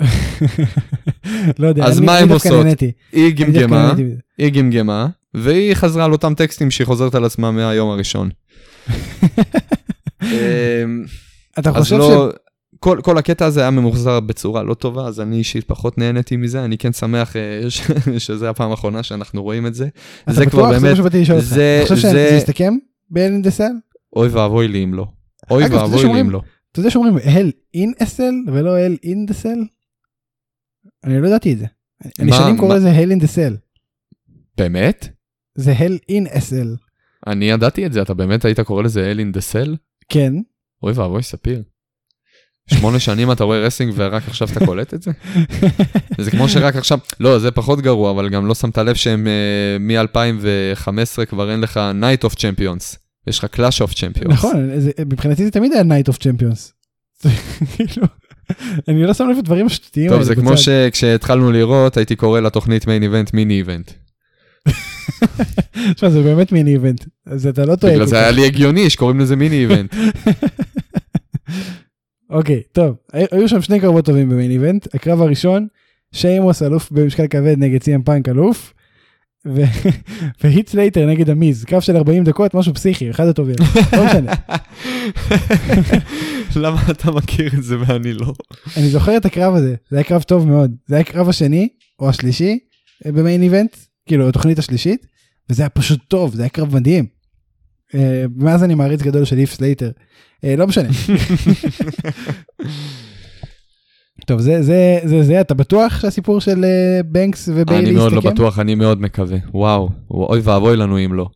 לא 1.58 1.66
יודע, 1.66 1.84
אז 1.84 2.00
מה 2.00 2.18
הם 2.18 2.28
עושות? 2.28 2.66
היא 3.12 3.34
גמגמה, 3.34 3.94
היא 4.38 4.52
גמגמה, 4.52 5.06
והיא 5.34 5.74
חזרה 5.74 6.04
על 6.04 6.12
אותם 6.12 6.34
טקסטים 6.34 6.70
שהיא 6.70 6.86
חוזרת 6.86 7.14
על 7.14 7.24
עצמה 7.24 7.50
מהיום 7.50 7.90
הראשון. 7.90 8.30
אמ, 10.22 11.04
אתה 11.58 11.72
חושב 11.72 11.96
לא, 11.96 12.30
ש... 12.32 12.36
כל, 12.80 13.00
כל 13.02 13.18
הקטע 13.18 13.46
הזה 13.46 13.60
היה 13.60 13.70
ממוחזר 13.70 14.20
בצורה 14.20 14.62
לא 14.62 14.74
טובה, 14.74 15.06
אז 15.06 15.20
אני 15.20 15.36
אישית 15.36 15.64
פחות 15.64 15.98
נהניתי 15.98 16.36
מזה, 16.36 16.64
אני 16.64 16.78
כן 16.78 16.92
שמח 16.92 17.36
אה, 17.36 17.60
שזה 18.18 18.50
הפעם 18.50 18.70
האחרונה 18.70 19.02
שאנחנו 19.02 19.42
רואים 19.42 19.66
את 19.66 19.74
זה. 19.74 19.88
זה 20.30 20.46
כבר 20.46 20.70
באמת, 20.70 20.96
זה, 21.38 21.82
אתה 21.84 21.94
חושב 21.94 22.08
שזה 22.08 22.36
יסתכם 22.38 22.74
באלנדסל? 23.10 23.72
אוי 24.16 24.28
ואבוי 24.28 24.68
לי 24.68 24.84
אם 24.84 24.94
לא. 24.94 25.06
אוי 25.50 25.64
ואבוי 25.66 26.04
לי 26.04 26.20
אם 26.20 26.30
לא. 26.30 26.40
אתה 26.76 26.82
יודע 26.82 26.90
שאומרים 26.90 27.16
Hell 27.24 27.50
in 27.74 27.92
a 28.02 28.08
Cell 28.08 28.34
ולא 28.46 28.76
Hell 28.78 28.96
in 29.02 29.26
the 29.26 29.38
Cell? 29.38 29.58
אני 31.04 31.20
לא 31.20 31.26
ידעתי 31.26 31.52
את 31.52 31.58
זה. 31.58 31.66
אני 32.18 32.32
שנים 32.32 32.58
קורא 32.58 32.76
לזה 32.76 32.90
Hell 32.90 33.10
in 33.10 33.18
the 33.18 33.32
Cell. 33.32 33.56
באמת? 34.56 35.08
זה 35.54 35.72
Hell 35.78 35.98
in 36.08 36.26
a 36.30 36.38
Cell. 36.38 36.76
אני 37.26 37.44
ידעתי 37.44 37.86
את 37.86 37.92
זה, 37.92 38.02
אתה 38.02 38.14
באמת 38.14 38.44
היית 38.44 38.60
קורא 38.60 38.82
לזה 38.82 39.10
Hell 39.10 39.18
in 39.18 39.32
the 39.32 39.48
Cell? 39.48 39.76
כן. 40.08 40.32
אוי 40.82 40.92
ואבוי 40.92 41.22
ספיר. 41.22 41.62
שמונה 42.70 42.98
שנים 42.98 43.32
אתה 43.32 43.44
רואה 43.44 43.58
wrestling 43.58 43.92
ורק 43.96 44.22
עכשיו 44.28 44.48
אתה 44.52 44.66
קולט 44.66 44.94
את 44.94 45.02
זה? 45.02 45.10
זה 46.24 46.30
כמו 46.30 46.48
שרק 46.48 46.76
עכשיו, 46.76 46.98
לא, 47.20 47.38
זה 47.38 47.50
פחות 47.50 47.80
גרוע, 47.80 48.10
אבל 48.10 48.28
גם 48.28 48.46
לא 48.46 48.54
שמת 48.54 48.78
לב 48.78 48.94
שהם 48.94 49.26
אה, 49.26 49.82
מ-2015 49.82 51.24
כבר 51.24 51.50
אין 51.50 51.60
לך 51.60 51.80
Night 52.00 52.28
of 52.28 52.32
Champions. 52.32 53.05
יש 53.26 53.38
לך 53.38 53.44
Clash 53.44 53.80
of 53.80 53.94
Champions. 53.94 54.32
נכון, 54.32 54.70
מבחינתי 55.06 55.44
זה 55.44 55.50
תמיד 55.50 55.72
היה 55.72 55.82
Night 55.82 56.08
of 56.08 56.18
Champions. 56.18 56.72
אני 58.88 59.02
לא 59.02 59.14
שם 59.14 59.28
לב 59.28 59.38
לדברים 59.38 59.66
השטותיים 59.66 60.10
טוב, 60.10 60.22
זה 60.22 60.34
כמו 60.34 60.56
שכשהתחלנו 60.56 61.52
לראות, 61.52 61.96
הייתי 61.96 62.16
קורא 62.16 62.40
לתוכנית 62.40 62.86
Main 62.86 63.02
Event 63.02 63.34
Mini 63.34 63.54
Event. 63.54 63.90
תשמע, 65.94 66.10
זה 66.10 66.22
באמת 66.22 66.52
Mini 66.52 66.72
Event, 66.72 67.04
אז 67.26 67.46
אתה 67.46 67.64
לא 67.64 67.76
טועה. 67.76 67.92
בגלל 67.92 68.06
זה 68.06 68.18
היה 68.18 68.30
לי 68.30 68.46
הגיוני 68.46 68.90
שקוראים 68.90 69.20
לזה 69.20 69.36
Mini 69.36 69.56
Event. 69.56 69.94
אוקיי, 72.30 72.62
טוב, 72.72 72.96
היו 73.12 73.48
שם 73.48 73.62
שני 73.62 73.80
קרבות 73.80 74.04
טובים 74.04 74.28
ב 74.28 74.32
Main 74.32 74.50
Event. 74.50 74.94
הקרב 74.94 75.22
הראשון, 75.22 75.66
שיימוס 76.12 76.62
אלוף 76.62 76.90
במשקל 76.92 77.26
כבד 77.26 77.54
נגד 77.58 77.82
סי.אם 77.82 78.02
פאנק 78.02 78.28
אלוף. 78.28 78.72
והית' 80.44 80.68
סלייטר 80.68 81.06
נגד 81.06 81.30
המיז, 81.30 81.64
קרב 81.64 81.80
של 81.80 81.96
40 81.96 82.24
דקות, 82.24 82.54
משהו 82.54 82.74
פסיכי, 82.74 83.10
אחד 83.10 83.26
הטובים, 83.26 83.54
לא 83.92 84.06
משנה. 84.06 84.32
למה 86.62 86.82
אתה 86.90 87.10
מכיר 87.10 87.50
את 87.58 87.62
זה 87.62 87.76
ואני 87.80 88.12
לא? 88.12 88.32
אני 88.76 88.88
זוכר 88.88 89.16
את 89.16 89.24
הקרב 89.24 89.54
הזה, 89.54 89.74
זה 89.90 89.96
היה 89.96 90.04
קרב 90.04 90.22
טוב 90.22 90.48
מאוד, 90.48 90.74
זה 90.86 90.94
היה 90.94 91.00
הקרב 91.00 91.28
השני, 91.28 91.68
או 91.98 92.08
השלישי, 92.08 92.58
אה, 93.06 93.12
ב 93.12 93.18
Main 93.18 93.42
Event, 93.42 93.76
כאילו 94.06 94.28
התוכנית 94.28 94.58
השלישית, 94.58 95.06
וזה 95.50 95.62
היה 95.62 95.68
פשוט 95.68 96.00
טוב, 96.08 96.34
זה 96.34 96.42
היה 96.42 96.48
קרב 96.48 96.74
מדהים. 96.74 97.06
אה, 97.94 98.24
מאז 98.36 98.64
אני 98.64 98.74
מעריץ 98.74 99.02
גדול 99.02 99.24
של 99.24 99.36
הית' 99.36 99.54
סלייטר. 99.54 99.90
אה, 100.44 100.56
לא 100.56 100.66
משנה. 100.66 100.88
טוב 104.26 104.40
זה 104.40 104.62
זה 104.62 104.98
זה 105.04 105.22
זה 105.22 105.40
אתה 105.40 105.54
בטוח 105.54 106.00
שהסיפור 106.00 106.40
של 106.40 106.64
אה, 106.64 107.02
בנקס 107.02 107.48
וביילי 107.54 107.84
אני 107.84 107.94
מאוד 107.94 108.12
לא 108.12 108.18
יסתכם? 108.18 108.34
בטוח, 108.34 108.58
אני 108.58 108.74
מאוד 108.74 109.00
מקווה. 109.00 109.38
וואו, 109.54 109.90
אוי 110.10 110.40
ואבוי 110.40 110.76
לנו 110.76 110.98
אם 111.04 111.14
לא. 111.14 111.28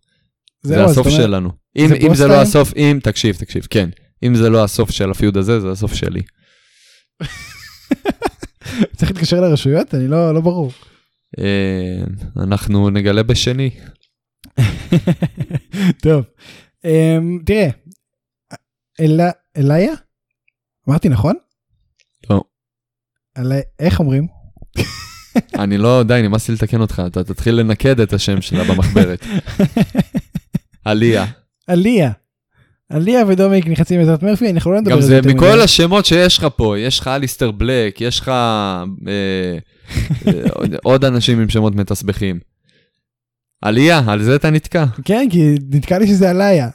זה 0.62 0.84
הסוף 0.84 1.08
שלנו. 1.08 1.50
אם 1.76 1.88
זה 1.88 1.94
אם 1.94 2.14
זה 2.14 2.26
לא? 2.26 2.40
הסוף, 2.40 2.72
אם, 2.76 2.98
תקשיב, 3.02 3.36
תקשיב, 3.36 3.66
כן. 3.70 3.90
אם 4.22 4.34
זה 4.34 4.50
לא 4.50 4.64
הסוף 4.64 4.90
של 4.90 5.10
הפיוד 5.10 5.36
הזה, 5.36 5.60
זה 5.60 5.70
הסוף 5.70 5.94
שלי. 5.94 6.20
צריך 8.96 9.10
להתקשר 9.10 9.40
לרשויות 9.40 9.94
אני 9.94 10.08
לא 10.08 10.34
לא 10.34 10.40
ברור. 10.40 10.72
אה, 11.38 12.04
אנחנו 12.36 12.90
נגלה 12.90 13.22
בשני. 13.22 13.70
טוב 16.02 16.24
אמ, 16.84 17.38
תראה 17.46 17.68
אליה 19.56 19.92
אמרתי 20.88 21.08
נכון? 21.08 21.34
אלי- 23.38 23.60
איך 23.80 24.00
אומרים? 24.00 24.26
אני 25.58 25.78
לא, 25.78 26.02
די, 26.02 26.20
נמאס 26.22 26.48
לי 26.48 26.54
לתקן 26.54 26.80
אותך, 26.80 27.02
אתה 27.06 27.24
תתחיל 27.24 27.54
לנקד 27.54 28.00
את 28.00 28.12
השם 28.12 28.40
שלה 28.40 28.64
במחברת. 28.64 29.24
עליה. 30.84 31.26
עליה. 31.66 32.10
עליה 32.92 33.22
ודומיק 33.28 33.66
נכנסים 33.66 33.98
בעזרת 34.00 34.22
מרפי 34.22 34.50
אנחנו 34.50 34.72
לא 34.72 34.80
נדבר 34.80 34.90
גם 34.90 34.96
על 34.98 35.02
זה 35.02 35.16
יותר 35.16 35.28
מכל 35.28 35.52
מדי. 35.52 35.62
השמות 35.62 36.06
שיש 36.06 36.38
לך 36.38 36.46
פה, 36.56 36.78
יש 36.78 37.00
לך 37.00 37.08
אליסטר 37.08 37.50
בלק, 37.50 38.00
יש 38.00 38.20
לך 38.20 38.28
אה, 38.28 38.84
אה, 40.26 40.32
עוד- 40.82 41.04
אנשים 41.04 41.40
עם 41.40 41.48
שמות 41.48 41.74
מתסבכים. 41.74 42.38
עליה, 43.62 44.02
על 44.06 44.22
זה 44.22 44.34
אתה 44.36 44.50
נתקע. 44.50 44.84
כן 45.04 45.28
כי 45.30 45.54
נתקע 45.70 45.98
לי 45.98 46.06
שזה 46.06 46.30
עליה. 46.30 46.68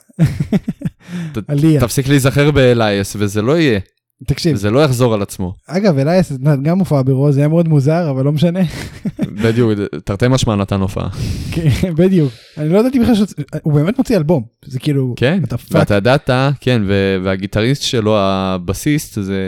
עליה. 1.47 1.81
תפסיק 1.81 2.07
להיזכר 2.07 2.51
באלייס 2.51 3.15
וזה 3.19 3.41
לא 3.41 3.57
יהיה, 3.59 3.79
תקשיב 4.27 4.55
זה 4.55 4.71
לא 4.71 4.83
יחזור 4.83 5.13
על 5.13 5.21
עצמו. 5.21 5.53
אגב 5.67 5.97
אלייס 5.97 6.31
גם 6.63 6.79
הופעה 6.79 7.03
ברוז 7.03 7.35
זה 7.35 7.41
היה 7.41 7.47
מאוד 7.47 7.67
מוזר 7.67 8.11
אבל 8.11 8.25
לא 8.25 8.31
משנה. 8.31 8.59
בדיוק, 9.43 9.71
תרתי 10.05 10.27
משמע 10.27 10.55
נתן 10.55 10.81
הופעה. 10.81 11.09
כן, 11.51 11.95
בדיוק 11.95 12.33
אני 12.57 12.69
לא 12.69 12.79
ידעתי 12.79 12.99
בכלל 12.99 13.15
שהוא 13.15 13.73
באמת 13.73 13.97
מוציא 13.97 14.17
אלבום 14.17 14.43
זה 14.65 14.79
כאילו 14.79 15.13
כן, 15.17 15.43
what 15.43 15.51
the 15.51 15.57
fuck. 15.57 15.71
ואתה 15.71 15.95
ידעת, 15.95 16.29
כן, 16.59 16.81
והגיטריסט 17.23 17.81
שלו, 17.81 18.17
הבסיסט, 18.17 19.21
זה 19.21 19.41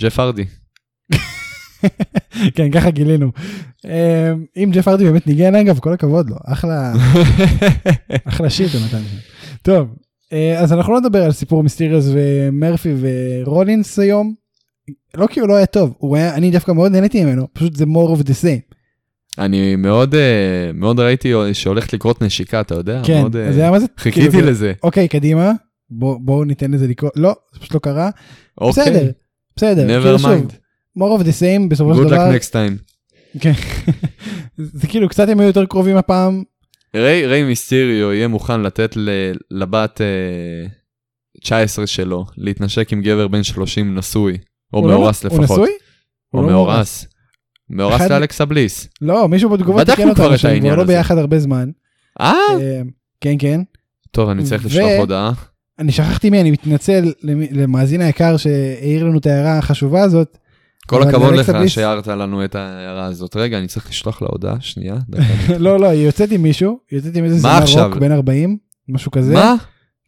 ג'ף 0.00 0.18
הרדי. 0.18 0.44
כן 2.54 2.70
ככה 2.70 2.90
גילינו. 2.90 3.32
אמ, 3.84 4.44
אם 4.56 4.70
ג'ף 4.72 4.88
הרדי 4.88 5.04
באמת 5.04 5.26
ניגן 5.26 5.54
אגב 5.54 5.78
כל 5.78 5.92
הכבוד 5.92 6.30
לו 6.30 6.36
אחלה 6.44 6.92
אחלה 8.28 8.48
הוא 8.72 8.80
נתן. 8.86 9.02
טוב 9.62 9.88
אז 10.58 10.72
אנחנו 10.72 10.92
לא 10.92 11.00
נדבר 11.00 11.22
על 11.24 11.32
סיפור 11.32 11.62
מיסטיריוס 11.62 12.04
ומרפי 12.12 12.94
ורולינס 13.00 13.98
היום. 13.98 14.34
לא 15.14 15.26
כי 15.26 15.40
הוא 15.40 15.48
לא 15.48 15.56
היה 15.56 15.66
טוב 15.66 15.94
הוא 15.98 16.16
היה 16.16 16.34
אני 16.34 16.50
דווקא 16.50 16.72
מאוד 16.72 16.92
נהניתי 16.92 17.24
ממנו 17.24 17.46
פשוט 17.52 17.76
זה 17.76 17.84
more 17.84 18.18
of 18.18 18.22
the 18.22 18.30
same. 18.42 18.74
אני 19.38 19.76
מאוד, 19.76 20.14
אה, 20.14 20.70
מאוד 20.74 21.00
ראיתי 21.00 21.32
שהולכת 21.52 21.92
לקרות 21.92 22.22
נשיקה, 22.22 22.60
אתה 22.60 22.74
יודע? 22.74 23.02
כן 23.04 23.20
מאוד, 23.20 23.36
אה, 23.36 23.48
אז 23.48 23.54
זה 23.54 23.60
היה 23.60 23.70
מה 23.70 23.80
זה 23.80 23.86
חיכיתי 23.98 24.30
כאילו, 24.30 24.44
זה- 24.44 24.50
לזה. 24.50 24.72
אוקיי 24.82 25.08
קדימה 25.08 25.52
בוא- 25.90 26.18
בואו 26.20 26.44
ניתן 26.44 26.70
לזה 26.70 26.86
לקרות 26.88 27.12
לא 27.16 27.34
זה 27.54 27.60
פשוט 27.60 27.74
לא 27.74 27.78
קרה 27.78 28.10
אוקיי, 28.60 28.82
בסדר 28.84 29.10
בסדר 29.56 29.86
never 29.98 30.02
כאילו 30.02 30.18
שוב, 30.18 30.30
mind. 30.30 30.52
more 30.98 31.20
of 31.20 31.24
the 31.24 31.40
same 31.40 31.68
בסופו 31.68 31.94
של 31.94 32.00
good 32.02 32.06
דבר 32.06 32.30
luck 32.30 32.34
next 32.40 32.50
time. 32.52 32.82
כן. 33.40 33.52
זה 34.58 34.86
כאילו 34.86 35.08
קצת 35.08 35.28
הם 35.28 35.40
היו 35.40 35.46
יותר 35.46 35.66
קרובים 35.66 35.96
הפעם 35.96 36.42
ריי, 36.96 37.26
ריי 37.26 37.42
מיסטיריו 37.44 38.12
יהיה 38.12 38.28
מוכן 38.28 38.60
לתת 38.60 38.96
ל- 38.96 39.08
לבת 39.50 40.00
אה, 40.00 40.66
19 41.40 41.86
שלו 41.86 42.24
להתנשק 42.36 42.92
עם 42.92 43.02
גבר 43.02 43.28
בן 43.28 43.42
30 43.42 43.94
נשוי, 43.94 44.38
או 44.72 44.78
הוא 44.78 44.88
לא- 44.88 44.94
מאורס 44.98 45.24
הוא 45.24 45.40
לפחות. 45.40 45.58
נשוי? 45.60 45.70
או 46.34 46.38
הוא 46.40 46.46
לא 46.46 46.52
מאורס. 46.52 47.06
מאורס 47.70 47.96
אחד- 47.96 48.10
לאלכסה 48.10 48.44
בליס. 48.44 48.88
לא 49.02 49.28
מישהו 49.28 49.50
בתגובות 49.50 49.80
בדקנו 49.80 49.94
תיקן 49.96 50.08
אותנו 50.08 50.24
כבר 50.24 50.34
את 50.34 50.38
שהם 50.40 50.50
העניין 50.50 50.72
כבר 50.72 50.76
לא 50.76 50.82
הזה. 50.82 50.92
ביחד 50.92 51.18
הרבה 51.18 51.38
זמן. 51.38 51.70
אה, 52.20 52.32
אה, 52.60 52.80
כן 53.20 53.34
כן. 53.38 53.60
טוב, 54.10 54.28
אני 54.28 54.44
צריך 54.44 54.66
לשלוח 54.66 54.90
הודעה. 54.98 55.32
אני 55.78 55.92
שכחתי 55.92 56.30
מי 56.30 56.40
אני 56.40 56.50
מתנצל 56.50 57.12
למאזין 57.52 58.00
היקר 58.00 58.36
שהעיר 58.36 59.04
לנו 59.04 59.18
את 59.18 59.26
ההערה 59.26 59.58
החשובה 59.58 60.02
הזאת. 60.02 60.38
כל 60.90 61.02
הכבוד 61.02 61.34
לך 61.34 61.52
שהערת 61.66 62.06
לנו 62.06 62.44
את 62.44 62.54
ההערה 62.54 63.04
הזאת. 63.04 63.36
רגע, 63.36 63.58
אני 63.58 63.66
צריך 63.66 63.88
לשלוח 63.88 64.22
לה 64.22 64.28
הודעה, 64.30 64.56
שנייה. 64.60 64.96
לא 65.58 65.80
לא 65.80 65.86
היא 65.86 66.06
יוצאת 66.06 66.32
עם 66.32 66.42
מישהו 66.42 66.78
היא 66.90 66.98
יוצאת 66.98 67.16
עם 67.16 67.24
איזה 67.24 67.38
זמר 67.38 67.50
עכשיו? 67.50 67.86
רוק 67.86 67.96
בן 67.96 68.12
40 68.12 68.56
משהו 68.88 69.10
כזה. 69.10 69.34
מה? 69.34 69.54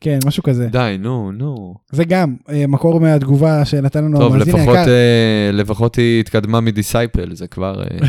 כן 0.00 0.18
משהו 0.26 0.42
כזה. 0.42 0.66
די, 0.66 0.96
נו, 0.98 1.32
נו. 1.32 1.74
זה 1.92 2.04
גם 2.04 2.34
אה, 2.50 2.66
מקור 2.66 3.00
מהתגובה 3.00 3.64
שנתן 3.64 4.04
לנו 4.04 4.18
טוב, 4.18 4.34
המאזין 4.34 4.56
היקר. 4.56 4.88
אה, 4.88 5.50
לפחות 5.52 5.96
היא 5.96 6.20
התקדמה 6.20 6.60
מדיסייפל, 6.60 7.34
זה 7.34 7.46
כבר 7.46 7.82
אה, 7.82 8.08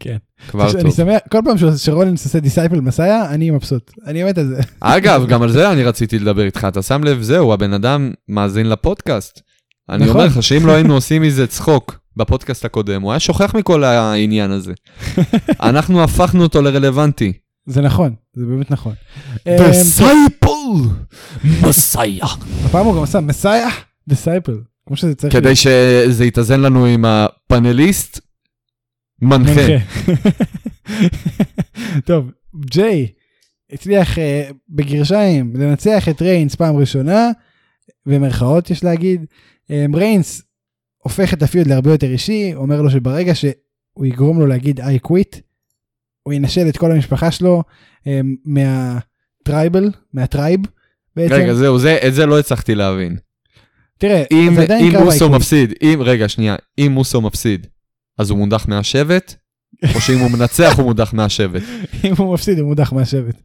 כן. 0.00 0.16
כבר 0.48 0.70
אני 0.70 0.82
טוב. 0.82 0.94
שמח 0.94 1.18
כל 1.30 1.38
פעם 1.44 1.76
שרולינס 1.76 2.24
עושה 2.24 2.40
דיסייפל 2.40 2.80
מסאיה 2.80 3.30
אני 3.30 3.50
מבסוט 3.50 3.90
אני 4.06 4.24
מת 4.24 4.38
על 4.38 4.46
זה. 4.46 4.60
אגב, 4.80 5.26
גם 5.30 5.42
על 5.42 5.52
זה 5.52 5.72
אני 5.72 5.84
רציתי 5.84 6.18
לדבר 6.18 6.44
איתך, 6.44 6.66
אתה 6.68 6.82
שם 6.82 7.04
לב, 7.04 7.22
זהו, 7.22 7.52
הבן 7.52 7.72
אדם 7.72 8.10
מאזין 8.28 8.68
לפודקאסט. 8.68 9.51
אני 9.88 10.04
נכון. 10.04 10.16
אומר 10.16 10.26
לך 10.26 10.42
שאם 10.42 10.66
לא 10.66 10.72
היינו 10.72 10.94
עושים 10.94 11.22
מזה 11.22 11.46
צחוק 11.46 11.98
בפודקאסט 12.16 12.64
הקודם, 12.64 13.02
הוא 13.02 13.12
היה 13.12 13.20
שוכח 13.20 13.54
מכל 13.54 13.84
העניין 13.84 14.50
הזה. 14.50 14.72
אנחנו 15.60 16.02
הפכנו 16.02 16.42
אותו 16.42 16.62
לרלוונטי. 16.62 17.32
זה 17.66 17.80
נכון 17.80 18.14
זה 18.34 18.46
באמת 18.46 18.70
נכון. 18.70 18.94
אה, 19.46 19.56
disciple 19.68 20.88
Messiah. 21.62 22.26
הפעם 22.64 22.86
הוא 22.86 22.96
גם 22.96 23.02
עשה 23.02 23.20
Messiah 23.20 23.68
disciple 24.08 24.58
כמו 24.86 24.96
שזה 24.96 25.14
צריך 25.14 25.32
כדי 25.32 25.56
שזה 25.56 26.24
יתאזן 26.24 26.60
לנו 26.60 26.86
עם 26.86 27.04
הפאנליסט, 27.04 28.20
מנחה. 29.22 29.60
מנחה. 29.68 30.30
טוב, 32.06 32.30
ג'יי 32.56 33.08
הצליח 33.72 34.18
אה, 34.18 34.48
בגרשיים 34.68 35.52
לנצח 35.56 36.08
את 36.08 36.22
ריינס 36.22 36.54
פעם 36.54 36.76
ראשונה, 36.76 37.30
במרכאות 38.06 38.70
יש 38.70 38.84
להגיד. 38.84 39.24
אה, 39.70 39.84
ריינס 39.94 40.42
הופך 40.98 41.34
את 41.34 41.42
ה 41.42 41.47
feud 41.47 41.66
להרבה 41.66 41.90
יותר 41.90 42.06
אישי, 42.12 42.54
אומר 42.54 42.82
לו 42.82 42.90
שברגע 42.90 43.34
שהוא 43.34 44.06
יגרום 44.06 44.38
לו 44.40 44.46
להגיד 44.46 44.80
I 44.80 45.06
quit, 45.08 45.38
הוא 46.22 46.32
ינשל 46.32 46.68
את 46.68 46.76
כל 46.76 46.92
המשפחה 46.92 47.30
שלו 47.30 47.62
אה, 48.06 48.20
מה 48.44 48.76
tribal, 48.76 49.90
מה 50.12 50.26
tribe 50.26 50.60
בעצם. 51.16 51.34
רגע, 51.34 51.54
זהו, 51.54 51.78
זה- 51.78 51.98
את 52.08 52.14
זה 52.14 52.26
לא 52.26 52.38
הצלחתי 52.38 52.74
להבין. 52.74 53.16
תראה, 53.98 54.22
אם 54.32 54.54
זה 54.54 54.62
עדיין 54.62 54.84
אם 54.86 54.92
קרב 54.92 55.02
מוסו 55.04 55.26
I 55.26 55.28
quit. 55.28 55.32
מפסיד, 55.32 55.72
אם, 55.82 55.98
רגע, 56.02 56.28
שנייה, 56.28 56.56
אם 56.78 56.92
אוסו 56.92 57.20
מפסיד, 57.20 57.66
אז 58.18 58.30
הוא 58.30 58.38
מודח 58.38 58.68
מהשבט, 58.68 59.34
או 59.94 60.00
שאם 60.00 60.18
הוא 60.18 60.30
מנצח 60.30 60.72
הוא 60.76 60.84
מודח 60.84 61.14
מהשבט? 61.14 61.62
אם 62.04 62.12
הוא 62.18 62.34
מפסיד 62.34 62.58
הוא 62.58 62.68
מודח 62.68 62.92
מהשבט. 62.92 63.42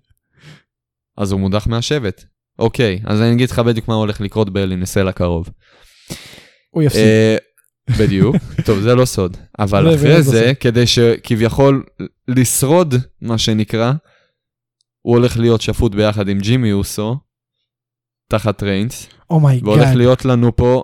אז 1.17 1.31
הוא 1.31 1.39
מודח 1.39 1.67
מהשבט. 1.67 2.25
אוקיי, 2.59 2.99
אז 3.05 3.21
אני 3.21 3.33
אגיד 3.33 3.49
לך 3.49 3.59
בדיוק 3.59 3.87
מה 3.87 3.95
הולך 3.95 4.21
לקרות 4.21 4.49
באלינסל 4.49 5.07
הקרוב. 5.07 5.49
הוא 6.69 6.83
יפסיד. 6.83 7.01
אה, 7.01 7.37
בדיוק, 7.99 8.35
טוב 8.65 8.79
זה 8.79 8.95
לא 8.95 9.05
סוד, 9.05 9.37
אבל 9.59 9.95
אחרי 9.95 10.09
לא 10.09 10.21
זה. 10.21 10.51
כדי 10.59 10.87
שכביכול 10.87 11.85
לשרוד, 12.27 12.95
מה 13.21 13.37
שנקרא, 13.37 13.91
הוא 15.01 15.17
הולך 15.17 15.37
להיות 15.37 15.61
שפוט 15.61 15.95
ביחד 15.95 16.27
עם 16.27 16.39
ג'ימי 16.39 16.71
אוסו, 16.71 17.17
תחת 18.29 18.63
ריינס, 18.63 19.07
והולך 19.29 19.63
oh 19.69 19.76
my 19.76 19.82
god. 19.82 19.95
להיות 19.95 20.25
לנו 20.25 20.55
פה 20.55 20.83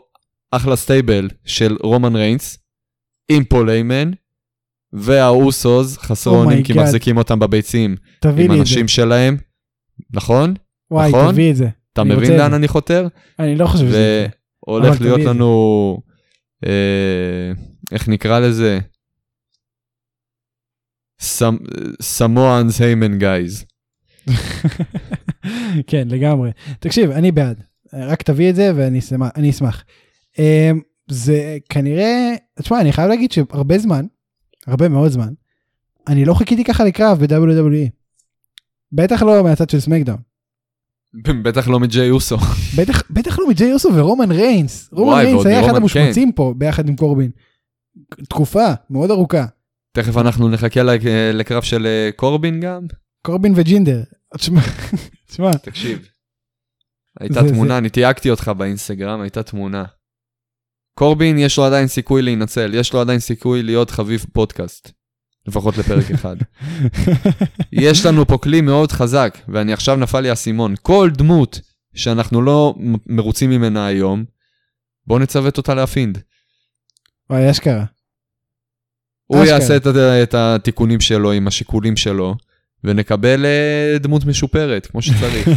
אחלה 0.52 0.76
stable 0.76 1.30
של 1.46 1.78
רומן 1.84 2.16
ריינס, 2.16 2.58
עם 3.30 3.44
פול 3.44 3.70
היימן, 3.70 4.12
והאוסוז 4.94 5.98
חסרי 5.98 6.34
Oh 6.34 6.36
אונים 6.36 6.64
כי. 6.64 6.74
מחזיקים 6.74 7.18
אותם 7.18 7.40
בביצים 7.40 7.96
עם. 8.26 8.52
אנשים 8.52 8.88
שלהם, 8.88 9.38
נכון? 10.14 10.54
וואי, 10.92 11.10
נכון? 11.10 11.32
תביא 11.32 11.52
את 11.52 11.56
זה. 11.56 11.70
אתה 11.94 12.02
רוצה 12.02 12.16
מבין 12.16 12.34
את 12.34 12.38
לאן. 12.38 12.54
אני 12.54 12.68
חותר? 12.68 13.08
אני 13.40 13.56
לא 13.56 13.68
חושב 13.68 13.88
שזה... 13.88 14.28
והולך 14.68 15.02
להיות. 15.02 15.20
לנו, 15.20 16.02
אה, 16.66 17.52
איך 17.92 18.08
נקרא 18.08 18.40
לזה? 18.40 18.80
סמואנס 22.02 22.82
היימן 22.82 23.18
גייז. 23.20 23.66
כן, 25.88 26.08
לגמרי. 26.08 26.52
תקשיב, 26.80 27.12
אני 27.12 27.32
בעד. 27.32 27.64
רק 27.94 28.22
תביא 28.22 28.50
את 28.50 28.56
זה 28.56 28.72
ואני 28.76 29.00
אשמח. 29.00 29.30
אני 29.36 29.50
אשמח. 29.50 29.84
אמ, 30.40 30.82
זה 31.10 31.58
כנראה, 31.70 32.34
תשמע, 32.60 32.82
אני 32.82 32.92
חייב 32.92 33.10
להגיד 33.10 33.32
שהרבה 33.32 33.78
זמן, 33.78 34.06
הרבה 34.68 34.90
מאוד 34.90 35.12
זמן, 35.12 35.34
אני 36.08 36.26
לא 36.26 36.34
חיכיתי 36.34 36.64
ככה 36.64 36.84
לקרב 36.84 37.26
ב-WWE. 37.26 37.90
בטח 38.92 39.24
לא 39.24 39.44
מהצד 39.44 39.70
של 39.70 39.80
סמקדאון. 39.80 40.18
בטח 41.46 41.68
לא 41.68 41.80
מג'יי 41.80 42.10
אוסו. 42.10 42.38
בטח, 42.78 43.04
בטח 43.10 43.40
לא 43.40 43.50
מג'יי 43.50 43.74
אוסו 43.74 43.90
ורומן 43.96 44.32
ריינס. 44.32 44.90
רומן 44.92 45.12
וואי, 45.12 45.26
ריינס 45.26 45.46
היה 45.46 45.66
אחד 45.66 45.76
המושמצים 45.76 46.32
פה 46.32 46.54
ביחד 46.58 46.90
עם 46.90 46.96
קורבין. 46.96 47.32
תקופה 48.30 48.66
מאוד 48.90 49.12
ארוכה. 49.12 49.46
תכף 49.98 50.18
אנחנו 50.18 50.50
נחכה 50.50 50.84
לק- 50.84 51.02
לקרב 51.34 51.64
של 51.64 51.86
אה, 51.86 52.10
קורבין 52.16 52.60
גם. 52.60 52.86
קורבין 53.26 53.54
וג'ינדר. 53.56 54.04
תשמע, 54.38 54.62
תשמע, 55.30 55.52
תקשיב. 55.54 56.08
הייתה 57.20 57.44
זה- 57.44 57.50
תמונה, 57.50 57.78
אני 57.78 57.90
תייגתי 57.90 58.30
אותך 58.30 58.52
באינסטגרם, 58.58 59.22
הייתה 59.22 59.44
תמונה. 59.44 59.84
קורבין, 61.00 61.38
יש 61.38 61.58
לו 61.58 61.64
עדיין 61.66 61.88
סיכוי 61.88 62.22
להינצל, 62.22 62.72
יש 62.74 62.94
לו 62.94 63.02
עדיין 63.02 63.20
סיכוי 63.20 63.64
להיות 63.64 63.90
חביב 63.90 64.26
פודקאסט. 64.34 64.92
לפחות 65.48 65.78
לפרק 65.78 66.12
אחד. 66.12 66.36
יש 67.72 68.06
לנו 68.06 68.28
פה 68.28 68.38
כלי 68.38 68.62
מאוד 68.62 68.92
חזק, 68.92 69.38
ואני 69.48 69.74
עכשיו 69.74 69.96
נפל 69.96 70.20
לי 70.20 70.30
האסימון. 70.30 70.76
כל 70.82 71.10
דמות 71.14 71.62
שאנחנו 71.96 72.42
לא 72.42 72.76
מרוצים 73.08 73.50
ממנה 73.50 73.86
היום, 73.86 74.24
בואו 75.08 75.20
נצוות 75.20 75.58
אותה 75.58 75.74
להפינד. 75.74 76.18
וואי, 77.30 77.52
אשכרה. 77.52 77.86
הוא 79.26 79.44
אשכרה. 79.44 79.56
יעשה 79.56 79.78
את, 79.78 79.88
את 80.24 80.34
התיקונים 80.34 81.00
שלו 81.00 81.32
עם 81.32 81.48
השיקולים 81.48 81.98
שלו, 81.98 82.36
ונקבל 82.84 83.46
אה, 83.46 83.98
דמות 84.00 84.26
משופרת, 84.26 84.86
כמו 84.86 85.02
שצריך. 85.02 85.50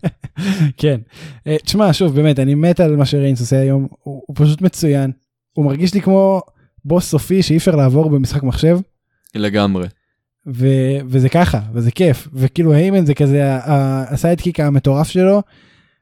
כן. 0.80 1.00
אה, 1.46 1.56
תשמע, 1.64 1.92
שוב, 1.92 2.14
באמת, 2.14 2.38
אני 2.38 2.54
מת 2.54 2.80
על 2.80 2.96
מה 2.96 3.06
שריינס 3.06 3.40
עושה 3.40 3.60
היום, 3.60 3.88
הוא, 3.90 4.22
הוא 4.26 4.36
פשוט 4.38 4.60
מצוין. 4.60 5.10
הוא 5.52 5.64
מרגיש 5.64 5.94
לי 5.94 6.02
כמו 6.02 6.40
בוס 6.84 7.08
סופי 7.08 7.42
שאי 7.42 7.56
אפשר 7.56 7.76
לעבור 7.76 8.10
במשחק 8.10 8.42
מחשב, 8.42 8.78
לגמרי. 9.38 9.86
ו, 10.46 10.66
וזה 11.06 11.28
ככה, 11.28 11.60
וזה 11.72 11.90
כיף. 11.90 12.28
וכאילו 12.34 12.72
היימן 12.72 13.06
זה 13.06 13.14
כזה 13.14 13.40
ה 13.44 13.57
sidekick 13.57 14.60
המטורף 14.60 15.08
שלו, 15.08 15.42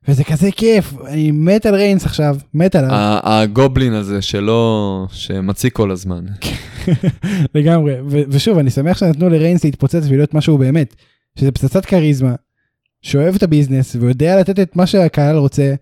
וזה 0.09 0.25
כזה 0.25 0.51
כיף. 0.51 0.95
אני 1.07 1.31
מת 1.31 1.67
על 1.67 1.75
ריינס 1.75 2.05
עכשיו, 2.05 2.37
מת 2.55 2.77
עליו. 2.77 2.91
הגובלין 3.23 3.93
הזה 3.93 4.23
שלא, 4.23 5.07
שמציק 5.13 5.73
כל 5.73 5.91
הזמן. 5.91 6.25
לגמרי. 7.55 7.95
ו- 8.09 8.23
ושוב, 8.29 8.59
אני 8.59 8.71
שמח 8.71 8.99
שנתנו 8.99 9.29
לריינס 9.29 9.65
להתפוצץ 9.65 10.05
ולהיות 10.09 10.35
משהו 10.35 10.59
באמת, 10.59 10.95
שזה 11.39 11.53
פצצת 11.53 11.85
כריזמה, 11.85 12.35
שאוהב 13.03 13.35
את 13.35 13.43
ה 13.43 13.49
business 13.49 13.97
ויודע 14.01 14.41
לתת 14.41 14.61
את 14.61 14.77
מה 14.77 14.87
שהקהל 14.87 15.37
רוצה, 15.37 15.75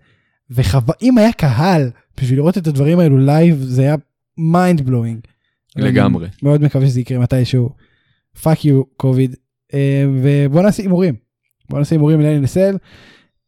ואם 0.49 1.17
היה 1.17 1.33
קהל 1.33 1.89
בשביל 2.17 2.39
לראות 2.39 2.57
את 2.57 2.67
הדברים 2.67 2.99
האלו 2.99 3.17
live, 3.17 3.61
זה 3.61 3.81
היה 3.81 3.95
mind 4.37 4.81
blowing. 4.81 5.19
לגמרי. 5.75 6.27
מאוד 6.43 6.61
מקווה 6.61 6.87
שזה 6.87 7.01
יקרה 7.01 7.19
מתישהו. 7.19 7.69
fuck 8.41 8.65
you 8.65 8.83
COVID. 8.85 9.35
ובוא 10.21 10.61
נעשה 10.61 10.83
הימורים. 10.83 11.15
בוא 11.69 11.79
נעשה 11.79 11.95
הימורים 11.95 12.21
ל 12.21 12.25
Hell 12.25 12.39
in 12.39 12.49
a 12.49 12.53
Cell. 12.53 12.77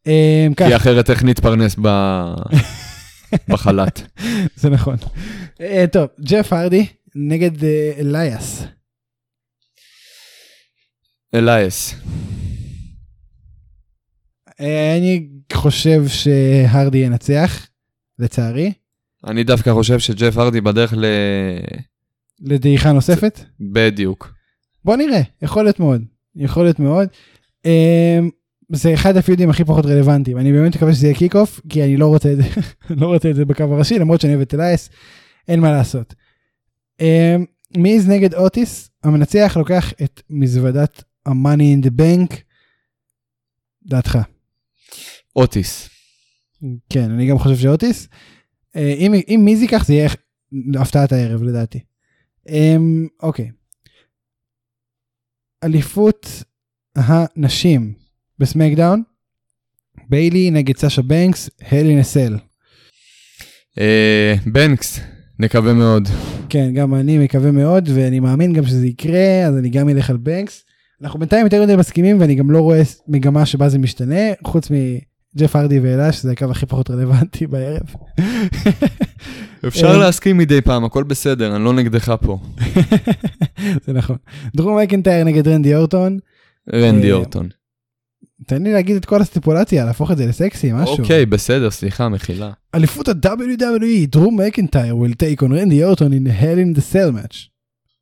אה, 0.06 0.46
כי 0.56 0.76
אחרת 0.76 1.10
איך 1.10 1.24
נתפרנס. 1.24 1.76
בחל"ת. 3.48 4.02
זה 4.56 4.70
נכון. 4.70 4.96
אה, 5.60 5.84
טוב, 5.92 6.08
ג'ף 6.20 6.52
הרדי 6.52 6.86
נגד 7.14 7.64
אה, 7.64 7.92
אלייאס. 7.98 8.64
אלייאס. 11.34 11.94
אני 14.60 15.28
חושב 15.52 16.02
שהרדי 16.08 16.98
ינצח, 16.98 17.66
לצערי, 18.18 18.72
אני 19.26 19.44
דווקא 19.44 19.72
חושב 19.72 19.98
שג'ף 19.98 20.38
הרדי 20.38 20.60
בדרך 20.60 20.94
ל... 20.96 21.04
לדעיכה 22.44 22.92
נוספת. 22.92 23.40
בדיוק. 23.60 24.34
בוא 24.84 24.96
נראה, 24.96 25.20
יכול 25.42 25.62
להיות 25.64 25.80
מאוד, 25.80 26.02
יכול 26.36 26.62
להיות 26.64 26.78
מאוד. 26.78 27.08
אה, 27.66 28.18
זה 28.72 28.94
אחד 28.94 29.16
הפיודים 29.16 29.50
הכי 29.50 29.64
פחות 29.64 29.86
רלוונטיים, 29.86 30.38
אני 30.38 30.52
באמת 30.52 30.76
מקווה 30.76 30.94
שזה 30.94 31.06
יהיה 31.06 31.16
kickoff, 31.16 31.60
כי 31.68 31.84
אני 31.84 31.96
לא 31.96 32.06
רוצה 32.06 32.32
את 32.32 32.36
זה, 32.36 32.42
לא 33.00 33.06
רוצה 33.06 33.30
את 33.30 33.36
זה 33.36 33.44
בקו 33.44 33.62
הראשי, 33.62 33.98
למרות 33.98 34.20
שאני 34.20 34.34
אוהב 34.34 34.42
את 34.42 34.54
אלייס, 34.54 34.90
אין 35.48 35.60
מה 35.60 35.70
לעשות. 35.72 36.14
אה, 37.00 37.36
מיז 37.76 38.08
נגד 38.08 38.34
אוטיס, 38.34 38.90
המנצח 39.04 39.56
לוקח 39.56 39.92
את 40.04 40.22
מזוודת 40.30 41.04
ה-money 41.26 41.82
in 41.82 41.86
the 41.86 41.90
bank, 42.00 42.36
דעתך. 43.86 44.18
אוטיס. 45.36 45.88
כן, 46.90 47.10
אני 47.10 47.26
גם 47.26 47.38
חושב 47.38 47.56
שאוטיס. 47.56 48.08
אה, 48.76 48.94
אם, 48.98 49.12
אם 49.28 49.40
מיז 49.44 49.62
ייקח 49.62 49.84
זה 49.84 49.94
יהיה 49.94 50.08
הפתעת 50.74 51.12
הערב 51.12 51.42
לדעתי. 51.42 51.80
אמ, 52.48 53.06
אוקיי. 53.22 53.50
אליפות 55.64 56.42
הנשים 56.96 57.92
בסמקדאון, 58.38 59.02
ביילי 60.08 60.50
נגד 60.50 60.76
סאשה 60.76 61.02
בנקס, 61.02 61.50
הלי 61.70 61.96
נסל. 61.96 62.36
אה, 63.78 64.34
בנקס, 64.46 65.00
נקווה 65.38 65.72
מאוד. 65.72 66.08
כן, 66.48 66.74
גם 66.74 66.94
אני 66.94 67.18
מקווה 67.18 67.50
מאוד, 67.50 67.88
ואני 67.94 68.20
מאמין 68.20 68.52
גם 68.52 68.66
שזה 68.66 68.86
יקרה, 68.86 69.46
אז 69.46 69.56
אני 69.56 69.68
גם 69.68 69.88
אלך 69.88 70.10
על 70.10 70.16
בנקס. 70.16 70.64
אנחנו 71.02 71.18
בינתיים 71.18 71.46
יותר 71.46 71.62
מדי 71.62 71.76
מסכימים, 71.76 72.20
ואני 72.20 72.34
גם 72.34 72.50
לא 72.50 72.60
רואה 72.60 72.82
מגמה 73.08 73.46
שבה 73.46 73.68
זה 73.68 73.78
משתנה, 73.78 74.32
חוץ 74.44 74.70
מג'ף 74.70 75.56
הרדי 75.56 75.80
ואלה, 75.80 76.12
שזה 76.12 76.32
הקו 76.32 76.44
הכי 76.50 76.66
פחות 76.66 76.90
רלוונטי 76.90 77.46
בערב. 77.46 77.94
אפשר 79.68 79.86
אה. 79.90 79.96
להסכים 79.96 80.38
מדי 80.38 80.60
פעם, 80.60 80.84
הכל 80.84 81.02
בסדר, 81.02 81.56
אני 81.56 81.64
לא 81.64 81.72
נגדך 81.72 82.14
פה. 82.22 82.38
זה 83.86 83.92
נכון. 83.92 84.16
דרום 84.56 84.78
מקנטייר 84.78 85.24
נגד 85.24 85.48
רנדי 85.48 85.74
אורטון. 85.74 86.18
רנדי 86.74 87.10
אה, 87.10 87.16
אורטון. 87.16 87.48
תן 88.46 88.62
לי 88.62 88.72
להגיד 88.72 88.96
את 88.96 89.04
כל 89.04 89.20
הסטיפולציה, 89.20 89.84
להפוך 89.84 90.10
את 90.10 90.16
זה 90.16 90.26
לסקסי, 90.26 90.70
משהו. 90.72 90.98
אוקיי, 90.98 91.26
בסדר, 91.26 91.70
סליחה, 91.70 92.08
מחילה. 92.08 92.50
אליפות 92.74 93.08
ה-WWE, 93.08 94.06
דרום 94.08 94.40
מקנטייר 94.40 94.94
will 94.94 95.12
take 95.14 95.42
on 95.42 95.52
רנדי 95.54 95.84
אורטון 95.84 96.12
in 96.12 96.26
hell 96.40 96.74
in 96.74 96.78
the 96.78 96.92
cell 96.92 97.22
match. 97.22 97.36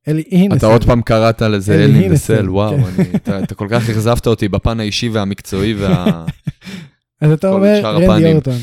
אלי 0.08 0.22
הנה 0.30 0.56
אתה 0.56 0.66
עוד 0.66 0.84
פעם 0.84 1.02
קראת 1.02 1.42
לזה 1.42 1.74
אלי 1.84 2.08
וסל, 2.10 2.50
וואו, 2.50 2.76
כן. 2.76 2.82
אני- 2.98 3.08
אתה- 3.16 3.42
אתה 3.42 3.54
כל 3.54 3.66
כך 3.70 3.90
אכזבת 3.90 4.26
אותי 4.26 4.48
בפן 4.48 4.80
האישי 4.80 5.08
והמקצועי 5.08 5.74
וה... 5.74 6.24
אז 7.20 7.30
אתה 7.30 7.48
אומר 7.48 7.80
רנדי. 7.84 8.32
אורטון. 8.32 8.58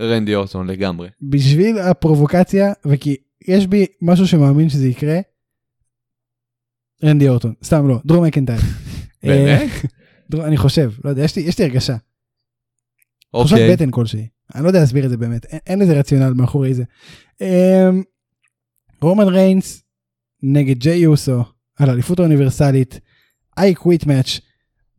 רנדי 0.00 0.34
אורטון 0.34 0.66
לגמרי. 0.66 1.08
בשביל 1.22 1.78
הפרובוקציה, 1.78 2.72
וכי 2.86 3.16
יש 3.48 3.66
בי 3.66 3.86
משהו 4.02 4.26
שמאמין 4.26 4.68
שזה 4.68 4.88
יקרה, 4.88 5.18
רנדי 7.04 7.28
אורטון. 7.28 7.54
סתם 7.64 7.88
לא, 7.88 7.98
דרום 8.04 8.24
מקנטייר. 8.24 8.58
באמת? 9.22 9.70
אה, 10.34 10.46
אני 10.46 10.56
חושב, 10.56 10.92
לא 11.04 11.10
יודע, 11.10 11.24
יש 11.24 11.36
לי- 11.36 11.42
יש 11.42 11.58
לי 11.58 11.64
הרגשה. 11.64 11.96
תחושת 13.32 13.52
אוקיי. 13.52 13.72
בטן 13.72 13.90
כלשהי. 13.90 14.28
אני 14.54 14.62
לא 14.62 14.68
יודע 14.68 14.80
להסביר 14.80 15.04
את 15.04 15.10
זה 15.10 15.16
באמת, 15.16 15.44
אין, 15.44 15.60
אין 15.66 15.82
איזה 15.82 15.98
רציונל 15.98 16.32
מאחורי 16.32 16.74
זה. 16.74 16.84
אמ, 17.40 18.02
רומן 19.02 19.28
ריינס 19.28 19.82
נגד 20.42 20.78
ג'יי 20.78 20.98
יוסו 20.98 21.42
על 21.78 21.90
האליפות 21.90 22.18
האוניברסלית, 22.18 23.00
I 23.60 23.62
quit 23.82 24.04
match 24.04 24.40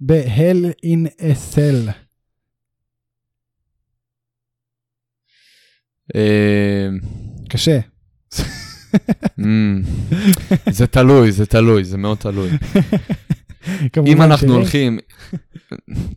ב-Hell 0.02 0.86
in 0.86 1.08
a 1.22 1.56
Cell. 1.56 1.92
קשה. 7.50 7.80
אמ, 9.40 9.82
זה 10.70 10.88
תלוי, 10.88 11.32
זה 11.32 11.46
תלוי, 11.46 11.84
זה 11.84 11.98
מאוד 11.98 12.18
תלוי. 12.18 12.50
אם 14.06 14.22
אנחנו 14.22 14.54
הולכים... 14.54 15.00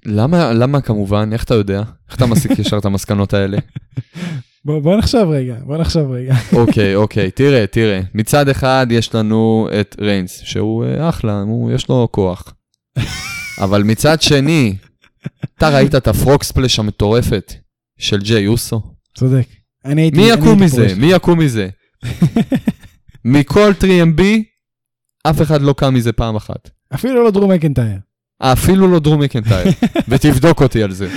למה, 0.07 0.53
למה 0.53 0.81
כמובן? 0.81 1.31
איך 1.33 1.45
אתה 1.45 1.55
יודע? 1.55 1.83
איך 2.09 2.17
אתה 2.17 2.27
מסיק 2.27 2.59
ישר 2.59 2.79
את 2.79 2.85
המסקנות 2.85 3.35
האלה? 3.35 3.59
בוא, 4.65 4.81
בוא 4.81 4.97
נחשוב 4.97 5.31
רגע, 5.31 5.57
בוא 5.65 5.77
נחשוב 5.77 6.11
רגע. 6.11 6.35
אוקיי, 6.61 6.95
אוקיי, 6.95 7.31
תראה, 7.31 7.67
תראה. 7.67 8.01
מצד 8.15 8.49
אחד 8.49 8.87
יש 8.91 9.15
לנו 9.15 9.69
את 9.81 9.97
ריינס, 10.01 10.41
שהוא 10.45 10.85
אה, 10.85 11.09
אחלה, 11.09 11.41
הוא, 11.41 11.73
יש 11.73 11.89
לו 11.89 12.09
כוח. 12.11 12.55
אבל 13.65 13.83
מצד 13.83 14.23
שני, 14.23 14.77
אתה 15.57 15.69
ראית 15.69 15.95
את 15.95 16.09
הפרוקספלש 16.09 16.79
המטורפת 16.79 17.55
של 17.99 18.21
ג'יי 18.21 18.43
יוסו? 18.43 18.81
צודק. 19.15 19.47
אני 19.85 20.03
הייתי... 20.03 20.17
מי 20.17 20.31
יקום 20.31 20.63
מזה? 20.63 20.87
מי 20.97 21.07
יקום 21.07 21.39
מזה? 21.39 21.69
מכל 23.25 23.73
3MB, 23.81 24.23
אף 25.23 25.43
אחד 25.43 25.63
לא 25.63 25.73
קם 25.73 25.95
מזה 25.95 26.13
פעם 26.13 26.37
אחת. 26.37 26.71
אפילו 26.95 27.25
לא 27.25 27.31
דרום 27.31 27.51
מקנטייר. 27.51 27.99
אפילו 28.39 28.89
לא 28.89 28.99
דרום 28.99 29.23
מקנטייר. 29.23 29.67
ותבדוק 30.09 30.63
אותי 30.63 30.83
על 30.83 30.93
זה. 30.93 31.09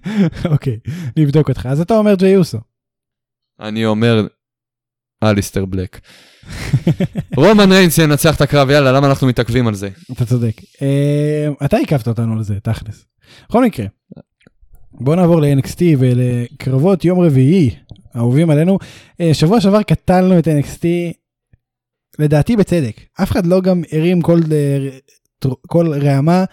אוקיי, 0.52 0.78
נבדוק 1.16 1.48
אותך. 1.48 1.66
אז 1.66 1.80
אתה 1.80 1.94
אומר 1.94 2.14
ג'יי 2.14 2.30
יוסו. 2.30 2.58
אני 3.60 3.86
אומר, 3.86 4.26
אליסטר 5.22 5.64
בלק. 5.64 6.00
רומן 7.36 7.72
ריינס 7.72 7.98
ינצח 7.98 8.36
את 8.36 8.40
הקרב, 8.40 8.70
יאללה, 8.70 8.92
למה 8.92 9.06
אנחנו 9.06 9.26
מתעכבים 9.26 9.68
על 9.68 9.74
זה? 9.74 9.88
אתה 10.12 10.24
צודק. 10.24 10.60
אה, 10.82 11.48
אתה 11.64 11.76
עיכבת 11.76 12.08
אותנו 12.08 12.32
על 12.32 12.42
זה, 12.42 12.60
תכלס. 12.60 13.04
בכל 13.48 13.64
מקרה, 13.64 13.86
בוא 14.92 15.16
נעבור 15.16 15.40
ל-NXT 15.40 15.82
ולקרבות 15.98 17.04
יום 17.04 17.20
רביעי, 17.20 17.70
אהובים 18.16 18.50
עלינו. 18.50 18.78
אה, 19.20 19.34
שבוע 19.34 19.60
שעבר 19.60 19.82
קטלנו 19.82 20.38
את 20.38 20.48
NXT, 20.48 20.84
לדעתי 22.18 22.56
בצדק. 22.56 23.00
אף 23.22 23.30
אחד 23.30 23.46
לא 23.46 23.60
גם 23.60 23.82
הרים 23.92 24.22
כל, 24.22 24.40
אה, 24.52 24.88
כל 25.66 25.94
רעמה, 26.02 26.44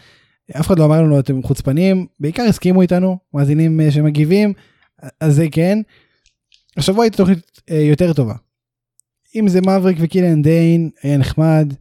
אף 0.60 0.68
אחד 0.68 0.80
לא 0.80 0.86
אמר 0.86 1.02
לנו 1.02 1.20
אתם 1.20 1.44
חוצפנים, 1.44 2.06
בעיקר 2.20 2.44
הסכימו 2.44 2.82
איתנו, 2.82 3.18
מאזינים 3.34 3.82
אה, 3.82 3.92
שמגיבים, 3.92 4.54
אז 5.20 5.36
זה 5.36 5.46
כן. 5.52 5.80
השבוע 6.78 7.04
הייתה 7.04 7.18
תוכנית 7.18 7.62
יותר 7.70 8.14
טובה. 8.14 8.36
אם 9.36 9.48
זה 9.48 9.62
מבריק 9.62 9.98
וקילן 10.02 10.42
דיין 10.42 10.90
היה 11.04 11.18
נחמד 11.18 11.74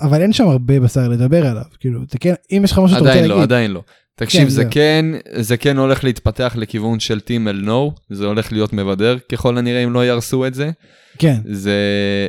אבל 0.00 0.22
אין 0.22 0.32
שם 0.32 0.48
הרבה 0.48 0.80
בשר 0.80 1.08
לדבר 1.08 1.46
עליו 1.46 1.62
כאילו 1.80 2.02
אתה 2.02 2.18
כן 2.18 2.34
אם 2.52 2.60
יש 2.64 2.72
לך 2.72 2.78
משהו 2.78 2.88
שאתה 2.88 3.00
רוצה 3.00 3.12
עדיין 3.12 3.28
לא, 3.28 3.34
להגיד. 3.34 3.52
עדיין 3.52 3.70
לא. 3.70 3.82
תקשיב, 4.16 4.42
כן, 4.42 4.48
זה. 4.48 4.64
כן, 4.64 5.06
זה 5.32 5.56
כן 5.56 5.76
הולך 5.76 6.04
להתפתח 6.04 6.54
לכיוון 6.58 7.00
של 7.00 7.20
טים 7.20 7.48
הל 7.48 7.60
נו, 7.64 7.92
זה 8.10 8.26
הולך 8.26 8.52
להיות 8.52 8.72
מבדר 8.72 9.16
ככל 9.32 9.58
הנראה 9.58 9.84
אם 9.84 9.92
לא 9.92 10.04
יהרסו 10.04 10.46
את 10.46 10.54
זה. 10.54 10.70
כן 11.18 11.36
זה, 11.44 11.78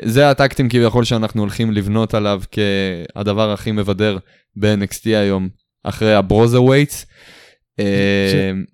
זה 0.06 0.30
הטאג 0.30 0.53
טים 0.53 0.70
כביכול 0.70 1.04
שאנחנו 1.04 1.42
הולכים 1.42 1.72
לבנות 1.72 2.14
עליו 2.14 2.42
כהדבר 2.52 3.52
הכי 3.52 3.72
מבדר 3.72 4.18
ב-NXT 4.56 5.06
היום, 5.06 5.50
אחרי 5.84 6.16
ה-Broserweights. 6.16 7.06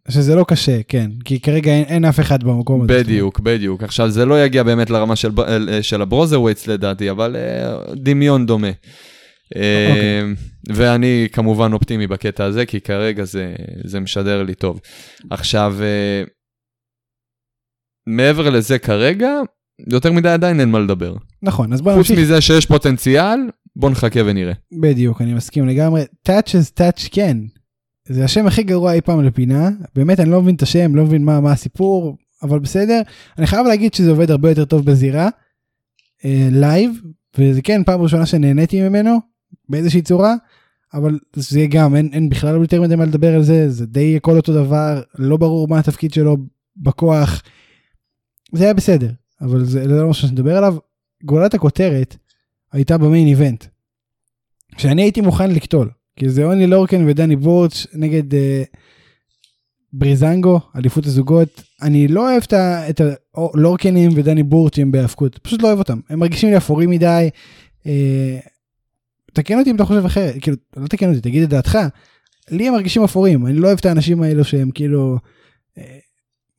שזה 0.09 0.35
לא 0.35 0.45
קשה 0.47 0.83
כן 0.87 1.11
כי 1.25 1.39
כרגע 1.39 1.71
אין, 1.71 1.83
אין 1.83 2.05
אף 2.05 2.19
אחד 2.19 2.43
במקום 2.43 2.81
הזה. 2.81 2.93
בדיוק, 2.93 3.39
בדיוק. 3.39 3.83
עכשיו, 3.83 4.09
זה 4.09 4.25
לא 4.25 4.45
יגיע 4.45 4.63
באמת 4.63 4.89
לרמה 4.89 5.15
של, 5.15 5.31
של 5.81 6.01
ה-Broserweights 6.01 6.67
לדעתי, 6.67 7.11
אבל 7.11 7.35
אה, 7.35 7.75
דמיון 7.95 8.45
דומה. 8.45 8.71
אה, 9.55 9.87
אוקיי. 9.89 10.35
ואני 10.75 11.27
כמובן 11.31 11.73
אופטימי 11.73 12.07
בקטע 12.07 12.45
הזה, 12.45 12.65
כי 12.65 12.81
כרגע 12.81 13.23
זה, 13.23 13.55
זה 13.83 13.99
משדר 13.99 14.43
לי 14.43 14.55
טוב. 14.55 14.79
עכשיו, 15.29 15.75
אה, 15.81 16.23
מעבר 18.07 18.49
לזה 18.49 18.79
כרגע, 18.79 19.29
יותר 19.87 20.11
מדי 20.11 20.29
עדיין 20.29 20.59
אין 20.59 20.69
מה 20.69 20.79
לדבר. 20.79 21.15
נכון 21.41 21.73
אז 21.73 21.81
בוא 21.81 21.93
חוץ 21.93 22.11
נמשיך. 22.11 22.19
מזה 22.19 22.41
שיש 22.41 22.65
פוטנציאל, 22.65 23.39
בוא 23.75 23.89
נחכה 23.89 24.19
ונראה. 24.25 24.53
בדיוק 24.81 25.21
אני 25.21 25.33
מסכים 25.33 25.67
לגמרי 25.67 26.03
touch 26.27 26.47
is 26.47 26.79
touch 26.79 27.07
כן. 27.11 27.37
זה 28.07 28.23
השם 28.23 28.47
הכי 28.47 28.63
גרוע 28.63 28.93
אי 28.93 29.01
פעם 29.01 29.23
לפינה 29.23 29.69
באמת 29.95 30.19
אני 30.19 30.29
לא 30.29 30.41
מבין 30.41 30.55
את 30.55 30.61
השם 30.61 30.95
לא 30.95 31.03
מבין 31.03 31.23
מה 31.23 31.39
מה 31.39 31.51
הסיפור 31.51 32.17
אבל 32.43 32.59
בסדר 32.59 33.01
אני 33.37 33.47
חייב 33.47 33.67
להגיד 33.67 33.93
שזה 33.93 34.11
עובד 34.11 34.31
הרבה 34.31 34.49
יותר 34.49 34.65
טוב 34.65 34.85
בזירה 34.85 35.29
אה, 36.25 36.47
live 36.51 36.91
וזה 37.37 37.61
כן 37.61 37.83
פעם 37.83 38.01
ראשונה 38.01 38.25
שנהניתי 38.25 38.81
ממנו 38.81 39.19
באיזושהי 39.69 40.01
צורה 40.01 40.35
אבל 40.93 41.19
זה 41.35 41.65
גם 41.69 41.95
אין, 41.95 42.09
אין 42.13 42.29
בכלל 42.29 42.55
יותר 42.55 42.81
מדי 42.81 42.95
מה 42.95 43.05
לדבר 43.05 43.35
על 43.35 43.43
זה 43.43 43.69
זה 43.69 43.85
די 43.85 44.17
הכל 44.17 44.37
אותו 44.37 44.53
דבר 44.53 45.01
לא 45.17 45.37
ברור 45.37 45.67
מה 45.67 45.79
התפקיד 45.79 46.13
שלו 46.13 46.37
בכוח. 46.77 47.41
זה 48.53 48.63
היה 48.63 48.73
בסדר 48.73 49.11
אבל 49.41 49.65
זה 49.65 49.87
לא 49.87 50.09
משהו 50.09 50.27
שנדבר 50.27 50.57
עליו 50.57 50.75
גולת 51.23 51.53
הכותרת 51.53 52.15
הייתה 52.71 52.97
ב 52.97 53.03
main 53.03 53.27
event. 53.27 53.65
שאני 54.77 55.01
הייתי 55.01 55.21
מוכן 55.21 55.51
לקטול 55.51 55.89
כי 56.15 56.29
זה 56.29 56.43
אוני 56.43 56.67
לורקן 56.67 57.07
ודני 57.07 57.35
ברץ' 57.35 57.87
נגד 57.93 58.33
אה, 58.35 58.63
בריזנגו 59.93 60.59
אליפות 60.75 61.05
הזוגות 61.05 61.63
אני 61.81 62.07
לא 62.07 62.29
אוהב 62.31 62.43
את 62.47 62.53
ה- 62.53 62.89
את 62.89 63.01
הלורקנים 63.35 64.11
ודני 64.15 64.43
בורצ'ים 64.43 64.91
בהאבקות 64.91 65.37
פשוט 65.37 65.61
לא 65.61 65.67
אוהב 65.67 65.79
אותם 65.79 65.99
הם 66.09 66.19
מרגישים 66.19 66.49
לי 66.49 66.57
אפורים 66.57 66.89
מדי. 66.89 67.29
אה, 67.85 68.39
תקן 69.33 69.59
אותי 69.59 69.71
אם 69.71 69.75
אתה 69.75 69.85
חושב 69.85 70.05
אחרת 70.05 70.35
כאילו 70.41 70.57
לא 70.77 70.87
תקן 70.87 71.09
אותי 71.09 71.21
תגיד 71.21 71.43
את 71.43 71.49
דעתך. 71.49 71.77
לי 72.51 72.67
הם 72.67 72.73
מרגישים 72.73 73.03
אפורים 73.03 73.47
אני 73.47 73.55
לא 73.55 73.67
אוהב 73.67 73.77
את 73.79 73.85
האנשים 73.85 74.23
האלו 74.23 74.43
שהם 74.43 74.71
כאילו 74.71 75.17
אה, 75.77 75.97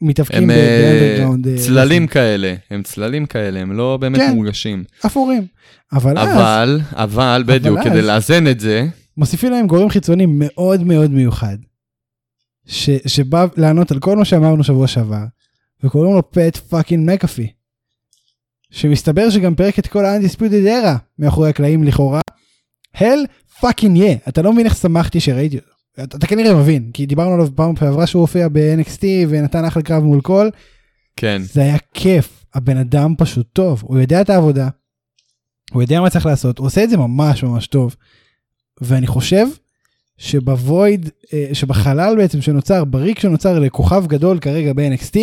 מתאבקים 0.00 0.42
הם 0.42 0.48
ב- 0.48 0.50
אה, 0.50 0.82
באנדרגראונד, 0.82 1.48
אה, 1.48 1.58
צללים 1.58 2.06
כאלה, 2.06 2.54
הם 2.70 2.82
צללים 2.82 3.26
כאלה, 3.26 3.60
הם 3.60 3.72
לא 3.72 3.96
באמת 4.00 4.18
כן. 4.18 4.32
מורגשים. 4.34 4.84
אפורים. 5.06 5.46
אבל 5.92 6.18
אז 6.18 6.28
אבל, 6.28 6.80
אבל, 6.92 7.44
בדיוק, 7.46 7.80
כדי 7.84 8.02
לאזן 8.02 8.48
את 8.48 8.60
זה, 8.60 8.86
מוסיפים 9.16 9.50
להם 9.52 9.66
גורם 9.66 9.88
חיצוני 9.88 10.26
מאוד 10.28 10.82
מאוד 10.82 11.10
מיוחד. 11.10 11.56
ש, 12.66 12.90
שבא 13.06 13.46
לענות 13.56 13.92
על 13.92 13.98
כל 13.98 14.16
מה 14.16 14.24
שאמרנו 14.24 14.64
שבוע 14.64 14.86
שעבר 14.86 15.24
וקוראים 15.84 16.14
לו 16.14 16.30
פט 16.30 16.56
fucking 16.56 17.10
מקאפי. 17.10 17.52
שמסתבר 18.70 19.30
שגם 19.30 19.54
פירק 19.54 19.78
את 19.78 19.86
כל 19.86 20.04
ה 20.04 20.10
Undisputed 20.10 20.66
Era 20.66 20.96
מאחורי 21.18 21.48
הקלעים 21.48 21.84
לכאורה. 21.84 22.20
hell 22.94 23.24
fucking 23.60 23.96
yeah 23.96 24.16
אתה 24.28 24.42
לא 24.42 24.52
מבין 24.52 24.66
איך 24.66 24.76
שמחתי 24.76 25.20
שראיתי 25.20 25.56
אותו. 25.56 25.68
אתה, 26.02 26.16
אתה 26.16 26.26
כנראה 26.26 26.54
מבין 26.54 26.90
כי 26.94 27.06
דיברנו 27.06 27.34
עליו 27.34 27.48
פעם 27.54 27.76
שעברה 27.76 28.06
שהוא 28.06 28.20
הופיע 28.20 28.48
ב-NXT 28.48 29.04
ונתן 29.28 29.64
אחלה 29.64 29.82
קרב 29.82 30.02
מול 30.02 30.20
כל 30.20 30.48
כן, 31.16 31.42
זה 31.42 31.60
היה 31.60 31.76
כיף 31.94 32.44
הבן 32.54 32.76
אדם 32.76 33.14
פשוט 33.18 33.46
טוב 33.52 33.82
הוא 33.86 33.98
יודע 33.98 34.20
את 34.20 34.30
העבודה. 34.30 34.68
הוא 35.72 35.82
יודע 35.82 36.00
מה 36.00 36.10
צריך 36.10 36.26
לעשות 36.26 36.58
הוא 36.58 36.66
עושה 36.66 36.84
את 36.84 36.90
זה 36.90 36.96
ממש 36.96 37.42
ממש 37.42 37.66
טוב. 37.66 37.96
ואני 38.80 39.06
חושב 39.06 39.46
שבוויד 40.18 41.08
אה, 41.32 41.48
שבחלל 41.52 42.16
בעצם 42.16 42.42
שנוצר 42.42 42.84
בריק 42.84 43.18
שנוצר 43.18 43.58
לכוכב 43.58 44.06
גדול 44.06 44.38
כרגע 44.38 44.72
ב-NXT. 44.72 45.18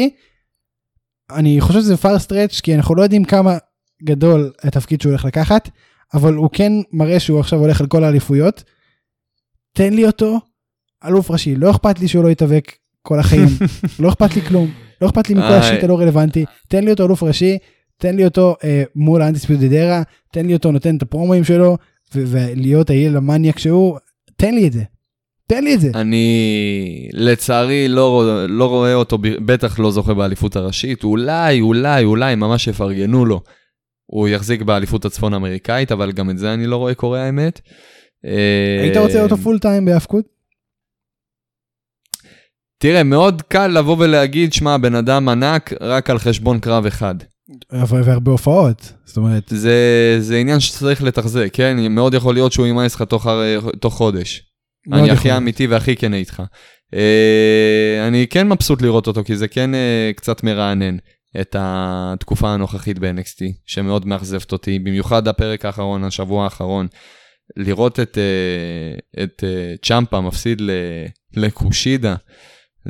אני 1.32 1.62
חושב 1.62 1.80
שזה 1.80 1.96
far 1.96 2.28
stretch 2.28 2.62
כי 2.64 2.76
אנחנו 2.76 2.96
לא 2.96 3.04
יודעים 3.04 3.24
כמה 3.24 3.58
גדול 4.04 4.52
התפקיד 4.64 5.02
שהוא 5.02 5.10
הולך 5.10 5.26
לקחת 5.26 5.70
אבל 6.14 6.34
הוא 6.34 6.50
כן 6.54 6.74
מראה 6.94 7.20
שהוא 7.20 7.40
עכשיו 7.40 7.60
הולך 7.60 7.82
על 7.82 7.88
כל 7.88 8.04
האליפויות. 8.04 8.64
תן 9.74 9.94
לי 9.94 10.06
אותו 10.06 10.40
אלוף 11.06 11.32
ראשי 11.32 11.56
לא 11.56 11.72
אכפת 11.72 12.00
לי 12.00 12.08
שהוא 12.08 12.24
לא 12.24 12.30
יתאבק 12.30 12.72
כל 13.02 13.20
החיים 13.20 13.48
לא 14.00 14.10
אכפת 14.10 14.36
לי 14.36 14.42
כלום 14.42 14.72
לא 15.02 15.08
אכפת 15.08 15.30
לי 15.30 15.36
מכל 15.36 15.46
איי. 15.46 15.58
השיט 15.58 15.84
הלא 15.84 16.00
רלוונטי 16.00 16.46
תן 16.68 16.84
לי 16.84 16.92
אותו 16.92 17.06
אלוף 17.06 17.24
ראשי 17.24 17.58
תן 17.98 18.16
לי 18.16 18.26
אותו 18.26 18.56
אה, 18.64 18.84
מול 18.96 19.22
האנטיספיוטד 19.22 19.74
ארה 19.74 20.04
תן 20.34 20.46
לי 20.46 20.54
אותו 20.54 20.72
נותן 20.72 20.98
את 20.98 21.02
הפרומואים 21.02 21.44
שלו 21.44 21.78
ולהיות 22.16 22.90
הילד 22.90 23.16
המניאק 23.16 23.60
שהוא 23.60 23.98
תן 24.36 24.56
לי 24.56 24.68
את 24.68 24.74
זה. 24.74 24.84
תן 25.48 25.64
לי 25.64 25.76
את 25.76 25.80
זה. 25.82 25.92
אני 25.96 27.10
לצערי 27.14 27.88
לא, 27.88 28.24
לא 28.50 28.66
רואה 28.70 28.94
אותו, 28.94 29.18
בטח 29.22 29.80
לא 29.80 29.92
זוכה 29.92 30.14
באליפות 30.14 30.56
הראשית, 30.56 31.04
אולי, 31.04 31.62
אולי, 31.62 32.04
אולי 32.04 32.36
ממש 32.36 32.68
יפרגנו 32.68 33.26
לו. 33.26 33.42
הוא 34.06 34.28
יחזיק 34.28 34.62
באליפות 34.62 35.06
הצפון 35.06 35.34
אמריקאית, 35.34 35.92
אבל 35.92 36.12
גם 36.12 36.30
את 36.30 36.38
זה 36.38 36.54
אני 36.54 36.68
לא 36.68 36.78
רואה 36.78 36.94
קורה 36.94 37.22
האמת. 37.26 37.62
היית 38.82 38.98
אה, 38.98 39.02
רוצה 39.02 39.24
אותו 39.24 39.38
פול 39.38 39.60
טיים 39.60 39.86
בהאבקות? 39.86 40.26
תראה, 42.78 43.04
מאוד 43.04 43.42
קל 43.42 43.68
לבוא 43.68 43.96
ולהגיד, 44.00 44.54
שמע, 44.54 44.78
בן 44.78 44.96
אדם 44.96 45.30
ענק 45.30 45.74
רק 45.82 46.10
על 46.10 46.20
חשבון 46.20 46.60
קרב 46.60 46.86
אחד. 46.86 47.16
והרבה 47.72 48.32
הופעות. 48.32 48.94
זאת 49.06 49.18
אומרת 49.18 49.44
זה, 49.48 49.76
זה 50.20 50.38
עניין 50.38 50.60
שצריך 50.60 51.04
לתחזק, 51.04 51.50
כן? 51.54 51.78
מאוד 51.90 52.14
יכול 52.14 52.34
להיות 52.34 52.52
שהוא 52.52 52.66
יימאס 52.66 52.96
לך 52.96 53.02
תוך, 53.02 53.28
תוך 53.80 53.94
חודש. 53.94 54.44
אני 54.94 55.12
הכי. 55.12 55.38
אמיתי 55.38 55.68
והכי 55.68 55.96
כן 55.96 56.14
איתך. 56.14 56.44
אה, 56.94 58.08
אני 58.08 58.28
כן 58.30 58.50
מבסוט 58.50 58.82
לראות 58.82 59.08
אותו, 59.08 59.24
כי 59.24 59.36
זה 59.36 59.48
כן 59.48 59.76
אה, 59.76 60.12
קצת 60.16 60.44
מרענן 60.44 60.98
את 61.42 61.56
התקופה 61.60 62.50
הנוכחית 62.54 63.00
ב-NXT, 63.00 63.44
שמאוד 63.66 64.08
מאכזבת 64.08 64.52
אותי, 64.52 64.80
במיוחד 64.80 65.28
הפרק 65.28 65.66
האחרון, 65.66 66.04
השבוע 66.04 66.44
האחרון. 66.44 66.88
לראות 67.58 68.00
את, 68.00 68.18
אה, 68.18 69.24
את 69.24 69.44
אה, 69.44 69.74
צ'מפה 69.84 70.22
מפסיד 70.22 70.62
לקושידה, 71.36 72.16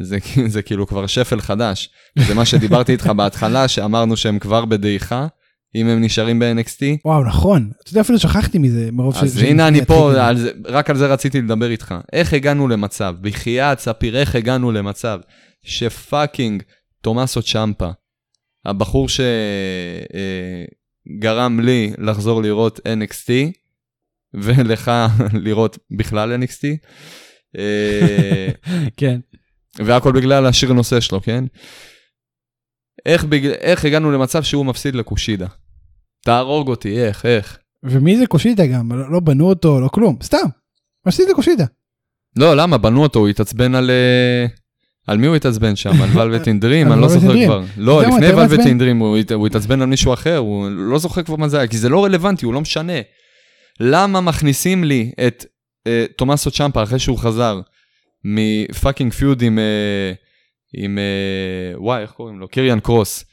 זה, 0.01 0.17
זה 0.47 0.61
כאילו 0.61 0.87
כבר 0.87 1.07
שפל 1.07 1.41
חדש. 1.41 1.89
זה 2.19 2.33
מה 2.33 2.45
שדיברתי 2.45 2.91
איתך 2.91 3.07
בהתחלה, 3.07 3.67
שאמרנו 3.67 4.17
שהם 4.17 4.39
כבר 4.39 4.65
בדעיכה, 4.65 5.27
אם 5.75 5.87
הם 5.87 6.01
נשארים 6.01 6.39
ב-NXT. 6.39 6.81
וואו 7.05 7.23
נכון 7.23 7.71
אתה 7.83 7.91
יודע 7.91 8.01
אפילו 8.01 8.19
שכחתי 8.19 8.57
מזה 8.57 8.89
מרוב 8.91 9.15
אז 9.17 9.39
ש- 9.39 9.43
הנה 9.43 9.67
אני 9.67 9.85
פה. 9.85 10.27
על 10.27 10.37
זה, 10.37 10.51
רק 10.65 10.89
על 10.89 10.97
זה 10.97 11.07
רציתי 11.07 11.41
לדבר 11.41 11.69
איתך. 11.71 11.95
איך 12.13 12.33
הגענו 12.33 12.67
למצב, 12.67 13.15
בחייאת 13.21 13.79
ספיר, 13.79 14.17
איך 14.17 14.35
הגענו 14.35 14.71
למצב 14.71 15.19
שפאקינג 15.63 16.63
תומאסו 17.01 17.41
צ'מפה, 17.41 17.89
הבחור 18.65 19.07
שגרם 21.09 21.59
לי 21.59 21.93
לחזור 21.97 22.41
לראות 22.41 22.79
NXT, 22.79 23.31
ולך 24.33 24.91
לראות 25.45 25.77
בכלל 25.97 26.43
NXT, 26.43 26.63
אה, 27.57 28.49
כן. 28.97 29.19
והכל 29.77 30.11
בגלל 30.11 30.45
השיר 30.45 30.73
נושא 30.73 30.99
שלו, 30.99 31.21
כן? 31.21 31.43
איך, 33.05 33.23
בגל... 33.23 33.51
איך 33.51 33.85
הגענו 33.85 34.11
למצב 34.11 34.43
שהוא 34.43 34.65
מפסיד 34.65 34.95
לקושידה? 34.95 35.47
תהרוג 36.25 36.67
אותי, 36.67 36.99
איך, 36.99 37.25
איך? 37.25 37.59
ומי 37.83 38.17
זה 38.17 38.27
קושיטה 38.27 38.65
גם 38.65 38.91
לא 38.91 39.11
לא 39.11 39.19
בנו 39.19 39.49
אותו 39.49 39.79
לא 39.79 39.87
כלום 39.87 40.17
סתם. 40.23 40.47
מפסיד 41.07 41.29
לקושיטה. 41.29 41.65
לא, 42.35 42.55
למה? 42.55 42.77
בנו 42.77 43.03
אותו, 43.03 43.19
הוא 43.19 43.27
התעצבן 43.27 43.75
על... 43.75 43.89
אה, 43.89 44.45
על 45.11 45.17
מי 45.17 45.27
הוא 45.27 45.35
התעצבן 45.35 45.75
שם? 45.75 46.01
על 46.01 46.09
ולווטין 46.17 46.59
דרים? 46.59 46.87
על 46.87 46.93
אני 46.93 47.01
לא 47.01 47.07
זוכר. 47.07 47.45
כבר. 47.45 47.63
לא, 47.77 48.01
לפני 48.01 48.25
יותר 48.25 48.35
מעצבן? 48.35 48.55
ולווטין 48.55 48.77
דרים 48.77 48.97
הוא 48.97 49.17
הת- 49.17 49.31
הוא 49.31 49.47
התעצבן 49.47 49.81
על 49.81 49.87
מישהו 49.87 50.13
אחר, 50.13 50.37
הוא 50.37 50.69
לא 50.69 50.97
זוכר 50.99 51.23
כבר 51.23 51.35
מה 51.35 51.47
זה 51.49 51.57
היה, 51.57 51.67
כי 51.67 51.77
זה 51.77 51.89
לא 51.89 52.03
רלוונטי, 52.05 52.45
הוא 52.45 52.53
לא 52.53 52.61
משנה. 52.61 52.93
למה 53.79 54.21
מכניסים 54.21 54.83
לי 54.83 55.11
את 55.27 55.45
אה, 55.87 56.05
תומאסו 56.17 56.51
צ'מפה 56.51 56.83
אחרי 56.83 56.99
שהוא 56.99 57.17
חזר 57.17 57.59
מפאקינג 58.23 59.13
פיוד 59.13 59.41
עם... 59.41 59.59
אה, 59.59 60.11
עם... 60.83 60.97
אה, 60.97 61.79
וואי, 61.79 62.01
איך 62.01 62.11
קוראים 62.11 62.39
לו? 62.39 62.47
קריאן 62.47 62.79
קרוס. 62.79 63.25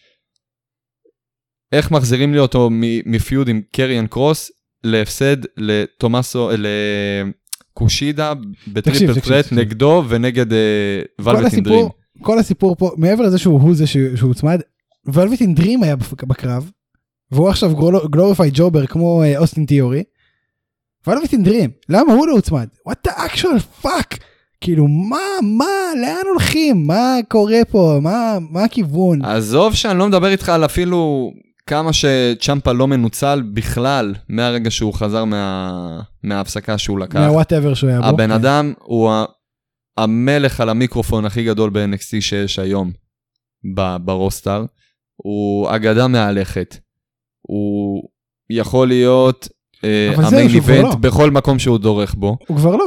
איך 1.73 1.91
מחזירים 1.91 2.33
לי 2.33 2.39
אותו 2.39 2.69
מפיוד 3.07 3.49
עם 3.49 3.63
קריאן 3.73 4.07
קרוס 4.07 4.51
להפסד 4.85 5.37
לתומאסו, 5.57 6.51
לקושידה 7.79 8.33
בטריפל 8.69 9.21
פלט 9.21 9.45
תקשיב. 9.45 9.59
נגדו 9.59 10.05
ונגד 10.09 10.53
אה, 10.53 10.59
כל 11.17 11.31
ולווטין 11.31 11.65
דרים. 11.65 11.79
הסיפור 11.79 11.93
כל 12.23 12.39
הסיפור 12.39 12.77
פה 12.77 12.91
מעבר 12.97 13.23
לזה 13.23 13.39
שהוא 13.39 13.61
הוא 13.61 13.75
זה 13.75 13.87
שהוצמד 13.87 14.61
ולווטין 15.07 15.55
דרים 15.55 15.83
היה 15.83 15.97
בקרב. 16.23 16.71
והוא 17.33 17.49
עכשיו 17.49 17.73
glorified 18.11 18.53
jobber 18.57 18.87
כמו 18.87 19.23
אוסטין 19.37 19.65
תיאורי. 19.65 20.03
וולווטין 21.07 21.43
דרים, 21.43 21.71
למה 21.89 22.13
הוא 22.13 22.27
לא 22.27 22.33
הוצמד? 22.33 22.67
what 22.89 23.09
the 23.09 23.13
actual 23.13 23.85
fuck? 23.85 24.17
כאילו 24.61 24.89
מה 24.89 25.19
מה 25.43 25.65
לאן 26.03 26.23
הולכים 26.33 26.87
מה 26.87 27.15
קורה 27.29 27.61
פה 27.71 27.99
מה 28.03 28.39
מה 28.51 28.65
הכיוון 28.65 29.25
עזוב 29.25 29.75
שאני 29.75 29.99
לא 29.99 30.09
מדבר 30.09 30.29
איתך 30.29 30.49
על 30.49 30.65
אפילו 30.65 31.31
כמה 31.69 31.91
שצ'מפה 31.93 32.73
לא 32.73 32.87
מנוצל 32.89 33.43
בכלל 33.53 34.15
מהרגע 34.29 34.71
שהוא 34.71 34.95
חזר 34.95 35.25
מה... 35.25 36.01
מההפסקה 36.25 36.79
שהוא 36.79 36.99
לקח. 36.99 37.17
מה 37.21 37.32
whatever 37.32 37.75
שהוא 37.75 37.91
היה 37.91 38.01
בו. 38.01 38.07
הבן 38.07 38.25
כן. 38.27 38.31
אדם 38.31 38.73
הוא 38.79 39.11
ה- 39.11 39.25
המלך 39.97 40.61
על 40.61 40.69
המיקרופון 40.69 41.25
הכי 41.25 41.45
גדול 41.45 41.71
ב-NXT 41.71 42.21
שיש 42.21 42.59
היום 42.59 42.91
ב- 43.77 43.97
ברוסטר. 43.97 44.65
הוא 45.17 45.71
אגדה 45.71 46.09
מהלכת. 46.09 46.77
הוא 47.43 48.03
יכול 48.51 48.89
להיות 48.89 49.49
אה, 49.85 50.13
המיין 50.17 50.49
איבנט 50.49 50.85
לא. 50.85 50.95
בכל 50.95 51.31
מקום 51.31 51.59
שהוא 51.59 51.79
דורך 51.79 52.15
בו. 52.15 52.37
הוא 52.49 52.57
כבר 52.57 52.77
לא. 52.77 52.87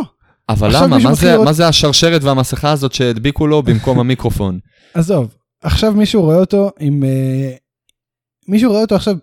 אבל 0.50 0.70
למה? 0.76 0.98
מה 0.98 1.14
זה, 1.14 1.32
לראות- 1.32 1.46
מה 1.46 1.54
זה 1.54 1.68
השרשרת 1.68 2.24
והמסכה 2.24 2.72
הזאת 2.72 2.94
שהדביקו 2.94 3.48
לו 3.48 3.64
במקום 3.64 4.00
המיקרופון? 4.02 4.60
עזוב 4.94 5.36
עכשיו 5.64 5.92
מישהו 5.92 6.22
רואה 6.22 6.36
אותו 6.38 6.72
עם 6.80 7.04
אה, 7.04 7.52
מישהו 8.48 8.70
רואה 8.72 8.82
אותו 8.82 8.96
עכשיו 8.96 9.16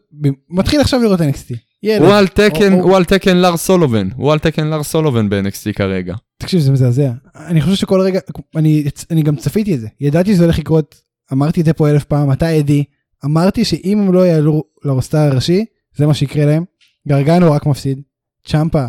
מתחיל 0.51 0.81
עכשיו 0.81 1.01
לראות 1.03 1.21
NXT. 1.21 1.55
ילד. 1.83 2.03
הוא 2.03 2.12
על 2.14 2.27
תקן, 2.29 2.73
או- 2.73 2.79
הוא 2.83 2.97
על 2.97 3.05
תקן 3.05 3.37
לאר 3.37 3.57
סולובן, 3.57 4.09
הוא 4.16 4.33
על 4.33 4.39
תקן 4.39 4.66
לאר 4.66 4.83
סולובן 4.83 5.29
ב-NXT 5.29 5.73
כרגע. 5.75 6.14
תקשיב 6.39 6.61
זה 6.61 6.73
מזעזע 6.73 7.11
אני 7.37 7.61
חושב 7.61 7.75
שכל 7.77 8.01
רגע 8.01 8.21
אני 8.57 8.85
אני 9.11 9.23
גם 9.23 9.37
צפיתי 9.37 9.75
את 9.75 9.81
זה 9.81 9.89
ידעתי 10.01 10.35
שזה 10.35 10.45
הולך 10.45 10.59
לקרות 10.59 11.01
אמרתי 11.33 11.61
את 11.61 11.66
זה 11.66 11.73
פה 11.73 11.91
אלף 11.91 12.05
פעם 12.05 12.33
אתה 12.33 12.49
עדי 12.49 12.85
אמרתי 13.25 13.64
שאם 13.64 13.99
הם 14.01 14.12
לא 14.14 14.27
יעלו 14.27 14.64
לרוסטר 14.85 15.19
הראשי 15.19 15.64
זה 15.97 16.07
מה 16.07 16.14
שיקרה 16.14 16.47
להם. 16.47 16.64
גרגאנו 17.09 17.53
רק 17.53 17.66
מפסיד. 17.66 18.01
צ'מפה 18.49 18.85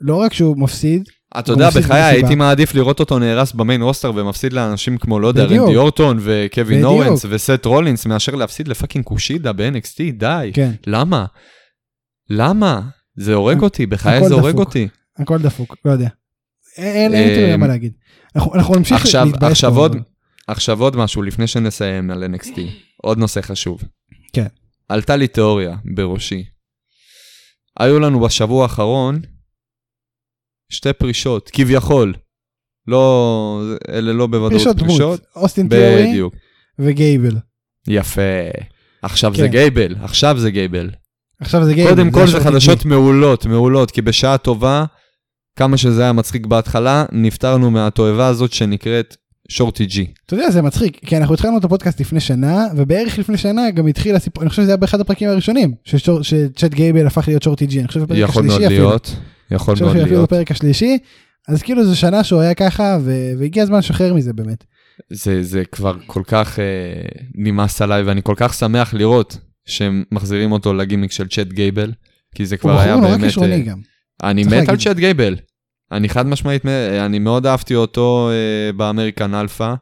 לא 0.00 0.16
רק 0.16 0.32
שהוא 0.32 0.56
מפסיד 0.56 1.08
אתה 1.38 1.52
יודע, 1.52 1.66
מפסיד 1.66 1.82
בחיי. 1.82 2.02
הייתי 2.02 2.34
מעדיף 2.34 2.74
לראות 2.74 3.00
אותו 3.00 3.18
נהרס 3.18 3.52
ב 3.52 3.58
main 3.58 3.82
roster 3.82 4.12
ומפסיד 4.16 4.52
לאנשים 4.52 4.98
כמו, 4.98 5.20
לא 5.20 5.28
יודע. 5.28 5.44
רנדי 5.44 5.76
אורטון 5.76 6.18
וקווין. 6.20 6.84
אוונס 6.84 7.24
וסט 7.28 7.64
רולינס, 7.64 8.06
מאשר 8.06 8.34
להפסיד 8.34 8.68
ל 8.68 8.72
fucking 8.72 9.04
קושידה 9.04 9.52
ב-NXT, 9.52 10.12
די. 10.18 10.50
כן 10.54 10.70
למה? 10.86 11.26
למה? 12.30 12.80
זה 13.16 13.34
הורג 13.34 13.62
אותי, 13.62 13.86
בחיי 13.86 14.28
זה 14.28 14.34
הורג. 14.34 14.58
אותי. 14.58 14.88
הכל 15.18 15.38
דפוק 15.38 15.76
לא 15.84 15.90
יודע. 15.90 16.08
אין 16.76 17.12
יותר 17.12 17.54
אמ, 17.54 17.60
מה 17.60 17.66
להגיד. 17.66 17.92
אנחנו 18.54 18.74
נמשיך 18.74 19.06
אבל- 19.66 19.90
עכשיו 20.46 20.80
עוד 20.82 20.96
משהו 20.96 21.22
לפני 21.22 21.46
שנסיים 21.46 22.10
על 22.10 22.24
NXT, 22.34 22.60
עוד 23.02 23.18
נושא 23.18 23.40
חשוב. 23.40 23.82
כן. 24.32 24.46
עלתה 24.88 25.16
לי 25.16 25.28
תיאוריה 25.28 25.76
בראשי. 25.94 26.44
היו 27.80 28.00
לנו 28.00 28.20
בשבוע 28.20 28.62
האחרון 28.62 29.20
שתי 30.68 30.92
פרישות, 30.92 31.50
כביכול. 31.52 32.14
לא, 32.86 33.62
אלה 33.88 34.12
לא 34.12 34.26
בוודאות 34.26 34.52
פרישות 34.52 34.78
פרישות. 34.78 35.20
דמות 35.20 35.20
אוסטין 35.36 35.68
תיאורי 35.68 36.06
בדיוק. 36.08 36.34
וגייבל. 36.78 37.36
יפה. 37.88 38.20
עכשיו 39.02 39.32
כן. 39.34 39.42
זה 39.42 39.48
גייבל, 39.48 39.94
עכשיו 40.02 40.38
זה 40.38 40.50
גייבל. 40.50 40.90
עכשיו 41.40 41.64
זה 41.64 41.74
גייבל. 41.74 41.90
קודם 41.90 42.10
כל 42.10 42.26
זה 42.26 42.40
חדשות. 42.40 42.84
מעולות, 42.84 43.46
מעולות, 43.46 43.90
כי 43.90 44.02
בשעה 44.02 44.38
טובה, 44.38 44.84
כמה 45.56 45.76
שזה 45.76 46.02
היה 46.02 46.12
מצחיק 46.12 46.46
בהתחלה, 46.46 47.04
נפטרנו 47.12 47.70
מהתועבה 47.70 48.26
הזאת 48.26 48.52
שנקראת 48.52 49.16
שורטי 49.48 49.86
ג'י. 49.86 50.06
אתה 50.26 50.34
יודע 50.34 50.50
זה 50.50 50.62
מצחיק 50.62 51.00
כי 51.06 51.16
אנחנו 51.16 51.34
התחלנו 51.34 51.58
את 51.58 51.64
הפודקאסט 51.64 52.00
לפני 52.00 52.20
שנה 52.20 52.66
ובערך 52.76 53.18
לפני 53.18 53.36
שנה 53.36 53.70
גם 53.70 53.86
התחיל 53.86 54.16
הסיפור 54.16 54.42
אני 54.42 54.50
חושב 54.50 54.62
שזה 54.62 54.70
היה 54.70 54.76
באחד 54.76 55.00
הפרקים 55.00 55.28
הראשונים 55.28 55.74
שצ'אט 56.22 56.74
גייבל 56.74 57.06
הפך 57.06 57.28
להיות 57.28 57.42
שורטי 57.42 57.66
ג'י 57.66 57.78
אני 57.80 57.88
חושב 57.88 58.00
בפרק 58.00 58.18
יכול 58.18 58.42
השלישי 58.42 58.58
מאוד 58.60 58.72
אפילו. 58.72 58.88
להיות, 58.88 59.16
יכול 59.50 59.74
מאוד 59.80 59.96
להיות. 59.96 60.24
בפרק 60.28 60.50
השלישי 60.50 60.98
אז 61.48 61.62
כאילו 61.62 61.84
זו 61.84 61.96
שנה 61.96 62.24
שהוא 62.24 62.40
היה 62.40 62.54
ככה 62.54 62.98
והגיע 63.38 63.62
הזמן 63.62 63.78
לשחרר 63.78 64.14
מזה 64.14 64.32
באמת. 64.32 64.64
זה, 65.10 65.42
זה 65.42 65.62
כבר 65.72 65.96
כל 66.06 66.22
כך 66.26 66.58
אה, 66.58 66.64
נמאס 67.34 67.82
עליי, 67.82 68.02
ואני 68.02 68.20
כל 68.24 68.34
כך 68.36 68.54
שמח 68.54 68.94
לראות 68.94 69.38
שהם 69.66 70.04
מחזירים 70.12 70.52
אותו 70.52 70.74
לגימיק 70.74 71.12
של 71.12 71.28
צ'אט 71.28 71.46
גייבל, 71.46 71.92
כי 72.34 72.46
זה 72.46 72.54
הוא 72.54 72.60
כבר 72.60 72.78
היה 72.78 72.92
בחור 72.92 73.00
נורא 73.00 73.16
באמת... 73.16 73.24
כישרוני 73.24 73.52
אה, 73.52 73.58
גם. 73.60 73.78
אני 74.22 74.44
מת 74.44 74.52
על 74.52 74.58
להגיד. 74.58 74.80
צ'אט 74.80 74.96
גייבל. 74.96 75.36
אני 75.92 76.08
חד 76.08 76.26
משמעית, 76.26 76.64
מ- 76.64 76.68
אני 77.06 77.18
מאוד 77.18 77.46
אהבתי 77.46 77.74
אותו 77.74 78.30
אה, 78.32 78.72
באמריקן 78.72 79.34
אלפא, 79.34 79.74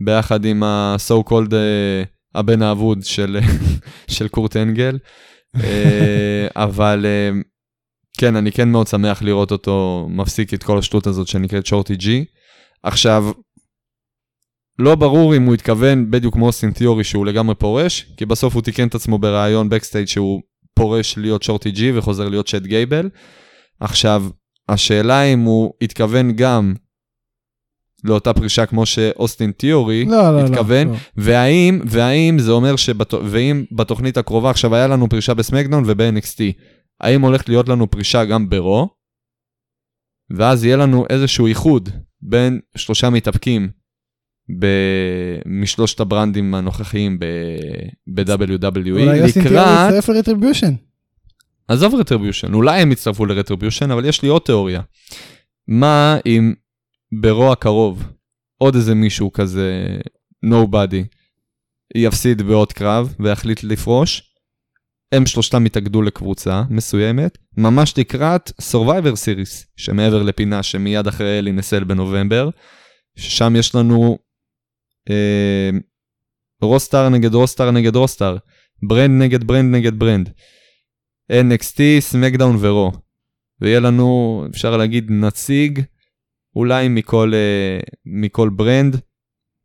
ביחד 0.00 0.44
עם 0.44 0.62
ה-so 0.62 1.28
called 1.30 1.54
אה, 1.54 2.02
הבן 2.34 2.62
האבוד 2.62 3.04
של, 3.04 3.38
של 4.14 4.28
קורט 4.28 4.56
אנגל. 4.56 4.98
אה, 5.64 6.46
אבל 6.56 7.06
אה, 7.08 7.40
כן, 8.18 8.36
אני 8.36 8.52
כן 8.52 8.68
מאוד 8.68 8.86
שמח 8.86 9.22
לראות 9.22 9.52
אותו 9.52 10.06
מפסיק 10.10 10.54
את 10.54 10.62
כל 10.62 10.78
השטות 10.78 11.06
הזאת 11.06 11.28
שנקראת 11.28 11.66
שורטי 11.66 11.96
ג'י. 11.96 12.24
עכשיו, 12.82 13.24
לא 14.78 14.94
ברור 14.94 15.36
אם 15.36 15.42
הוא 15.42 15.54
התכוון 15.54 16.10
בדיוק 16.10 16.34
כמו 16.34 16.46
אוסטין 16.46 16.70
תיאורי 16.70 17.04
שהוא 17.04 17.26
לגמרי 17.26 17.54
פורש, 17.54 18.12
כי 18.16 18.26
בסוף 18.26 18.54
הוא 18.54 18.62
תיקן 18.62 18.88
את 18.88 18.94
עצמו 18.94 19.18
בריאיון 19.18 19.68
backstage 19.68 20.06
שהוא 20.06 20.42
פורש 20.74 21.18
להיות 21.18 21.42
שורטי 21.42 21.70
ג'י 21.70 21.98
וחוזר 21.98 22.28
להיות 22.28 22.48
צ'אט 22.48 22.62
גייבל. 22.62 23.08
עכשיו, 23.80 24.24
השאלה 24.68 25.22
אם 25.22 25.40
הוא 25.40 25.72
התכוון 25.82 26.32
גם 26.32 26.74
לאותה 28.04 28.32
פרישה 28.32 28.66
כמו 28.66 28.86
שאוסטין 28.86 29.52
תיאורי 29.52 30.04
לא 30.04 30.16
לא 30.16 30.40
לא. 30.40 30.46
התכוון, 30.46 30.88
לא. 30.88 30.94
והאם, 31.16 31.80
והאם 31.86 32.38
זה 32.38 32.52
אומר 32.52 32.76
שבת... 32.76 33.14
ואם 33.14 33.64
בתוכנית 33.72 34.16
הקרובה 34.16 34.50
עכשיו 34.50 34.74
היה 34.74 34.86
לנו 34.86 35.08
פרישה 35.08 35.34
בסמקדאון 35.34 35.84
וב-NXT, 35.86 36.40
האם 37.04 37.20
הולכת 37.22 37.48
להיות 37.48 37.68
לנו 37.68 37.90
פרישה 37.90 38.24
גם 38.24 38.48
ברו? 38.48 38.88
ואז 40.30 40.64
יהיה 40.64 40.76
לנו 40.76 41.04
איזשהו 41.10 41.46
איחוד 41.46 41.88
בין 42.22 42.60
שלושה 42.76 43.10
מתאבקים 43.10 43.70
ב... 44.58 44.66
משלושת 45.46 46.00
הברנדים 46.00 46.54
הנוכחיים 46.54 47.18
ב... 47.18 47.24
ב-WWE 48.14 48.90
אולי 48.90 49.20
לקראת, 49.20 49.36
יצטרף 49.36 50.08
לרטריביושן. 50.08 50.74
עזוב 51.68 51.94
רטריביושן, 51.94 52.54
אולי 52.54 52.80
הם 52.80 52.92
יצטרפו 52.92 53.26
לרטריביושן, 53.26 53.90
אבל 53.90 54.04
יש 54.04 54.22
לי 54.22 54.28
עוד 54.28 54.42
תיאוריה. 54.42 54.80
מה 55.68 56.18
אם 56.26 56.54
ברו 57.20 57.52
הקרוב 57.52 58.04
עוד 58.58 58.74
איזה 58.74 58.94
מישהו 58.94 59.32
כזה 59.32 59.86
nobody 60.46 61.04
יפסיד 61.94 62.42
בעוד 62.42 62.72
קרב 62.72 63.14
ויחליט 63.20 63.64
לפרוש? 63.64 64.33
הם 65.16 65.26
שלושתם 65.26 65.66
יתאגדו 65.66 66.02
לקבוצה 66.02 66.62
מסוימת, 66.70 67.38
ממש 67.56 67.94
לקראת 67.98 68.50
Survivor 68.72 69.14
Series, 69.14 69.66
שמעבר 69.76 70.22
לפינה 70.22 70.62
שמיד 70.62 71.06
אחרי 71.06 71.38
הל 71.38 71.52
אין 71.52 71.68
א 71.68 71.73
סל 71.73 71.84
בנובמבר, 71.84 72.50
ששם 73.16 73.56
יש 73.56 73.74
לנו 73.74 74.18
אה, 75.10 75.70
roster 76.62 77.08
נגד 77.08 77.34
roster 77.34 77.70
נגד 77.70 77.96
roster, 77.96 78.36
brand 78.82 79.22
נגד 79.22 79.44
brand 79.44 79.74
נגד 79.74 79.98
brand. 79.98 80.30
NXT, 81.32 81.80
סמקדאון 82.00 82.56
ורו. 82.60 82.92
ויהיה 83.60 83.80
לנו, 83.80 84.44
אפשר 84.50 84.76
להגיד, 84.76 85.10
נציג 85.10 85.80
אולי 86.56 86.88
מכל, 86.88 87.32
אה, 87.34 87.80
מכל 88.06 88.48
brand, 88.48 89.00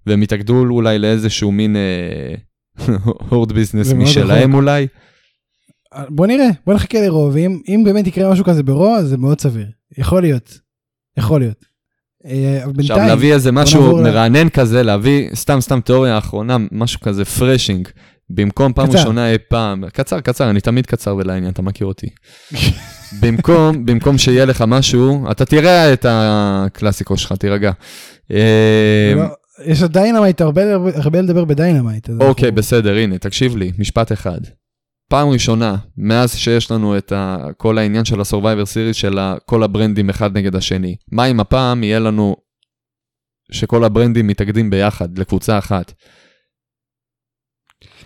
והם 0.05 0.23
יתאגדו 0.23 0.65
אולי 0.69 0.99
לאיזשהו 0.99 1.51
מין 1.51 1.75
אה, 1.75 2.35
הרט 3.29 3.51
ביזנס 3.51 3.93
משלהם. 3.93 4.53
אולי. 4.53 4.87
בוא 6.09 6.27
נראה 6.27 6.47
בוא 6.65 6.73
נחכה 6.73 7.01
לרו 7.01 7.29
ואם 7.33 7.59
אם 7.67 7.81
באמת 7.85 8.07
יקרה 8.07 8.31
משהו 8.31 8.45
כזה 8.45 8.63
ברו 8.63 8.95
אז 8.95 9.07
זה 9.07 9.17
מאוד 9.17 9.41
סביר. 9.41 9.67
יכול 9.97 10.21
להיות. 10.21 10.59
יכול 11.17 11.39
להיות. 11.41 11.65
אה, 12.25 12.63
עכשיו 12.79 12.97
להביא 12.97 13.33
איזה 13.33 13.51
משהו 13.51 13.97
מרענן 13.97 14.49
כזה, 14.49 14.83
להביא 14.83 15.29
סתם 15.35 15.61
סתם 15.61 15.79
תיאוריה 15.81 16.15
האחרונה, 16.15 16.57
משהו 16.71 16.99
כזה 16.99 17.25
refreshing, 17.25 17.87
במקום 18.29 18.73
פעם 18.73 18.87
קצר. 18.87 18.97
ראשונה 18.97 19.31
אי 19.31 19.37
פעם, 19.49 19.83
קצר 19.93 20.19
קצר, 20.19 20.49
אני 20.49 20.61
תמיד 20.61 20.85
קצר 20.85 21.15
ולעניין, 21.15 21.51
אתה 21.51 21.61
מכיר 21.61 21.87
אותי. 21.87 22.07
במקום, 23.21 23.75
במקום 23.85 24.17
שיהיה 24.17 24.45
לך 24.45 24.63
משהו, 24.67 25.31
אתה 25.31 25.45
תראה 25.45 25.93
את 25.93 26.05
הקלאסיקו 26.09 27.17
שלך, 27.17 27.31
תירגע. 27.31 27.71
אה, 28.31 29.13
לא, 29.15 29.23
יש 29.65 29.81
עוד 29.81 29.93
דיינמייט 29.93 30.41
הרבה 30.41 30.61
הרבה 30.95 31.21
לדבר 31.21 31.45
בדיינמייט. 31.45 32.09
אוקיי, 32.09 32.45
אנחנו- 32.45 32.55
בסדר, 32.55 32.95
הנה, 32.95 33.17
תקשיב 33.17 33.55
לי, 33.57 33.71
משפט 33.77 34.11
אחד. 34.11 34.39
פעם 35.09 35.29
ראשונה, 35.29 35.75
מאז 35.97 36.35
שיש 36.35 36.71
לנו 36.71 36.97
את 36.97 37.11
ה, 37.11 37.37
כל 37.57 37.77
העניין 37.77 38.05
של 38.05 38.19
ה-Survivor 38.19 38.65
Series 38.65 38.93
של 38.93 39.19
ה, 39.19 39.35
כל 39.45 39.63
הברנדים 39.63 40.09
אחד 40.09 40.37
נגד 40.37 40.55
השני, 40.55 40.95
מה 41.11 41.25
אם 41.25 41.39
הפעם 41.39 41.83
יהיה 41.83 41.99
לנו 41.99 42.35
שכל 43.51 43.83
הברנדים 43.83 44.27
מתאגדים 44.27 44.69
ביחד 44.69 45.17
לקבוצה 45.17 45.57
אחת? 45.57 45.93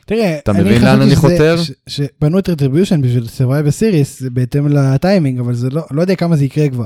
תראה, 0.05 0.37
אתה 0.37 0.53
מבין 0.53 0.81
לאן 0.81 1.01
אני 1.01 1.15
חותר? 1.15 1.55
שבנו 1.87 2.39
את 2.39 2.49
רטריביושן 2.49 3.01
בשביל 3.01 3.23
Survivor 3.23 3.79
Series 3.79 4.19
זה 4.19 4.29
בהתאם 4.29 4.67
לטיימינג 4.67 5.39
אבל 5.39 5.53
זה 5.53 5.69
לא 5.69 5.81
לא 5.91 6.01
יודע 6.01 6.15
כמה 6.15 6.35
זה 6.35 6.45
יקרה 6.45 6.69
כבר. 6.69 6.85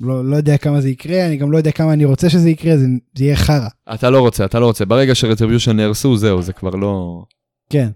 לא 0.00 0.24
לא 0.24 0.36
יודע 0.36 0.56
כמה 0.56 0.80
זה 0.80 0.88
יקרה 0.88 1.26
אני 1.26 1.36
גם 1.36 1.52
לא 1.52 1.56
יודע 1.56 1.70
כמה 1.70 1.92
אני 1.92 2.04
רוצה 2.04 2.30
שזה 2.30 2.50
יקרה 2.50 2.76
זה 2.76 2.86
זה 3.16 3.24
יהיה 3.24 3.36
חרא. 3.36 3.68
אתה 3.94 4.10
לא 4.10 4.20
רוצה, 4.20 4.44
אתה 4.44 4.60
לא 4.60 4.66
רוצה. 4.66 4.84
ברגע 4.84 5.14
שרטריביושן 5.14 5.76
נהרסו, 5.76 6.16
זהו, 6.16 6.42
זה 6.42 6.52
כבר 6.52 6.70
לא... 6.70 7.22
כן. 7.70 7.88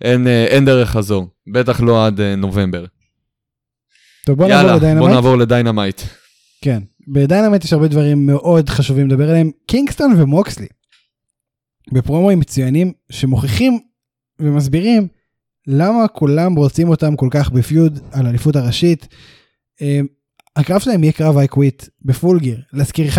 אין, 0.00 0.26
אה, 0.26 0.44
אין 0.46 0.64
דרך 0.64 0.90
חזור, 0.90 1.26
בטח 1.52 1.80
לא 1.80 2.06
עד 2.06 2.20
אה, 2.20 2.36
נובמבר. 2.36 2.84
טוב, 4.26 4.36
בוא 4.36 4.48
נעבור 4.48 4.60
יאללה, 4.60 4.72
בוא 4.72 4.78
לדיינמייט. 4.78 5.14
נעבור 5.14 5.36
לדיינמייט. 5.36 6.00
כן, 6.64 6.82
בדיינמייט 7.08 7.64
יש 7.64 7.72
הרבה 7.72 7.88
דברים 7.88 8.26
מאוד 8.26 8.68
חשובים 8.68 9.08
לדבר 9.08 9.30
עליהם. 9.30 9.50
קינגסטון 9.66 10.14
ומוקסלי. 10.18 10.66
בפרומואים 11.92 12.38
מצוינים 12.38 12.92
שמוכיחים 13.10 13.78
ומסבירים 14.40 15.08
למה 15.66 16.08
כולם 16.08 16.54
רוצים 16.54 16.88
אותם 16.88 17.16
כל 17.16 17.28
כך 17.30 17.50
בפיוד 17.50 17.98
על 18.12 18.26
אליפות 18.26 18.56
הראשית. 18.56 19.08
אה, 19.82 20.00
הקרב 20.56 20.80
שלהם 20.80 21.02
יהיה 21.02 21.12
קרב 21.12 21.38
I 21.38 21.47
quit 21.47 21.84
בפול 22.02 22.40
גיר. 22.40 22.60
להזכירך, 22.72 23.18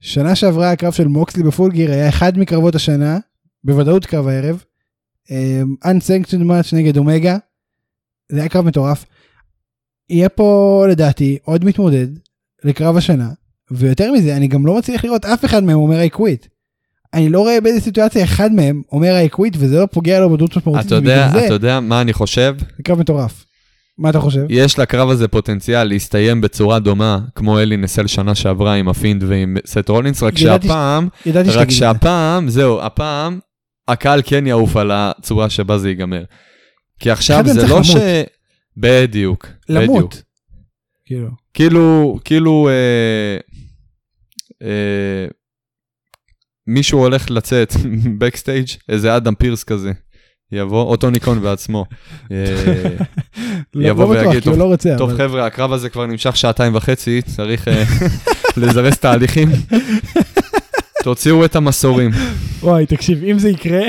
שנה 0.00 0.36
שעברה 0.36 0.72
הקרב 0.72 0.92
של 0.92 1.08
מוקסלי 1.08 1.42
ב 1.42 1.48
Full 1.48 1.72
Gear 1.72 1.90
היה 1.90 2.08
אחד 2.08 2.38
מקרבות 2.38 2.74
השנה, 2.74 3.18
בוודאות 3.64 4.06
קרב 4.06 4.28
הערב. 4.28 4.64
אה, 5.30 5.62
Unsanctioned 5.84 6.44
match 6.50 6.76
נגד 6.76 6.96
אומגה. 6.96 7.36
זה 8.32 8.40
היה 8.40 8.48
קרב 8.48 8.64
מטורף. 8.66 9.04
יהיה 10.10 10.28
פה 10.28 10.84
לדעתי 10.90 11.38
עוד 11.44 11.64
מתמודד 11.64 12.06
לקרב 12.64 12.96
השנה 12.96 13.28
ויותר 13.70 14.12
מזה 14.12 14.36
אני 14.36 14.48
גם 14.48 14.66
לא 14.66 14.78
מצליח 14.78 15.04
לראות 15.04 15.24
אף 15.24 15.44
אחד 15.44 15.64
מהם 15.64 15.76
אומר 15.76 16.06
I 16.06 16.16
quit. 16.16 16.48
אני 17.14 17.28
לא 17.28 17.40
רואה 17.40 17.60
באיזה 17.60 17.80
סיטואציה 17.80 18.24
אחד 18.24 18.52
מהם 18.52 18.82
אומר 18.92 19.14
I 19.26 19.36
quit 19.36 19.56
וזה 19.58 19.78
לא 19.78 19.86
פוגע 19.86 20.20
לו 20.20 20.30
בדמות 20.30 20.56
משמעותית. 20.56 20.86
אתה 20.86 20.94
יודע, 20.94 21.30
אתה 21.46 21.54
יודע 21.54 21.80
מה 21.80 22.00
אני 22.00 22.12
חושב? 22.12 22.56
זה 22.76 22.82
קרב 22.82 22.98
מטורף. 22.98 23.44
מה 23.98 24.10
אתה 24.10 24.20
חושב? 24.20 24.40
יש 24.48 24.78
לקרב 24.78 25.10
הזה 25.10 25.28
פוטנציאל 25.28 25.84
להסתיים 25.84 26.40
בצורה 26.40 26.78
דומה, 26.78 27.18
כמו 27.34 27.58
Hell 27.58 27.76
in 27.76 27.85
a 27.85 27.89
Cell 27.89 28.06
שנה 28.06 28.34
שעברה 28.34 28.74
עם 28.74 28.88
ה 28.88 28.94
Fiend 28.94 29.22
ועם 29.22 29.56
סט 29.66 29.88
רולינס, 29.88 30.22
רק 30.22 30.40
ידעתי 30.40 30.66
שהפעם, 30.68 31.08
ידעתי 31.26 31.50
רק. 31.50 31.70
שהפעם, 31.70 32.48
זהו, 32.48 32.80
הפעם, 32.80 33.38
הקהל 33.88 34.22
כן 34.24 34.46
יעוף 34.46 34.76
על 34.76 34.90
הצורה 34.94 35.50
שבה 35.50 35.78
זה 35.78 35.88
ייגמר. 35.88 36.24
כי 37.00 37.10
עכשיו 37.10 37.44
זה 37.46 37.66
לא 37.66 37.82
ש... 37.82 37.90
למות. 37.90 38.02
בדיוק, 38.76 39.46
בדיוק. 39.68 40.14
כאילו. 41.04 41.28
כאילו, 41.54 42.18
כאילו, 42.24 42.68
אה, 42.68 43.36
אה, 44.62 45.26
מישהו 46.66 46.98
הולך 46.98 47.30
לצאת 47.30 47.74
בקסטייג', 48.18 48.66
איזה 48.88 49.16
אדם 49.16 49.34
פירס 49.34 49.64
כזה, 49.64 49.92
יבוא, 50.52 50.82
או 50.82 50.96
טוני 50.96 51.20
קון 51.20 51.40
בעצמו. 51.40 51.84
אה, 52.32 52.44
לא 53.74 53.88
יבוא 53.88 54.06
ויגיד, 54.06 54.42
טוב, 54.42 54.58
לא. 54.58 54.76
טוב 54.98 55.16
חבר'ה, 55.16 55.46
הקרב 55.46 55.72
הזה 55.72 55.88
כבר 55.88 56.06
נמשך 56.06 56.36
שעתיים 56.36 56.74
וחצי, 56.74 57.22
צריך 57.22 57.68
אה, 57.68 57.84
לזרז 58.56 58.96
תהליכים. 58.96 59.48
תוציאו 61.08 61.44
את 61.44 61.56
המסורים. 61.56 62.10
וואי 62.60 62.86
תקשיב 62.86 63.24
אם 63.24 63.38
זה 63.38 63.48
יקרה. 63.48 63.80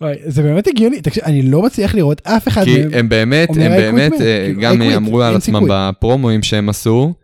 וואי, 0.00 0.16
זה 0.26 0.42
באמת 0.42 0.66
הגיוני 0.66 1.02
תקשיב 1.02 1.24
אני 1.24 1.42
לא 1.42 1.62
מצליח 1.62 1.94
לראות 1.94 2.20
אף 2.26 2.48
אחד 2.48 2.64
כי 2.64 2.78
מהם. 2.78 2.94
הם 2.94 3.08
באמת, 3.08 3.48
הם 3.48 3.56
"I 3.56 3.58
quit 3.58 3.78
באמת, 3.78 4.12
man", 4.12 4.22
אה, 4.22 4.42
כאילו, 4.46 4.60
גם 4.60 4.82
אמרו 4.82 5.22
על 5.22 5.36
עצמם. 5.36 5.62
בפרומואים 5.68 6.42
שהם 6.42 6.68
עשו, 6.68 7.14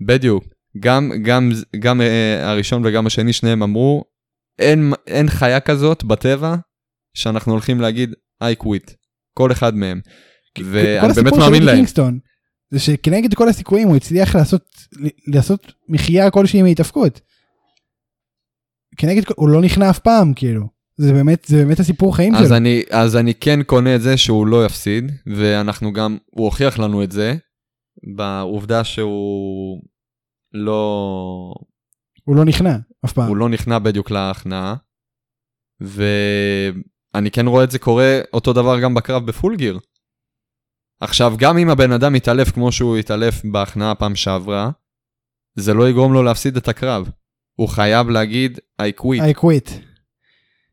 בדיוק, 0.00 0.44
גם, 0.80 1.12
גם, 1.22 1.52
גם 1.78 2.00
אה, 2.00 2.50
הראשון 2.50 2.86
וגם 2.86 3.06
השני, 3.06 3.32
שניהם 3.32 3.62
אמרו, 3.62 4.04
אין, 4.58 4.92
אין 5.06 5.28
חיה 5.28 5.60
כזאת 5.60 6.04
בטבע 6.04 6.54
שאנחנו 7.14 7.52
הולכים 7.52 7.80
להגיד 7.80 8.14
I 8.42 8.62
quit, 8.62 8.92
כל 9.34 9.52
אחד 9.52 9.76
מהם. 9.76 10.00
ואני 10.64 11.12
באמת 11.12 11.32
מאמין 11.32 11.62
להם. 11.62 11.76
קינגסטון 11.76 12.18
זה 12.70 12.78
שכנגד 12.78 13.34
כל 13.34 13.48
הסיכויים 13.48 13.88
הוא 13.88 13.96
הצליח 13.96 14.36
לעשות 14.36 14.62
לעשות 15.26 15.72
מחיה 15.88 16.30
כלשהי 16.30 16.62
מהתאבקות. 16.62 17.20
כנגד 18.96 19.22
הוא 19.36 19.48
לא 19.48 19.60
נכנע 19.60 19.90
אף 19.90 19.98
פעם 19.98 20.34
כאילו 20.34 20.76
זה 20.96 21.12
באמת 21.12 21.44
זה 21.44 21.56
באמת 21.56 21.80
הסיפור 21.80 22.16
חיים 22.16 22.34
אז 22.34 22.46
שלו. 22.46 22.56
אני, 22.56 22.82
אז 22.90 23.16
אני 23.16 23.34
כן 23.34 23.62
קונה 23.62 23.96
את 23.96 24.02
זה 24.02 24.16
שהוא 24.16 24.46
לא 24.46 24.66
יפסיד, 24.66 25.12
ואנחנו 25.26 25.92
גם, 25.92 26.18
הוא 26.30 26.44
הוכיח 26.44 26.78
לנו 26.78 27.02
את 27.02 27.12
זה, 27.12 27.34
בעובדה 28.16 28.84
שהוא 28.84 29.82
לא, 30.52 31.54
הוא 32.24 32.36
לא 32.36 32.44
נכנע 32.44 32.76
אף 33.04 33.12
פעם. 33.12 33.28
הוא 33.28 33.36
לא 33.36 33.48
נכנע 33.48 33.78
בדיוק 33.78 34.10
להכנעה, 34.10 34.74
ואני 35.80 37.30
כן 37.30 37.46
רואה 37.46 37.64
את 37.64 37.70
זה 37.70 37.78
קורה 37.78 38.20
אותו 38.32 38.52
דבר 38.52 38.80
גם 38.80 38.94
בקרב 38.94 39.26
בפול 39.26 39.56
גיר. 39.56 39.78
עכשיו, 41.00 41.34
גם 41.38 41.58
אם 41.58 41.70
הבן 41.70 41.92
אדם 41.92 42.14
יתעלף 42.14 42.50
כמו 42.50 42.72
שהוא 42.72 42.96
התעלף 42.96 43.44
בהכנעה 43.52 43.94
פעם 43.94 44.14
שעברה, 44.14 44.70
זה 45.58 45.74
לא 45.74 45.88
יגרום 45.88 46.12
לו 46.12 46.22
להפסיד 46.22 46.56
את 46.56 46.68
הקרב. 46.68 47.10
הוא 47.56 47.68
חייב 47.68 48.08
להגיד, 48.08 48.58
I 48.82 49.00
quit. 49.00 49.36
I 49.36 49.40
quit. 49.40 49.70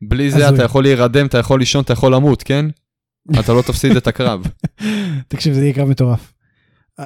בלי 0.02 0.32
זה. 0.32 0.50
אתה 0.50 0.64
יכול 0.64 0.84
להירדם, 0.84 1.26
אתה 1.26 1.38
יכול 1.38 1.60
לישון, 1.60 1.84
אתה 1.84 1.94
יכול 1.94 2.16
למות, 2.16 2.44
כן? 2.44 2.66
אתה 3.40 3.54
לא 3.54 3.62
תפסיד 3.62 3.96
את 3.96 4.08
הקרב. 4.08 4.48
תקשיב 5.28 5.54
זה 5.54 5.62
יהיה 5.62 5.74
קרב 5.74 5.90
מטורף. 5.90 6.34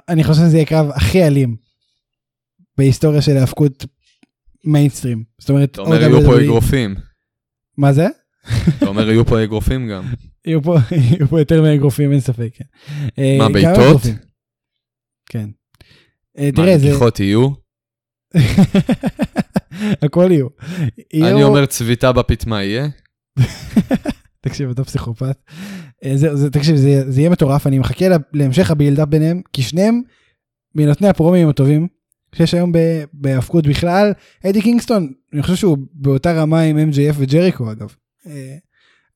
אני 0.09 0.23
חושב 0.23 0.41
שזה 0.41 0.57
יהיה 0.57 0.65
קרב 0.65 0.89
הכי 0.95 1.23
אלים 1.23 1.55
בהיסטוריה 2.77 3.21
של 3.21 3.37
ההאבקות 3.37 3.85
מיינסטרים. 4.63 5.23
זאת 5.39 5.49
אומרת, 5.49 5.71
אתה 5.71 5.81
אומר, 5.81 6.01
יהיו. 6.01 6.21
פה 6.21 6.41
אגרופים. 6.41 6.95
מה 7.77 7.93
זה? 7.93 8.07
אתה 8.77 8.85
אומר, 8.85 9.09
יהיו 9.09 9.25
פה 9.25 9.43
אגרופים 9.43 9.87
גם. 9.87 10.03
יהיו 10.47 10.63
פה, 10.63 10.77
יהיו 10.91 11.27
פה 11.27 11.39
יותר 11.39 11.61
מאגרופים 11.61 12.11
אין 12.11 12.19
ספק. 12.19 12.49
כן. 12.53 12.65
אה, 13.19 13.35
מה, 13.39 13.49
בעיטות? 13.49 14.01
כן. 15.29 15.49
אה, 16.37 16.45
מה, 16.45 16.51
תראה 16.51 16.77
זה 16.77 16.87
נגיחות 16.87 17.19
יהיו? 17.19 17.49
הכל 20.01 20.27
יהיו. 20.31 20.47
אני 21.13 21.43
אומר 21.43 21.65
צביטה 21.65 22.11
בפטמה 22.11 22.63
יהיה? 22.63 22.87
תקשיב 24.41 24.69
אתה 24.69 24.83
פסיכופת. 24.83 25.37
אה, 26.05 26.17
זה, 26.17 26.35
זה, 26.35 26.49
תקשיב 26.49 26.75
זה, 26.75 27.11
זה 27.11 27.21
יהיה 27.21 27.29
מטורף 27.29 27.67
אני 27.67 27.79
מחכה 27.79 28.09
לה- 28.09 28.17
להמשך 28.33 28.71
הבילדאפ 28.71 29.07
ביניהם 29.07 29.41
כי 29.53 29.61
שניהם 29.61 30.01
מנותני 30.75 31.07
הפרומים 31.07 31.49
הטובים 31.49 31.87
שיש 32.35 32.53
היום 32.53 32.71
בהאבקות 33.13 33.67
בכלל 33.67 34.11
אדי 34.45 34.61
קינגסטון 34.61 35.13
אני 35.33 35.41
חושב 35.41 35.55
שהוא 35.55 35.77
באותה 35.93 36.33
רמה 36.33 36.61
עם 36.61 36.77
MJF 36.91 37.15
וג'ריקו 37.17 37.71
אגב. 37.71 37.95
אה, 38.27 38.55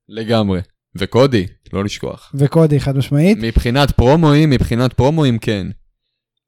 לגמרי. 0.10 0.60
וקודי, 0.96 1.48
לא 1.74 1.84
לשכוח. 1.84 2.32
וקודי 2.36 2.80
חד 2.80 2.98
משמעית 2.98 3.38
מבחינת 3.42 3.92
פרומואים, 3.92 4.50
מבחינת 4.50 4.94
פרומואים 4.94 5.38
כן. 5.40 5.68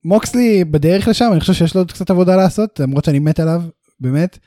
מוקסלי 0.06 0.64
בדרך 0.64 1.08
לשם 1.08 1.30
אני 1.32 1.40
חושב 1.40 1.54
שיש 1.54 1.76
לו 1.76 1.82
עוד 1.82 1.92
קצת 1.92 2.10
עבודה 2.10 2.36
לעשות 2.36 2.80
למרות 2.80 3.06
שאני 3.06 3.20
מת 3.20 3.40
עליו 3.40 3.62
באמת 4.00 4.38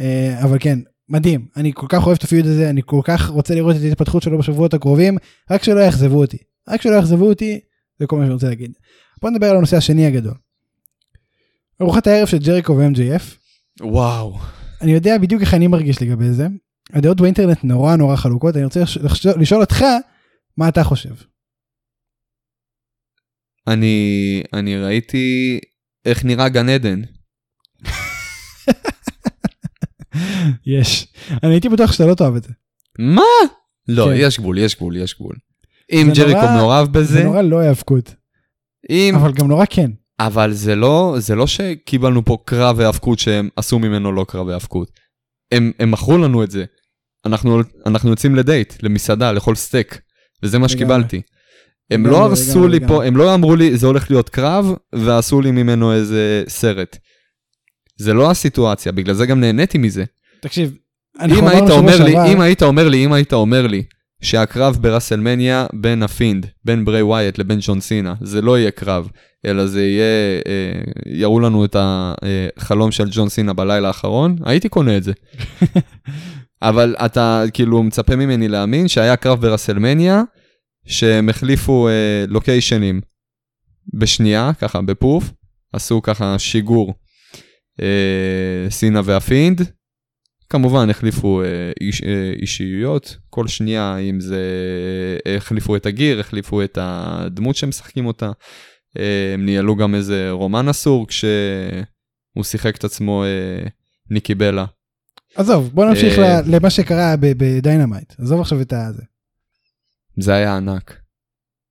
אה, 0.00 0.44
אבל 0.44 0.56
כן 0.60 0.78
מדהים 1.08 1.48
אני 1.56 1.72
כל 1.74 1.86
כך 1.88 2.06
אוהב 2.06 2.16
את 2.18 2.24
הפיוד 2.24 2.46
הזה 2.46 2.70
אני 2.70 2.80
כל 2.86 3.00
כך 3.04 3.28
רוצה 3.28 3.54
לראות 3.54 3.76
את 3.76 3.80
ההתפתחות 3.82 4.22
שלו 4.22 4.38
בשבועות 4.38 4.74
הקרובים 4.74 5.18
רק 5.50 5.62
שלא 5.62 5.80
יאכזבו 5.80 6.20
אותי 6.20 6.38
רק 6.68 6.82
שלא 6.82 6.94
יאכזבו 6.94 7.28
אותי 7.28 7.60
זה 8.00 8.06
כל 8.06 8.16
מה 8.16 8.22
שאני 8.24 8.34
רוצה 8.34 8.48
להגיד. 8.48 8.72
בוא 9.22 9.30
נדבר 9.30 9.46
על 9.50 9.56
הנושא 9.56 9.76
השני 9.76 10.06
הגדול. 10.06 10.34
ארוחת 11.82 12.06
הערב 12.06 12.26
של 12.28 12.38
ג'ריקו 12.38 12.76
ו-MJF 12.76 13.22
וואו. 13.80 14.38
אני 14.80 14.92
יודע 14.92 15.18
בדיוק 15.18 15.40
איך 15.40 15.54
אני 15.54 15.66
מרגיש 15.66 16.02
לגבי 16.02 16.32
זה 16.32 16.46
הדעות 16.92 17.20
באינטרנט 17.20 17.64
נורא 17.64 17.96
נורא 17.96 18.16
חלוקות 18.16 18.56
אני 18.56 18.64
רוצה 18.64 18.80
לחשוב- 18.80 19.38
לשאול 19.38 19.60
אותך 19.60 19.84
מה 20.56 20.68
אתה 20.68 20.84
חושב. 20.84 21.14
אני, 23.66 24.42
אני 24.52 24.76
ראיתי 24.76 25.58
איך 26.04 26.24
נראה 26.24 26.48
גן 26.48 26.68
עדן. 26.68 27.00
יש 30.66 31.06
אני 31.42 31.52
הייתי 31.52 31.68
בטוח 31.68 31.92
שאתה 31.92 32.06
לא 32.06 32.14
תאהב 32.14 32.36
את 32.36 32.42
זה. 32.42 32.52
מה? 32.98 33.22
לא, 33.88 34.04
כן. 34.04 34.12
יש 34.16 34.40
גבול, 34.40 34.58
יש 34.58 34.76
גבול, 34.76 34.96
יש 34.96 35.14
גבול. 35.14 35.36
אם 35.92 36.14
זה 36.14 36.22
ג'ריקו 36.22 36.48
מעורב 36.56 36.86
זה 36.86 36.92
בזה, 36.92 37.24
נורא 37.24 37.42
לא 37.42 37.58
היאבקות 37.58 38.14
אם... 38.90 39.14
אבל 39.14 39.32
גם 39.32 39.48
נורא 39.48 39.64
כן. 39.70 39.90
אבל 40.20 40.52
זה 40.52 40.74
לא, 40.74 41.14
זה 41.18 41.34
לא 41.34 41.46
שקיבלנו 41.46 42.24
פה 42.24 42.38
קרב 42.44 42.80
היאבקות 42.80 43.18
שהם 43.18 43.48
עשו 43.56 43.78
ממנו 43.78 44.12
לא 44.12 44.24
קרב 44.28 44.48
היאבקות. 44.48 44.90
הם, 45.52 45.72
הם 45.78 45.90
מכרו 45.90 46.18
לנו 46.18 46.44
את 46.44 46.50
זה. 46.50 46.64
אנחנו, 47.26 47.60
אנחנו 47.86 48.10
יוצאים 48.10 48.34
לדייט, 48.34 48.74
למסעדה, 48.82 49.32
לאכול 49.32 49.54
סטייק, 49.54 50.00
וזה 50.42 50.58
מה. 50.58 50.68
שקיבלתי. 50.68 51.22
הם 51.90 52.06
לא 52.06 52.24
הרסו 52.24 52.68
לי 52.68 52.80
פה. 52.88 53.04
הם 53.04 53.16
לא 53.16 53.34
אמרו 53.34 53.56
לי 53.56 53.76
זה 53.76 53.86
הולך 53.86 54.10
להיות 54.10 54.28
קרב, 54.28 54.74
ועשו 54.92 55.40
לי 55.40 55.50
ממנו 55.50 55.92
איזה 55.92 56.44
סרט. 56.48 56.98
זה 57.98 58.14
לא 58.14 58.30
הסיטואציה, 58.30 58.92
בגלל 58.92 59.14
זה 59.14 59.26
גם 59.26 59.40
נהניתי 59.40 59.78
מזה. 59.78 60.04
תקשיב. 60.40 60.74
אם 61.24 61.48
היית 61.48 61.70
אומר 61.70 62.04
לי, 62.04 62.32
אם 62.32 62.40
היית 62.40 62.62
אומר 62.62 62.88
לי, 62.88 63.04
אם 63.04 63.12
היית 63.12 63.32
אומר 63.32 63.66
לי, 63.66 63.82
שהקרב 64.22 64.78
ב 64.80 64.87
WrestleMania 64.87 65.66
בין 65.72 66.02
ה 66.02 66.08
Fiend, 66.08 66.46
בין 66.64 66.84
ברי 66.84 67.02
ווייט 67.02 67.38
לבין 67.38 67.58
ג'ון 67.62 67.80
סינה, 67.80 68.14
זה 68.20 68.42
לא 68.42 68.58
יהיה 68.58 68.70
קרב, 68.70 69.08
אלא 69.46 69.66
זה 69.66 69.84
יהיה, 69.84 70.40
אה, 70.46 70.80
יראו 71.06 71.40
לנו 71.40 71.64
את 71.64 71.76
החלום 71.78 72.90
של 72.92 73.08
ג'ון 73.10 73.28
סינה 73.28 73.52
בלילה 73.52 73.88
האחרון, 73.88 74.36
הייתי 74.44 74.68
קונה 74.68 74.96
את 74.96 75.04
זה. 75.04 75.12
אבל 76.62 76.96
אתה 77.04 77.42
כאילו 77.52 77.82
מצפה 77.82 78.16
ממני 78.16 78.48
להאמין 78.48 78.88
שהיה 78.88 79.16
קרב 79.16 79.40
ב 79.40 79.46
WrestleMania, 79.46 80.22
שהם 80.86 81.28
החליפו 81.28 81.88
אה, 81.88 82.24
לוקיישנים 82.28 83.00
בשנייה, 83.94 84.50
ככה 84.60 84.82
בפוף, 84.82 85.32
עשו 85.72 86.02
ככה 86.02 86.38
שיגור 86.38 86.88
אה, 86.88 87.07
סינה 88.70 89.00
וה 89.04 89.18
Fiend, 89.18 89.62
כמובן 90.50 90.90
החליפו 90.90 91.42
אה, 91.42 91.72
איש, 91.80 92.02
אה, 92.02 92.32
אישיויות, 92.42 93.16
כל 93.30 93.48
שנייה 93.48 93.96
אם 93.96 94.20
זה 94.20 94.42
אה, 95.26 95.36
החליפו 95.36 95.76
את 95.76 95.86
ה 95.86 95.92
gear, 95.92 96.20
החליפו 96.20 96.62
את 96.62 96.78
הדמות 96.80 97.56
שהם 97.56 97.68
משחקים 97.68 98.06
אותה. 98.06 98.30
אה, 98.98 99.34
הם 99.34 99.44
ניהלו 99.44 99.76
גם 99.76 99.94
איזה 99.94 100.30
רומן 100.30 100.68
אסור 100.68 101.06
כשהוא 101.08 102.44
שיחק 102.44 102.76
את 102.76 102.84
עצמו 102.84 103.24
אה, 103.24 103.68
ניקי 104.10 104.34
בלה. 104.34 104.64
עזוב, 105.34 105.70
בוא 105.74 105.84
נמשיך 105.84 106.18
אה, 106.18 106.40
למה 106.46 106.70
שקרה 106.70 107.14
ב 107.20 107.29
Dynamite. 107.29 108.14
עזוב 108.18 108.40
עכשיו 108.40 108.60
את 108.60 108.72
הזה. 108.72 109.02
זה 110.16 110.34
היה 110.34 110.56
ענק. 110.56 111.00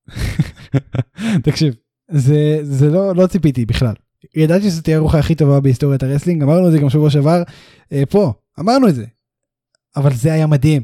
תקשיב, 1.45 1.75
זה, 2.11 2.59
זה 2.61 2.89
לא, 2.89 3.15
לא 3.15 3.27
ציפיתי 3.27 3.65
בכלל. 3.65 3.93
ידעתי 4.35 4.63
שזו 4.63 4.81
תהיה 4.81 4.97
הארוחה 4.97 5.19
הכי 5.19 5.35
טובה 5.35 5.59
בהיסטוריית 5.59 6.03
ה 6.03 6.07
wrestling, 6.07 6.43
אמרנו 6.43 6.67
את 6.67 6.71
זה 6.71 6.79
גם 6.79 6.89
שבוע 6.89 7.09
שעבר, 7.09 7.43
אה, 7.91 8.03
פה, 8.09 8.33
אמרנו 8.59 8.87
את 8.87 8.95
זה. 8.95 9.05
אבל 9.95 10.13
זה 10.13 10.33
היה 10.33 10.47
מדהים. 10.47 10.81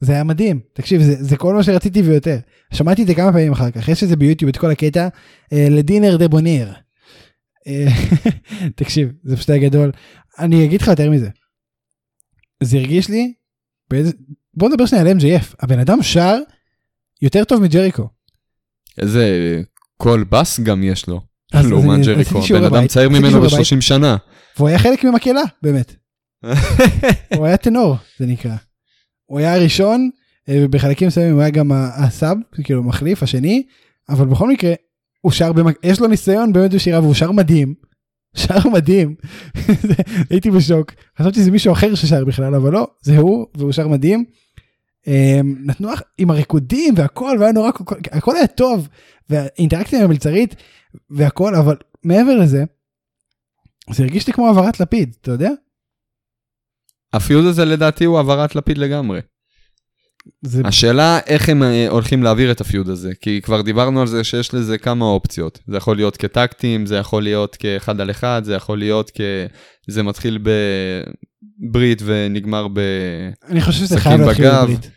זה 0.00 0.12
היה 0.12 0.24
מדהים. 0.24 0.60
תקשיב, 0.72 1.02
זה, 1.02 1.14
זה 1.24 1.36
כל 1.36 1.54
מה 1.54 1.62
שרציתי 1.62 2.02
ויותר. 2.02 2.38
שמעתי 2.72 3.02
את 3.02 3.06
זה 3.06 3.14
כמה 3.14 3.32
פעמים 3.32 3.52
אחר 3.52 3.70
כך, 3.70 3.88
יש 3.88 4.02
את 4.02 4.08
זה 4.08 4.16
ביוטיוב, 4.16 4.48
את 4.48 4.56
כל 4.56 4.70
הקטע, 4.70 5.08
אה, 5.52 5.66
Le 5.70 6.16
Dinner 6.16 6.28
Debonair. 6.28 6.72
אה, 7.66 7.86
תקשיב, 8.76 9.12
זה 9.24 9.36
פשוט 9.36 9.50
היה 9.50 9.68
גדול. 9.68 9.92
אני 10.38 10.64
אגיד 10.64 10.82
לך 10.82 10.88
יותר 10.88 11.10
מזה. 11.10 11.28
זה 12.62 12.76
הרגיש 12.76 13.08
לי, 13.08 13.32
באיזה... 13.90 14.12
בוא 14.54 14.68
נדבר 14.68 14.86
שנייה 14.86 15.04
על 15.04 15.16
MJF, 15.18 15.54
הבן 15.60 15.78
אדם 15.78 16.02
שר 16.02 16.38
יותר 17.22 17.44
טוב 17.44 17.62
מג'ריקו. 17.62 18.08
איזה 18.98 19.24
קול 19.96 20.24
בס 20.24 20.60
גם 20.60 20.82
יש 20.82 21.06
לו, 21.08 21.20
לעומת 21.54 21.98
אני- 21.98 22.06
ג'ריקו. 22.06 22.40
בן 22.50 22.64
אדם 22.64 22.86
צעיר 22.86 23.08
ממנו 23.08 23.28
שיעורי 23.30 23.48
בית. 23.48 23.58
ב-30 23.58 23.80
שנה. 23.80 24.16
והוא 24.56 24.68
היה 24.68 24.78
חלק 24.78 25.04
ממקהלה, 25.04 25.42
באמת. 25.62 25.94
הוא 27.36 27.46
היה 27.46 27.56
טנור, 27.56 27.96
זה 28.18 28.26
נקרא. 28.26 28.54
הוא 29.26 29.38
היה 29.38 29.54
הראשון, 29.54 30.10
אה, 30.48 30.64
בחלקים 30.70 31.08
מסוימים 31.08 31.32
הוא 31.32 31.40
היה 31.40 31.50
גם 31.50 31.72
הסאב, 31.72 32.36
כאילו 32.64 32.82
מחליף, 32.82 33.22
השני, 33.22 33.62
אבל 34.08 34.26
בכל 34.26 34.48
מקרה, 34.50 34.72
הוא 35.20 35.32
שר, 35.32 35.52
במק... 35.52 35.76
יש 35.82 36.00
לו 36.00 36.06
ניסיון 36.06 36.52
באמת 36.52 36.74
בשירה 36.74 37.00
והוא 37.00 37.14
שר 37.14 37.30
מדהים. 37.32 37.74
שר 38.36 38.68
מדהים. 38.72 39.14
הייתי 40.30 40.50
בשוק. 40.50 40.92
חשבתי 41.18 41.40
שזה 41.40 41.50
מישהו 41.50 41.72
אחר 41.72 41.94
ששר 41.94 42.24
בכלל, 42.24 42.54
אבל 42.54 42.72
לא, 42.72 42.86
זה 43.02 43.18
הוא, 43.18 43.46
והוא 43.54 43.72
שר 43.72 43.88
מדהים. 43.88 44.24
אה, 45.08 45.40
נתנו 45.64 45.88
עם 46.18 46.30
הריקודים 46.30 46.94
והכל, 46.96 47.36
והיה 47.40 47.52
נורא, 47.52 47.70
הכל 48.12 48.36
היה 48.36 48.46
טוב, 48.46 48.88
והאינטראקציה 49.30 49.98
עם 49.98 50.04
המלצרית 50.04 50.54
והכל, 51.10 51.54
אבל 51.54 51.76
מעבר 52.04 52.36
לזה, 52.36 52.64
זה 53.92 54.02
הרגיש 54.02 54.26
לי 54.26 54.32
כמו 54.32 54.46
העברת 54.46 54.80
לפיד, 54.80 55.16
אתה 55.20 55.30
יודע? 55.30 55.50
הפיוד 57.12 57.44
הזה 57.44 57.64
לדעתי 57.64 58.04
הוא 58.04 58.16
העברת 58.16 58.56
לפיד 58.56 58.78
לגמרי. 58.78 59.20
זה 60.42 60.62
השאלה 60.64 61.18
איך 61.26 61.48
הם 61.48 61.62
אה, 61.62 61.88
הולכים 61.88 62.22
להעביר 62.22 62.50
את 62.50 62.60
הפיוד 62.60 62.88
הזה, 62.88 63.12
כי 63.20 63.40
כבר 63.42 63.62
דיברנו 63.62 64.00
על 64.00 64.06
זה 64.06 64.24
שיש 64.24 64.54
לזה 64.54 64.78
כמה 64.78 65.04
אופציות. 65.04 65.58
זה 65.66 65.76
יכול 65.76 65.96
להיות 65.96 66.16
כטקטים, 66.16 66.86
זה 66.86 66.96
יכול 66.96 67.22
להיות 67.22 67.56
כאחד 67.56 68.00
על 68.00 68.10
אחד, 68.10 68.42
זה 68.44 68.54
יכול 68.54 68.78
להיות 68.78 69.10
כ... 69.14 69.20
זה 69.88 70.02
מתחיל 70.02 70.38
בברית 71.62 72.02
ונגמר 72.04 72.68
ב... 72.68 72.80
אני 73.48 73.60
חושב 73.60 73.78
שזה 73.78 74.00
חייב 74.00 74.20
להתחיל 74.20 74.44
בגב. 74.46 74.62
בברית. 74.62 74.90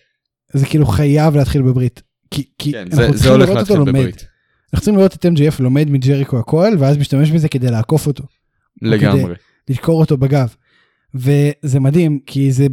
זה 0.54 0.66
כאילו 0.66 0.86
חייב 0.86 1.36
להתחיל 1.36 1.62
בברית. 1.62 2.02
כי, 2.32 2.50
כי 2.60 2.72
כן, 2.72 2.78
אנחנו 2.78 2.96
זה, 2.96 3.08
זה 3.08 3.14
צריכים 3.14 3.32
הולך 3.32 3.50
לראות 3.50 3.62
אותו 3.62 3.74
להתחיל 3.74 3.78
לומד. 3.78 4.00
בברית. 4.00 4.31
אנחנו 4.74 4.84
צריכים 4.86 4.96
לראות 4.98 5.14
את 5.16 5.26
MJF 5.26 5.56
לומד 5.64 5.90
מג'ריקו 5.90 6.40
הכל, 6.40 6.72
ואז 6.80 6.98
משתמש 6.98 7.32
בזה 7.32 7.50
כדי 7.50 7.72
לעקוף 7.72 8.08
אותו, 8.08 8.24
לגמרי. 8.82 9.34
לדקור 9.70 10.00
אותו 10.00 10.18
בגב. 10.18 10.56
וזה 11.14 11.80
מדהים, 11.80 12.20
כי 12.26 12.52
זה, 12.52 12.68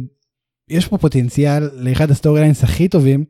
יש 0.69 0.87
פה 0.87 0.97
פוטנציאל 0.97 1.69
לאחד 1.73 2.11
ה 2.11 2.41
storylines 2.41 2.63
הכי 2.63 2.87
טובים 2.87 3.25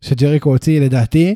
שג'ריקו 0.00 0.50
הוציא 0.50 0.80
לדעתי, 0.80 1.34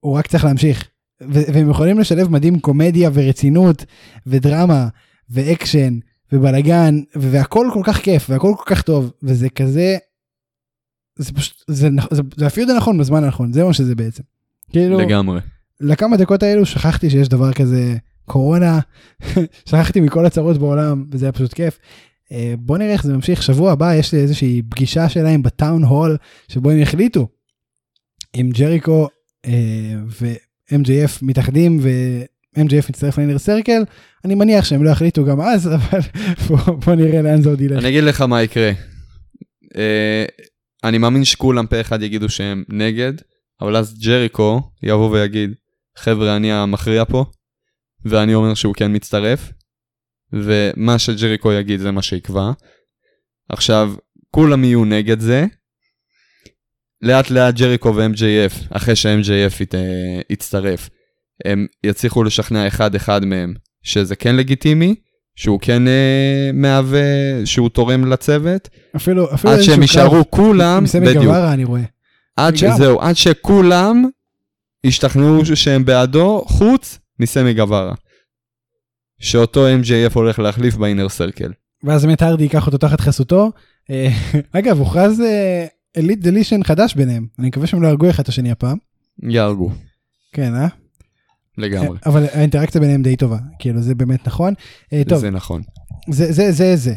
הוא 0.00 0.18
רק 0.18 0.26
צריך 0.26 0.44
להמשיך. 0.44 0.88
והם 1.20 1.70
יכולים 1.70 1.98
לשלב 1.98 2.28
מדהים 2.28 2.60
קומדיה 2.60 3.10
ורצינות 3.14 3.84
ודרמה 4.26 4.88
ואקשן 5.30 5.98
ובלאגן 6.32 6.94
והכל 7.14 7.66
כל 7.74 7.80
כך 7.84 7.96
כיף 8.00 8.30
והכל 8.30 8.52
כל 8.58 8.74
כך 8.74 8.82
טוב 8.82 9.12
וזה 9.22 9.48
כזה. 9.48 9.96
זה 11.18 11.32
פשוט 11.32 11.64
זה, 11.68 11.88
נכ- 11.88 12.14
זה, 12.14 12.22
זה 12.36 12.46
הפיוד 12.46 12.70
הנכון 12.70 12.98
בזמן 12.98 13.24
הנכון 13.24 13.52
זה 13.52 13.64
מה 13.64 13.72
שזה 13.72 13.94
בעצם. 13.94 14.22
כאילו 14.70 14.98
לגמרי. 14.98 15.40
לכמה 15.80 16.16
דקות 16.16 16.42
האלו 16.42 16.66
שכחתי 16.66 17.10
שיש 17.10 17.28
דבר 17.28 17.52
כזה 17.52 17.96
קורונה 18.24 18.78
שכחתי 19.68 20.00
מכל 20.00 20.26
הצרות 20.26 20.58
בעולם 20.58 21.04
וזה 21.10 21.26
היה 21.26 21.32
פשוט 21.32 21.52
כיף. 21.52 21.78
אה, 22.32 22.54
בוא 22.58 22.78
נראה 22.78 22.92
איך 22.92 23.04
זה 23.04 23.12
ממשיך 23.12 23.42
שבוע 23.42 23.72
הבא 23.72 23.94
יש 23.94 24.12
לי 24.12 24.20
איזושהי 24.20 24.62
פגישה 24.70 25.08
שלהם 25.08 25.42
בטאון 25.42 25.84
הול 25.84 26.16
שבו 26.48 26.70
הם 26.70 26.78
יחליטו 26.78 27.28
אם 28.34 28.50
ג'ריקו 28.52 29.08
אה, 29.46 29.94
ו-MJF 30.20 31.18
מתאחדים 31.22 31.78
ו-MJF 31.82 32.90
מצטרף 32.90 33.18
לאינר 33.18 33.38
סרקל 33.38 33.82
אני 34.24 34.34
מניח 34.34 34.64
שהם 34.64 34.84
לא 34.84 34.90
יחליטו 34.90 35.24
גם 35.24 35.40
אז 35.40 35.68
אבל 35.74 36.00
בוא 36.84 36.94
נראה 36.94 37.22
לאן 37.22 37.42
זה 37.42 37.48
עוד 37.48 37.60
ילך. 37.60 37.78
אני 37.78 37.88
אגיד 37.88 38.04
לך 38.04 38.20
מה 38.20 38.42
יקרה. 38.42 38.72
אה, 39.76 40.24
אני 40.84 40.98
מאמין 40.98 41.24
שכולם 41.24 41.66
פה 41.66 41.80
אחד 41.80 42.02
יגידו 42.02 42.28
שהם 42.28 42.64
נגד, 42.68 43.12
אבל 43.60 43.76
אז 43.76 43.98
ג'ריקו 43.98 44.60
יבוא 44.82 45.10
ויגיד, 45.10 45.54
חבר'ה, 45.96 46.36
אני 46.36 46.52
המכריע 46.52 47.04
פה, 47.04 47.24
ואני 48.04 48.34
אומר 48.34 48.54
שהוא 48.54 48.74
כן 48.74 48.94
מצטרף, 48.94 49.52
ומה 50.32 50.98
שג'ריקו 50.98 51.52
יגיד 51.52 51.80
זה 51.80 51.90
מה 51.90 52.02
שיקבע. 52.02 52.50
עכשיו, 53.48 53.94
כולם 54.30 54.64
יהיו 54.64 54.84
נגד 54.84 55.20
זה. 55.20 55.46
לאט 57.02 57.30
לאט 57.30 57.54
ג'ריקו 57.54 57.94
ו-MJF, 57.94 58.66
אחרי 58.70 58.96
ש-MJF 58.96 59.62
ית, 59.62 59.74
אה, 59.74 60.20
יצטרף, 60.30 60.90
הם 61.44 61.66
יצליחו 61.84 62.24
לשכנע 62.24 62.66
אחד 62.66 62.94
אחד 62.94 63.24
מהם 63.24 63.54
שזה 63.82 64.16
כן 64.16 64.36
לגיטימי, 64.36 64.94
שהוא 65.36 65.60
כן 65.60 65.88
אה, 65.88 66.50
מהווה, 66.54 67.00
שהוא 67.44 67.68
תורם 67.68 68.04
לצוות, 68.12 68.68
אפילו 68.96 69.34
אפילו 69.34 69.52
עד 69.52 69.60
שהם 69.60 69.82
יישארו 69.82 70.30
כולם, 70.30 70.76
עם 70.76 70.86
סמי 70.86 71.06
בדיוק, 71.06 71.24
גווארה 71.24 71.52
אני 71.52 71.64
רואה. 71.64 71.82
עד. 72.36 72.56
שזהו, 72.56 73.00
עד 73.00 73.16
שכולם 73.16 74.04
ישתכנעו 74.86 75.46
שהם 75.46 75.84
בעדו, 75.84 76.44
חוץ 76.46 76.98
מסמי 77.20 77.54
גווארה. 77.54 77.94
שאותו 79.18 79.66
MJF 79.82 80.14
הולך 80.14 80.38
להחליף 80.38 80.74
באינר 80.74 81.08
סרקל. 81.08 81.52
ואז 81.84 82.04
באמת 82.04 82.22
הרדי 82.22 82.42
ייקח 82.42 82.66
אותו 82.66 82.78
תחת 82.78 83.00
חסותו. 83.00 83.52
אה, 83.90 84.08
אגב 84.58 84.78
הוכרז 84.78 85.22
Elite 85.96 86.18
Deletion 86.18 86.64
חדש 86.64 86.94
ביניהם 86.94 87.26
אני 87.38 87.48
מקווה 87.48 87.66
שהם 87.66 87.82
לא 87.82 87.86
יהרגו 87.86 88.10
אחד 88.10 88.22
את 88.22 88.28
השני 88.28 88.50
הפעם. 88.50 88.78
יהרגו, 89.22 89.70
כן 90.32 90.54
אה? 90.54 90.68
לגמרי. 91.58 91.98
אבל 92.06 92.26
האינטראקציה 92.32 92.80
ביניהם 92.80 93.02
די 93.02 93.16
טובה 93.16 93.38
כאילו 93.58 93.82
זה 93.82 93.94
באמת 93.94 94.26
נכון. 94.26 94.54
אה, 94.92 95.02
טוב 95.08 95.18
זה 95.18 95.30
נכון. 95.30 95.62
זה 96.10 96.32
זה 96.32 96.52
זה 96.52 96.76
זה. 96.76 96.94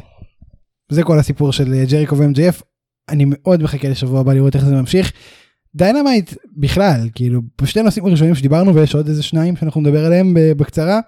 זה 0.90 1.04
כל 1.04 1.20
הסיפור 1.20 1.54
של 1.54 1.74
אה, 1.74 1.86
ג'ריקו 1.86 2.18
ו-MJF. 2.18 2.64
אני 3.10 3.26
מאוד 3.28 3.64
מחכה 3.64 3.90
לשבוע 3.90 4.20
הבא 4.20 4.34
לראות 4.34 4.56
איך 4.56 4.66
זה 4.66 4.76
ממשיך. 4.76 5.12
Dynamite 5.76 6.34
בכלל 6.58 7.10
כאילו 7.16 7.42
בשתי 7.62 7.82
נושאים 7.82 8.06
הראשונים 8.06 8.36
שדיברנו 8.36 8.76
ויש 8.76 8.96
עוד 8.96 9.08
איזה 9.08 9.24
שניים 9.24 9.56
שאנחנו 9.56 9.82
נדבר 9.82 10.06
עליהם 10.06 10.38
בקצרה. 10.58 11.00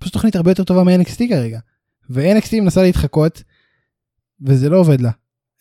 פשוט 0.00 0.12
תוכנית 0.12 0.36
הרבה 0.36 0.50
יותר 0.50 0.64
טובה 0.64 0.84
מ-NXT 0.84 1.18
כרגע. 1.28 1.58
ו-NXT 2.10 2.60
מנסה 2.60 2.82
להתחקות 2.82 3.42
וזה 4.46 4.68
לא 4.68 4.76
עובד 4.76 5.00
לה. 5.00 5.10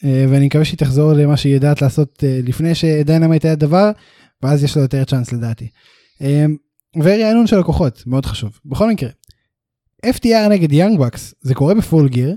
אה, 0.04 0.26
ואני 0.30 0.46
מקווה 0.46 0.66
שהיא 0.66 0.78
תחזור 0.78 1.14
למה 1.14 1.38
שהיא 1.38 1.54
יודעת 1.54 1.82
לעשות 1.82 2.24
אה, 2.24 2.40
לפני 2.44 2.76
ש 2.76 2.90
Dynamite 2.90 3.46
היה 3.46 3.56
דבר 3.56 3.92
ואז 4.44 4.64
יש 4.64 4.76
לו 4.76 4.82
יותר 4.82 5.04
צ'אנס 5.04 5.32
לדעתי. 5.32 5.70
אה, 6.22 6.46
ורענון 6.96 7.48
של 7.48 7.60
לקוחות 7.60 8.04
מאוד 8.08 8.26
חשוב 8.26 8.60
בכל 8.66 8.90
מקרה. 8.90 9.10
FTR 10.06 10.50
נגד 10.50 10.72
Young 10.72 11.00
Bucks 11.00 11.34
זה 11.42 11.56
קורה 11.56 11.74
ב 11.74 11.81
Full 11.81 12.10
Gear. 12.10 12.36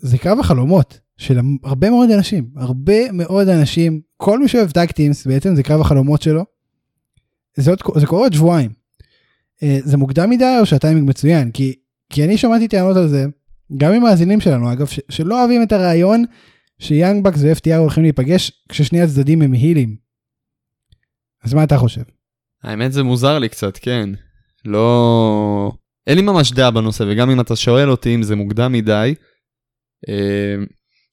זה 0.00 0.18
קרב 0.18 0.38
החלומות 0.40 1.00
של 1.20 1.38
הרבה 1.64 1.90
מאוד 1.90 2.10
אנשים 2.10 2.50
הרבה 2.56 3.12
מאוד 3.12 3.48
אנשים 3.48 4.00
כל 4.16 4.38
מי 4.38 4.48
שאוהב 4.48 4.70
tag 4.70 4.90
teams 4.90 5.26
בעצם 5.26 5.54
זה 5.54 5.62
קרב 5.62 5.80
החלומות 5.80 6.22
שלו. 6.22 6.44
זה, 7.56 7.70
עוד, 7.70 7.78
זה 7.96 8.06
קורה 8.06 8.22
עוד 8.22 8.32
שבועיים. 8.32 8.70
אה, 9.62 9.78
זה 9.82 9.96
מוקדם 9.96 10.30
מדי 10.30 10.56
או 10.60 10.66
שהטיימינג 10.66 11.08
מצוין 11.08 11.50
כי 11.50 11.74
כי 12.10 12.24
אני 12.24 12.38
שמעתי 12.38 12.68
טענות 12.68 12.96
על 12.96 13.08
זה 13.08 13.26
גם 13.76 13.92
עם 13.92 14.02
מאזינים 14.02 14.40
שלנו 14.40 14.72
אגב 14.72 14.86
ש, 14.86 15.00
שלא 15.08 15.40
אוהבים 15.40 15.62
את 15.62 15.72
הרעיון 15.72 16.24
שיאנג 16.78 17.24
בקס 17.24 17.42
ו-FTR 17.42 17.76
הולכים 17.76 18.02
להיפגש 18.02 18.52
כששני 18.68 19.02
הצדדים 19.02 19.42
הם 19.42 19.52
הילים. 19.52 19.96
אז 21.44 21.54
מה 21.54 21.64
אתה 21.64 21.78
חושב? 21.78 22.02
האמת 22.62 22.92
זה 22.92 23.02
מוזר 23.02 23.38
לי 23.38 23.48
קצת, 23.48 23.78
כן. 23.82 24.10
לא... 24.64 25.72
אין 26.06 26.16
לי 26.16 26.22
ממש 26.22 26.52
דעה 26.52 26.70
בנושא, 26.70 27.04
וגם 27.08 27.30
אם 27.30 27.40
אתה 27.40 27.56
שואל 27.56 27.90
אותי 27.90 28.14
אם 28.14 28.22
זה 28.22 28.36
מוקדם 28.36 28.72
מדי, 28.72 29.14
אה, 30.08 30.64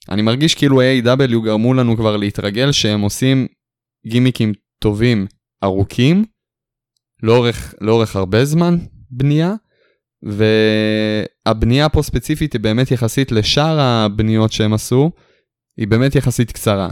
אני 0.10 0.22
מרגיש 0.22 0.55
כאילו 0.55 0.82
A.W. 0.82 1.39
גרמו 1.43 1.74
לנו 1.74 1.97
כבר 1.97 2.18
להתרגל 2.18 2.72
שהם 2.72 3.01
עושים 3.01 3.47
גימיקים 4.08 4.53
טובים, 4.80 5.28
ארוכים, 5.64 6.26
לאורך, 7.24 7.74
לאורך 7.82 8.16
הרבה 8.16 8.45
זמן 8.45 8.78
בנייה, 9.12 9.53
והבנייה 10.24 11.89
פה 11.89 12.01
ספציפית 12.01 12.53
היא 12.53 12.62
באמת 12.62 12.91
יחסית 12.91 13.32
לשאר 13.32 13.80
הבניות 13.80 14.51
שהם 14.51 14.74
עשו, 14.74 15.12
היא 15.78 15.88
באמת 15.88 16.16
יחסית 16.16 16.51
קצרה. 16.51 16.89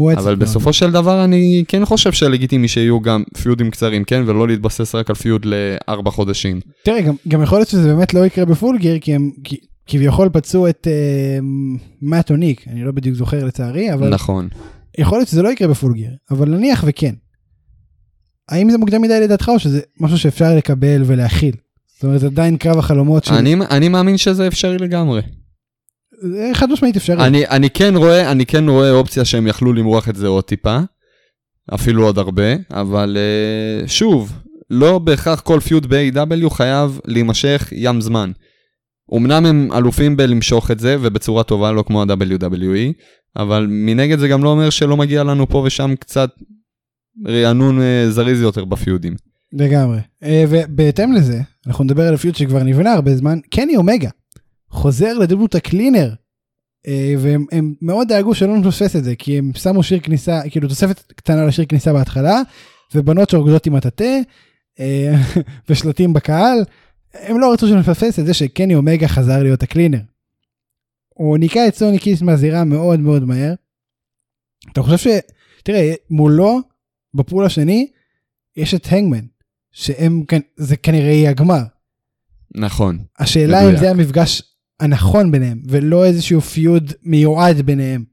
אבל 0.00 0.24
מאוד. 0.24 0.38
בסופו 0.38 0.72
של 0.72 0.90
דבר 0.90 1.24
אני 1.24 1.64
כן 1.68 1.84
חושב 1.84 2.12
שלגיטימי 2.12 2.68
שיהיו 2.68 3.00
גם 3.00 3.22
פיודים 3.42 3.70
קצרים, 3.70 4.04
כן? 4.04 4.22
ולא 4.26 4.48
להתבסס 4.48 4.94
רק 4.94 5.10
על 5.10 5.16
פיוד 5.16 5.44
לארבע 5.44 6.10
חודשים. 6.10 6.60
תראה, 6.84 7.02
גם, 7.02 7.14
גם 7.28 7.42
יכול 7.42 7.58
להיות 7.58 7.68
שזה 7.68 7.88
באמת 7.94 8.14
לא 8.14 8.26
יקרה 8.26 8.44
בפול 8.44 8.78
גיר, 8.78 8.98
כי 8.98 9.14
הם 9.14 9.30
כי, 9.44 9.56
כביכול 9.86 10.28
פצעו 10.32 10.68
את 10.68 10.86
אה, 10.90 11.38
מאט 12.02 12.30
או 12.30 12.36
ניק, 12.36 12.68
אני 12.68 12.84
לא 12.84 12.92
בדיוק 12.92 13.16
זוכר 13.16 13.44
לצערי, 13.44 13.94
אבל 13.94 14.08
נכון. 14.08 14.48
יכול 14.98 15.18
להיות 15.18 15.28
שזה 15.28 15.42
לא 15.42 15.48
יקרה 15.48 15.68
בפול 15.68 15.94
גיר, 15.94 16.10
אבל 16.30 16.48
נניח 16.48 16.84
וכן. 16.86 17.14
האם 18.48 18.70
זה 18.70 18.78
מוקדם 18.78 19.02
מדי 19.02 19.20
לדעתך 19.20 19.48
או 19.48 19.58
שזה 19.58 19.80
משהו 20.00 20.18
שאפשר 20.18 20.54
לקבל 20.56 21.02
ולהכיל? 21.06 21.54
זאת 21.94 22.04
אומרת, 22.04 22.20
זה 22.20 22.26
עדיין 22.26 22.56
קרב 22.56 22.78
החלומות 22.78 23.24
של... 23.24 23.34
אני, 23.34 23.54
אני 23.70 23.88
מאמין 23.88 24.16
שזה 24.16 24.46
אפשרי 24.46 24.78
לגמרי. 24.78 25.20
זה 26.22 26.50
חד 26.54 26.70
משמעית 26.70 26.96
אפשרי. 26.96 27.26
אני, 27.26 27.46
אני 27.46 27.70
כן 27.70 27.96
רואה, 27.96 28.30
אני 28.30 28.46
כן 28.46 28.68
רואה 28.68 28.90
אופציה 28.90 29.24
שהם 29.24 29.46
יכלו 29.46 29.72
למרוח 29.72 30.08
את 30.08 30.16
זה 30.16 30.26
עוד 30.26 30.44
טיפה, 30.44 30.78
אפילו 31.74 32.04
עוד 32.04 32.18
הרבה, 32.18 32.54
אבל 32.70 33.16
uh, 33.84 33.88
שוב, 33.88 34.32
לא 34.70 34.98
בהכרח 34.98 35.40
כל 35.40 35.60
פיוד 35.60 35.86
ב-AW 35.86 36.50
חייב 36.50 37.00
להימשך 37.04 37.68
ים 37.72 38.00
זמן. 38.00 38.32
אמנם 39.14 39.46
הם 39.46 39.68
אלופים 39.72 40.16
בלמשוך 40.16 40.70
את 40.70 40.80
זה, 40.80 40.96
ובצורה 41.00 41.42
טובה, 41.42 41.72
לא 41.72 41.84
כמו 41.86 42.02
ה-WWE, 42.02 42.92
אבל 43.36 43.66
מנגד 43.70 44.18
זה 44.18 44.28
גם 44.28 44.44
לא 44.44 44.48
אומר 44.48 44.70
שלא 44.70 44.96
מגיע 44.96 45.24
לנו 45.24 45.48
פה 45.48 45.58
ושם 45.66 45.94
קצת 46.00 46.30
רענון 47.26 47.78
uh, 47.78 48.10
זריז 48.10 48.40
יותר 48.40 48.64
בפיודים. 48.64 49.14
לגמרי. 49.52 49.98
אה, 50.22 50.44
ובהתאם 50.48 51.12
לזה, 51.12 51.40
אנחנו 51.66 51.84
נדבר 51.84 52.08
על 52.08 52.16
פיוט 52.16 52.36
שכבר 52.36 52.62
נבנה 52.62 52.92
הרבה 52.92 53.16
זמן, 53.16 53.38
קני 53.50 53.76
אומגה 53.76 54.10
חוזר 54.70 55.18
לדמות 55.18 55.54
הקלינר. 55.54 56.12
אה, 56.86 57.14
והם 57.18 57.46
הם 57.52 57.74
מאוד 57.82 58.08
דאגו 58.08 58.34
שלא 58.34 58.56
נפספס 58.56 58.96
את 58.96 59.04
זה, 59.04 59.14
כי 59.16 59.38
הם 59.38 59.50
שמו 59.54 59.82
שיר 59.82 60.00
כניסה, 60.00 60.40
כאילו 60.50 60.68
תוספת 60.68 61.12
קטנה 61.12 61.46
לשיר 61.46 61.64
כניסה 61.64 61.92
בהתחלה, 61.92 62.40
ובנות 62.94 63.30
שרוקדות 63.30 63.66
עם 63.66 63.74
הטאטא, 63.74 64.20
אה, 64.80 65.14
ושלטים 65.68 66.12
בקהל, 66.12 66.64
הם 67.20 67.40
לא 67.40 67.52
רצו 67.52 67.68
שנפספס 67.68 68.18
את 68.18 68.26
זה 68.26 68.34
שקני 68.34 68.74
אומגה 68.74 69.08
חזר 69.08 69.42
להיות 69.42 69.62
הקלינר. 69.62 70.00
הוא 71.08 71.38
ניקה 71.38 71.68
את 71.68 71.74
סוני 71.74 71.98
קיס 71.98 72.22
מהזירה 72.22 72.64
מאוד 72.64 73.00
מאוד 73.00 73.22
מהר. 73.24 73.54
אתה 74.72 74.82
חושב 74.82 74.98
ש... 74.98 75.06
תראה, 75.62 75.94
מולו, 76.10 76.60
בפול 77.14 77.44
השני, 77.44 77.90
יש 78.56 78.74
את 78.74 78.86
הנגמן, 78.90 79.26
שהם, 79.72 80.22
זה 80.56 80.76
כנראה 80.76 81.10
יהיה 81.10 81.30
הגמר. 81.30 81.62
נכון. 82.54 82.98
השאלה 83.18 83.70
אם. 83.70 83.76
זה 83.76 83.90
המפגש 83.90 84.42
הנכון 84.80 85.32
ביניהם, 85.32 85.62
ולא 85.68 86.04
איזשהו 86.04 86.40
פיוד 86.40 86.92
מיועד 87.02 87.60
ביניהם, 87.60 88.04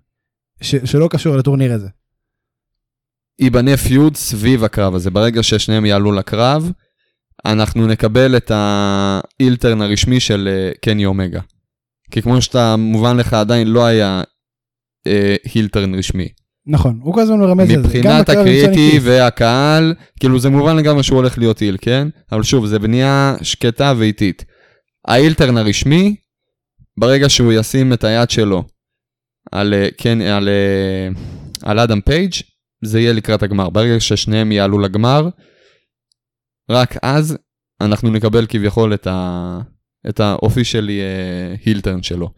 ש- 0.61 0.75
שלא 0.75 1.07
קשור 1.11 1.35
לטורניר 1.35 1.73
הזה. 1.73 1.87
ייבנה 3.39 3.77
פיוד 3.77 4.15
סביב 4.15 4.63
הקרב 4.63 4.95
הזה. 4.95 5.11
ברגע 5.11 5.43
ששניהם 5.43 5.85
יעלו 5.85 6.11
לקרב, 6.11 6.71
אנחנו 7.45 7.87
נקבל 7.87 8.37
את 8.37 8.51
האילטרן 8.53 9.81
הרשמי 9.81 10.19
של 10.19 10.49
אה, 10.51 10.71
קני 10.81 11.05
אומגה. 11.05 11.39
כי 12.11 12.21
כמו 12.21 12.41
שאתה 12.41 12.75
מובן 12.75 13.17
לך 13.17 13.33
עדיין 13.33 13.67
לא 13.67 13.85
היה 13.85 14.21
אה, 15.07 15.35
הילטרן 15.53 15.95
רשמי. 15.95 16.27
נכון, 16.67 16.99
הוא 17.03 17.13
כל 17.13 17.21
הזמן 17.21 17.39
מרמז 17.39 17.69
על 17.69 17.83
זה. 17.87 17.99
גם 18.03 18.19
מבחינת 18.19 18.29
קיס. 18.73 19.03
והקהל, 19.03 19.93
כאילו 20.19 20.39
זה 20.39 20.49
מובן 20.49 20.75
לגמרי 20.75 21.03
שהוא 21.03 21.17
הולך 21.17 21.37
להיות 21.37 21.59
היל, 21.59 21.77
כן? 21.81 22.07
אבל 22.31 22.43
שוב, 22.43 22.65
זה 22.65 22.79
בנייה 22.79 23.35
שקטה 23.41 23.93
ואיטית. 23.97 24.45
האילטרן 25.07 25.57
הרשמי, 25.57 26.15
ברגע 26.99 27.29
שהוא 27.29 27.53
ישים 27.53 27.93
את 27.93 28.03
היד 28.03 28.29
שלו 28.29 28.63
על, 29.51 29.73
אה, 29.73 29.87
כן, 29.97 30.21
על, 30.21 30.49
אה, 30.49 31.07
על 31.69 31.79
אדם 31.79 32.01
פייג', 32.01 32.33
זה 32.83 32.99
יהיה 32.99 33.13
לקראת 33.13 33.43
הגמר. 33.43 33.69
ברגע 33.69 33.99
ששניהם 33.99 34.51
יעלו 34.51 34.79
לגמר, 34.79 35.29
רק 36.69 36.95
אז 37.03 37.37
אנחנו 37.81 38.11
נקבל 38.11 38.45
כביכול 38.49 38.93
את, 38.93 39.07
ה, 39.07 39.59
את 40.09 40.19
ה 40.19 40.27
officially 40.27 40.99
heel 41.65 41.84
turn 41.84 42.03
שלו. 42.03 42.29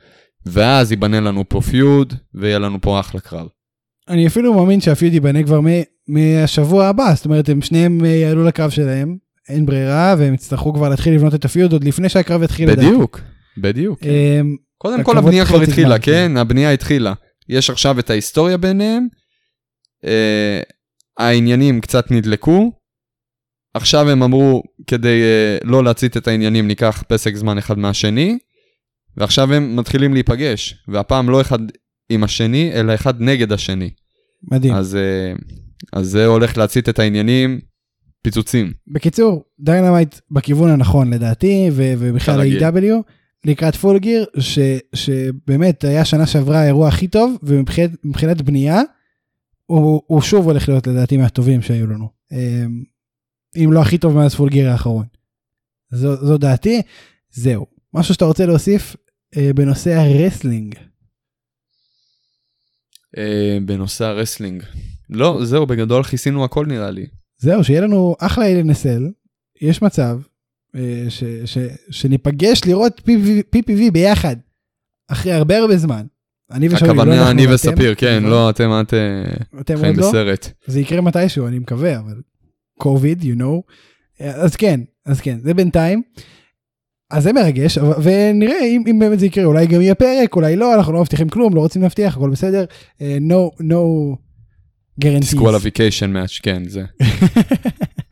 ואז 0.45 0.91
ייבנה 0.91 1.19
לנו 1.19 1.49
פה 1.49 1.61
feud, 1.61 2.13
ויהיה 2.34 2.59
לנו 2.59 2.82
פה 2.82 2.99
אחלה 2.99 3.21
קרב. 3.21 3.47
אני 4.09 4.28
אפילו 4.28 4.53
מאמין 4.53 4.82
שה 4.82 4.95
feud 4.95 5.13
ייבנה 5.13 5.43
כבר 5.43 5.61
מ- 5.61 5.84
מהשבוע 6.07 6.86
הבא, 6.88 7.13
זאת 7.15 7.26
אומרת 7.26 7.49
הם 7.49 7.61
שניהם 7.61 8.05
אה, 8.05 8.09
יעלו 8.09 8.43
לקרב 8.43 8.69
שלהם, 8.69 9.17
אין 9.49 9.65
ברירה, 9.65 10.15
והם 10.17 10.34
יצטרכו 10.34 10.73
כבר 10.73 10.89
להתחיל 10.89 11.13
לבנות 11.15 11.36
את 11.36 11.45
ה 11.45 11.51
feud 11.51 11.74
עוד 11.73 11.84
לפני 11.84 12.09
שהקרב 12.09 12.43
יתחיל. 12.43 12.69
לדעתי. 12.71 12.88
בדיוק, 12.88 13.21
בדיוק. 13.57 13.99
אמ, 14.03 14.55
קודם 14.78 15.03
כל 15.03 15.17
הבנייה 15.17 15.45
כבר 15.45 15.61
התחילה, 15.61 15.88
זמן, 15.88 15.97
כן? 16.01 16.38
הבנייה 16.38 16.71
התחילה. 16.71 17.13
יש 17.49 17.69
עכשיו 17.69 17.99
את 17.99 18.09
ההיסטוריה 18.09 18.57
ביניהם, 18.57 19.07
אה, 20.05 20.61
העניינים 21.17 21.82
קצת 21.82 22.11
נדלקו, 22.11 22.71
עכשיו 23.76 24.09
הם 24.09 24.23
אמרו, 24.23 24.63
כדי 24.88 25.21
אה, 25.21 25.57
לא 25.63 25.84
להצית 25.84 26.17
את 26.17 26.28
העניינים, 26.28 26.67
ניקח 26.67 27.03
פסק 27.07 27.36
זמן 27.36 27.57
אחד 27.57 27.78
מהשני, 27.80 28.38
ועכשיו 29.17 29.53
הם 29.53 29.76
מתחילים 29.76 30.13
להיפגש, 30.13 30.84
והפעם 30.88 31.30
לא 31.30 31.41
אחד 31.41 31.59
עם 32.09 32.23
השני, 32.23 32.71
אלא 32.73 32.93
אחד 32.93 33.21
נגד 33.21 33.51
השני. 33.51 33.89
מדהים. 34.51 34.73
אז, 34.73 34.95
אה, 34.95 35.34
אז 35.93 36.07
זה 36.07 36.26
הולך 36.26 36.57
להצית 36.57 36.89
את 36.89 36.99
העניינים, 36.99 37.59
פיצוצים. 38.21 38.73
בקיצור, 38.88 39.43
Dynamite 39.59 40.16
בכיוון 40.32 40.69
הנכון 40.69 41.13
לדעתי, 41.13 41.69
ו- 41.71 41.93
ובכלל. 41.99 42.41
ה-AEW, 42.41 43.01
לקראת 43.45 43.76
Full 43.76 43.99
Gear, 43.99 44.26
ש- 44.39 44.59
שבאמת 44.95 45.84
היה 45.84 46.05
שנה 46.05 46.26
שעברה 46.28 46.59
האירוע 46.59 46.88
הכי 46.88 47.07
טוב, 47.07 47.38
ומבחינת 47.43 47.91
מבחינת 48.03 48.41
בנייה, 48.41 48.82
הוא, 49.65 50.01
הוא 50.07 50.21
שוב 50.21 50.45
הולך 50.45 50.69
להיות 50.69 50.88
לדעתי 50.88 51.17
מהטובים 51.17 51.61
שהיו 51.61 51.88
לנו. 51.88 52.09
אם 53.56 53.74
לא 53.74 53.82
הכי 53.82 53.97
טוב 53.97 54.16
מאז 54.16 54.36
Full 54.36 54.49
Gear 54.49 54.70
האחרון. 54.70 55.06
זו, 55.91 56.26
זו 56.26 56.38
דעתי, 56.38 56.82
זהו. 57.32 57.66
משהו 57.93 58.14
שאתה 58.14 58.26
רוצה 58.26 58.45
להוסיף 58.45 58.95
אה, 59.38 59.51
בנושא 59.56 59.93
ה 59.93 60.01
wrestling. 60.01 60.76
אה, 63.18 63.58
בנושא 63.66 64.06
ה 64.05 64.11
wrestling. 64.11 64.63
לא, 65.10 65.39
זהו, 65.43 65.66
בגדול 65.66 66.03
כיסינו 66.03 66.45
הכל 66.45 66.66
נראה 66.66 66.91
לי. 66.91 67.06
זהו, 67.38 67.64
שיהיה 67.64 67.82
לנו 67.82 68.16
אחלה 68.20 68.45
LNSL, 68.45 69.01
יש 69.62 69.82
מצב 69.82 70.20
אה, 70.76 71.06
ש, 71.10 71.24
ש, 71.45 71.58
שניפגש 71.89 72.62
לראות 72.66 73.01
PPV 73.56 73.91
ביחד, 73.93 74.36
אחרי 75.08 75.34
הרבה 75.34 75.58
הרבה 75.58 75.78
זמן. 75.78 76.06
אני 76.51 76.68
ושאולי, 76.68 76.88
לא 76.88 77.01
הכוונה 77.01 77.32
אני 77.32 77.53
וספיר, 77.53 77.95
כן, 77.95 78.18
נכון? 78.18 78.30
לא, 78.30 78.49
אתם 78.49 78.70
את 78.82 78.93
אתם 79.62 79.78
חיים 79.78 79.95
לא? 79.99 80.10
בסרט. 80.10 80.51
זה 80.68 80.80
יקרה 80.80 81.01
מתישהו, 81.01 81.47
אני 81.47 81.60
מקווה, 81.60 81.99
אבל 81.99 82.22
קוביד, 82.78 83.21
you 83.21 83.39
know. 83.39 83.61
אז 84.23 84.55
כן, 84.55 84.80
אז 85.05 85.21
כן, 85.21 85.38
זה 85.43 85.53
בינתיים. 85.53 86.01
אז 87.11 87.23
זה 87.23 87.34
מרגש, 87.34 87.78
ונראה 87.78 88.65
אם, 88.65 88.84
אם 88.91 88.99
באמת 88.99 89.19
זה 89.19 89.26
יקרה, 89.26 89.45
אולי 89.45 89.67
גם 89.67 89.82
יהיה 89.82 89.95
פרק, 89.95 90.36
אולי 90.36 90.55
לא, 90.55 90.76
אנחנו 90.76 90.93
לא 90.93 91.01
מבטיחים 91.01 91.30
כלום, 91.30 91.55
לא 91.55 91.59
רוצים 91.59 91.82
להבטיח, 91.82 92.17
הכל 92.17 92.30
בסדר. 92.30 92.65
אה, 93.01 93.17
no, 93.30 93.61
no 93.61 93.76
guarantees. 95.01 95.19
disqualification 95.20 96.13
match, 96.13 96.39
כן, 96.43 96.63
זה. 96.67 96.84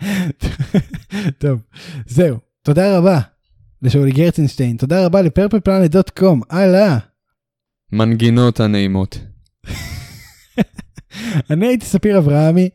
טוב, 1.42 1.60
זהו. 2.08 2.38
תודה 2.62 2.98
רבה 2.98 3.20
לשאולי 3.82 4.12
גרצנשטיין, 4.12 4.78
תודה 4.78 5.06
רבה 5.06 5.22
ל 5.22 5.28
purpleplanet.com, 5.28 6.42
הלאה. 6.50 6.98
מנגינות 7.92 8.60
הנעימות. 8.60 9.20
אני 11.50 11.68
הייתי 11.68 11.86
ספיר 11.86 12.18
אברהמי, 12.18 12.70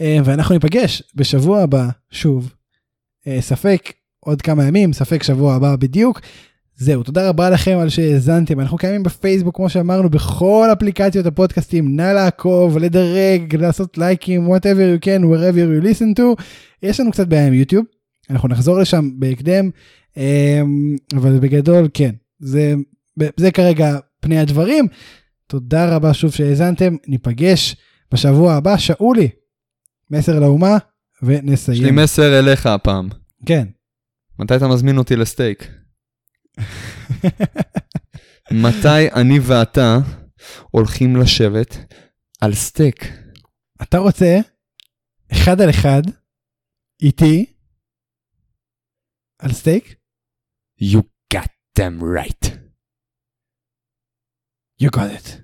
אה, 0.00 0.18
ואנחנו 0.24 0.54
ניפגש 0.54 1.02
בשבוע 1.14 1.62
הבא 1.62 1.88
שוב. 2.10 2.54
אה, 3.26 3.40
ספק 3.40 3.92
עוד 4.20 4.42
כמה 4.42 4.64
ימים, 4.64 4.92
ספק 4.92 5.22
שבוע 5.22 5.54
הבא 5.54 5.76
בדיוק. 5.76 6.20
זהו, 6.76 7.02
תודה 7.02 7.28
רבה 7.28 7.50
לכם 7.50 7.78
על 7.80 7.88
שהאזנתם, 7.88 8.60
אנחנו 8.60 8.76
קיימים 8.76 9.02
בפייסבוק 9.02 9.56
כמו 9.56 9.68
שאמרנו 9.68 10.10
בכל 10.10 10.68
אפליקציות 10.72 11.26
הפודקאסטים, 11.26 11.96
נא 11.96 12.12
לעקוב, 12.12 12.78
לדרג, 12.78 13.56
לעשות 13.56 13.98
לייקים, 13.98 14.48
whatever 14.48 15.02
you 15.02 15.04
can, 15.04 15.24
wherever 15.24 15.82
you 15.82 15.84
listen 15.84 16.20
to. 16.20 16.42
יש 16.82 17.00
לנו 17.00 17.10
קצת 17.10 17.28
בעיה 17.28 17.46
עם 17.46 17.52
יוטיוב, 17.52 17.84
אנחנו 18.30 18.48
נחזור 18.48 18.78
לשם 18.78 19.10
בהקדם, 19.18 19.70
אה, 20.16 20.62
אבל 21.16 21.38
בגדול 21.38 21.88
כן, 21.94 22.10
זה, 22.38 22.74
זה 23.36 23.50
כרגע 23.50 23.98
פני 24.20 24.38
הדברים. 24.38 24.86
תודה 25.54 25.96
רבה 25.96 26.14
שוב 26.14 26.32
שהאזנתם, 26.32 26.96
ניפגש 27.06 27.76
בשבוע 28.12 28.54
הבא, 28.54 28.76
שאולי, 28.76 29.28
מסר 30.10 30.40
לאומה, 30.40 30.76
יש 30.76 31.28
לי 31.28 31.38
ונסיים. 31.38 31.96
מסר 31.96 32.38
אליך 32.38 32.66
הפעם. 32.66 33.08
כן. 33.46 33.68
מתי 34.38 34.56
אתה 34.56 34.68
מזמין 34.68 34.98
אותי 34.98 35.16
לסטייק? 35.16 35.68
מתי 38.50 39.10
אני 39.14 39.38
ואתה 39.42 39.98
הולכים 40.70 41.16
לשבת 41.16 41.76
על 42.40 42.54
סטייק? 42.54 43.04
אתה 43.82 43.98
רוצה 43.98 44.38
אחד 45.32 45.60
על 45.60 45.70
אחד 45.70 46.02
איתי 47.02 47.54
על 49.38 49.52
סטייק? 49.52 49.94
You 50.82 50.98
got 51.34 51.48
them 51.78 52.02
right. 52.02 52.50
You 54.82 54.90
got 54.90 55.10
it. 55.18 55.43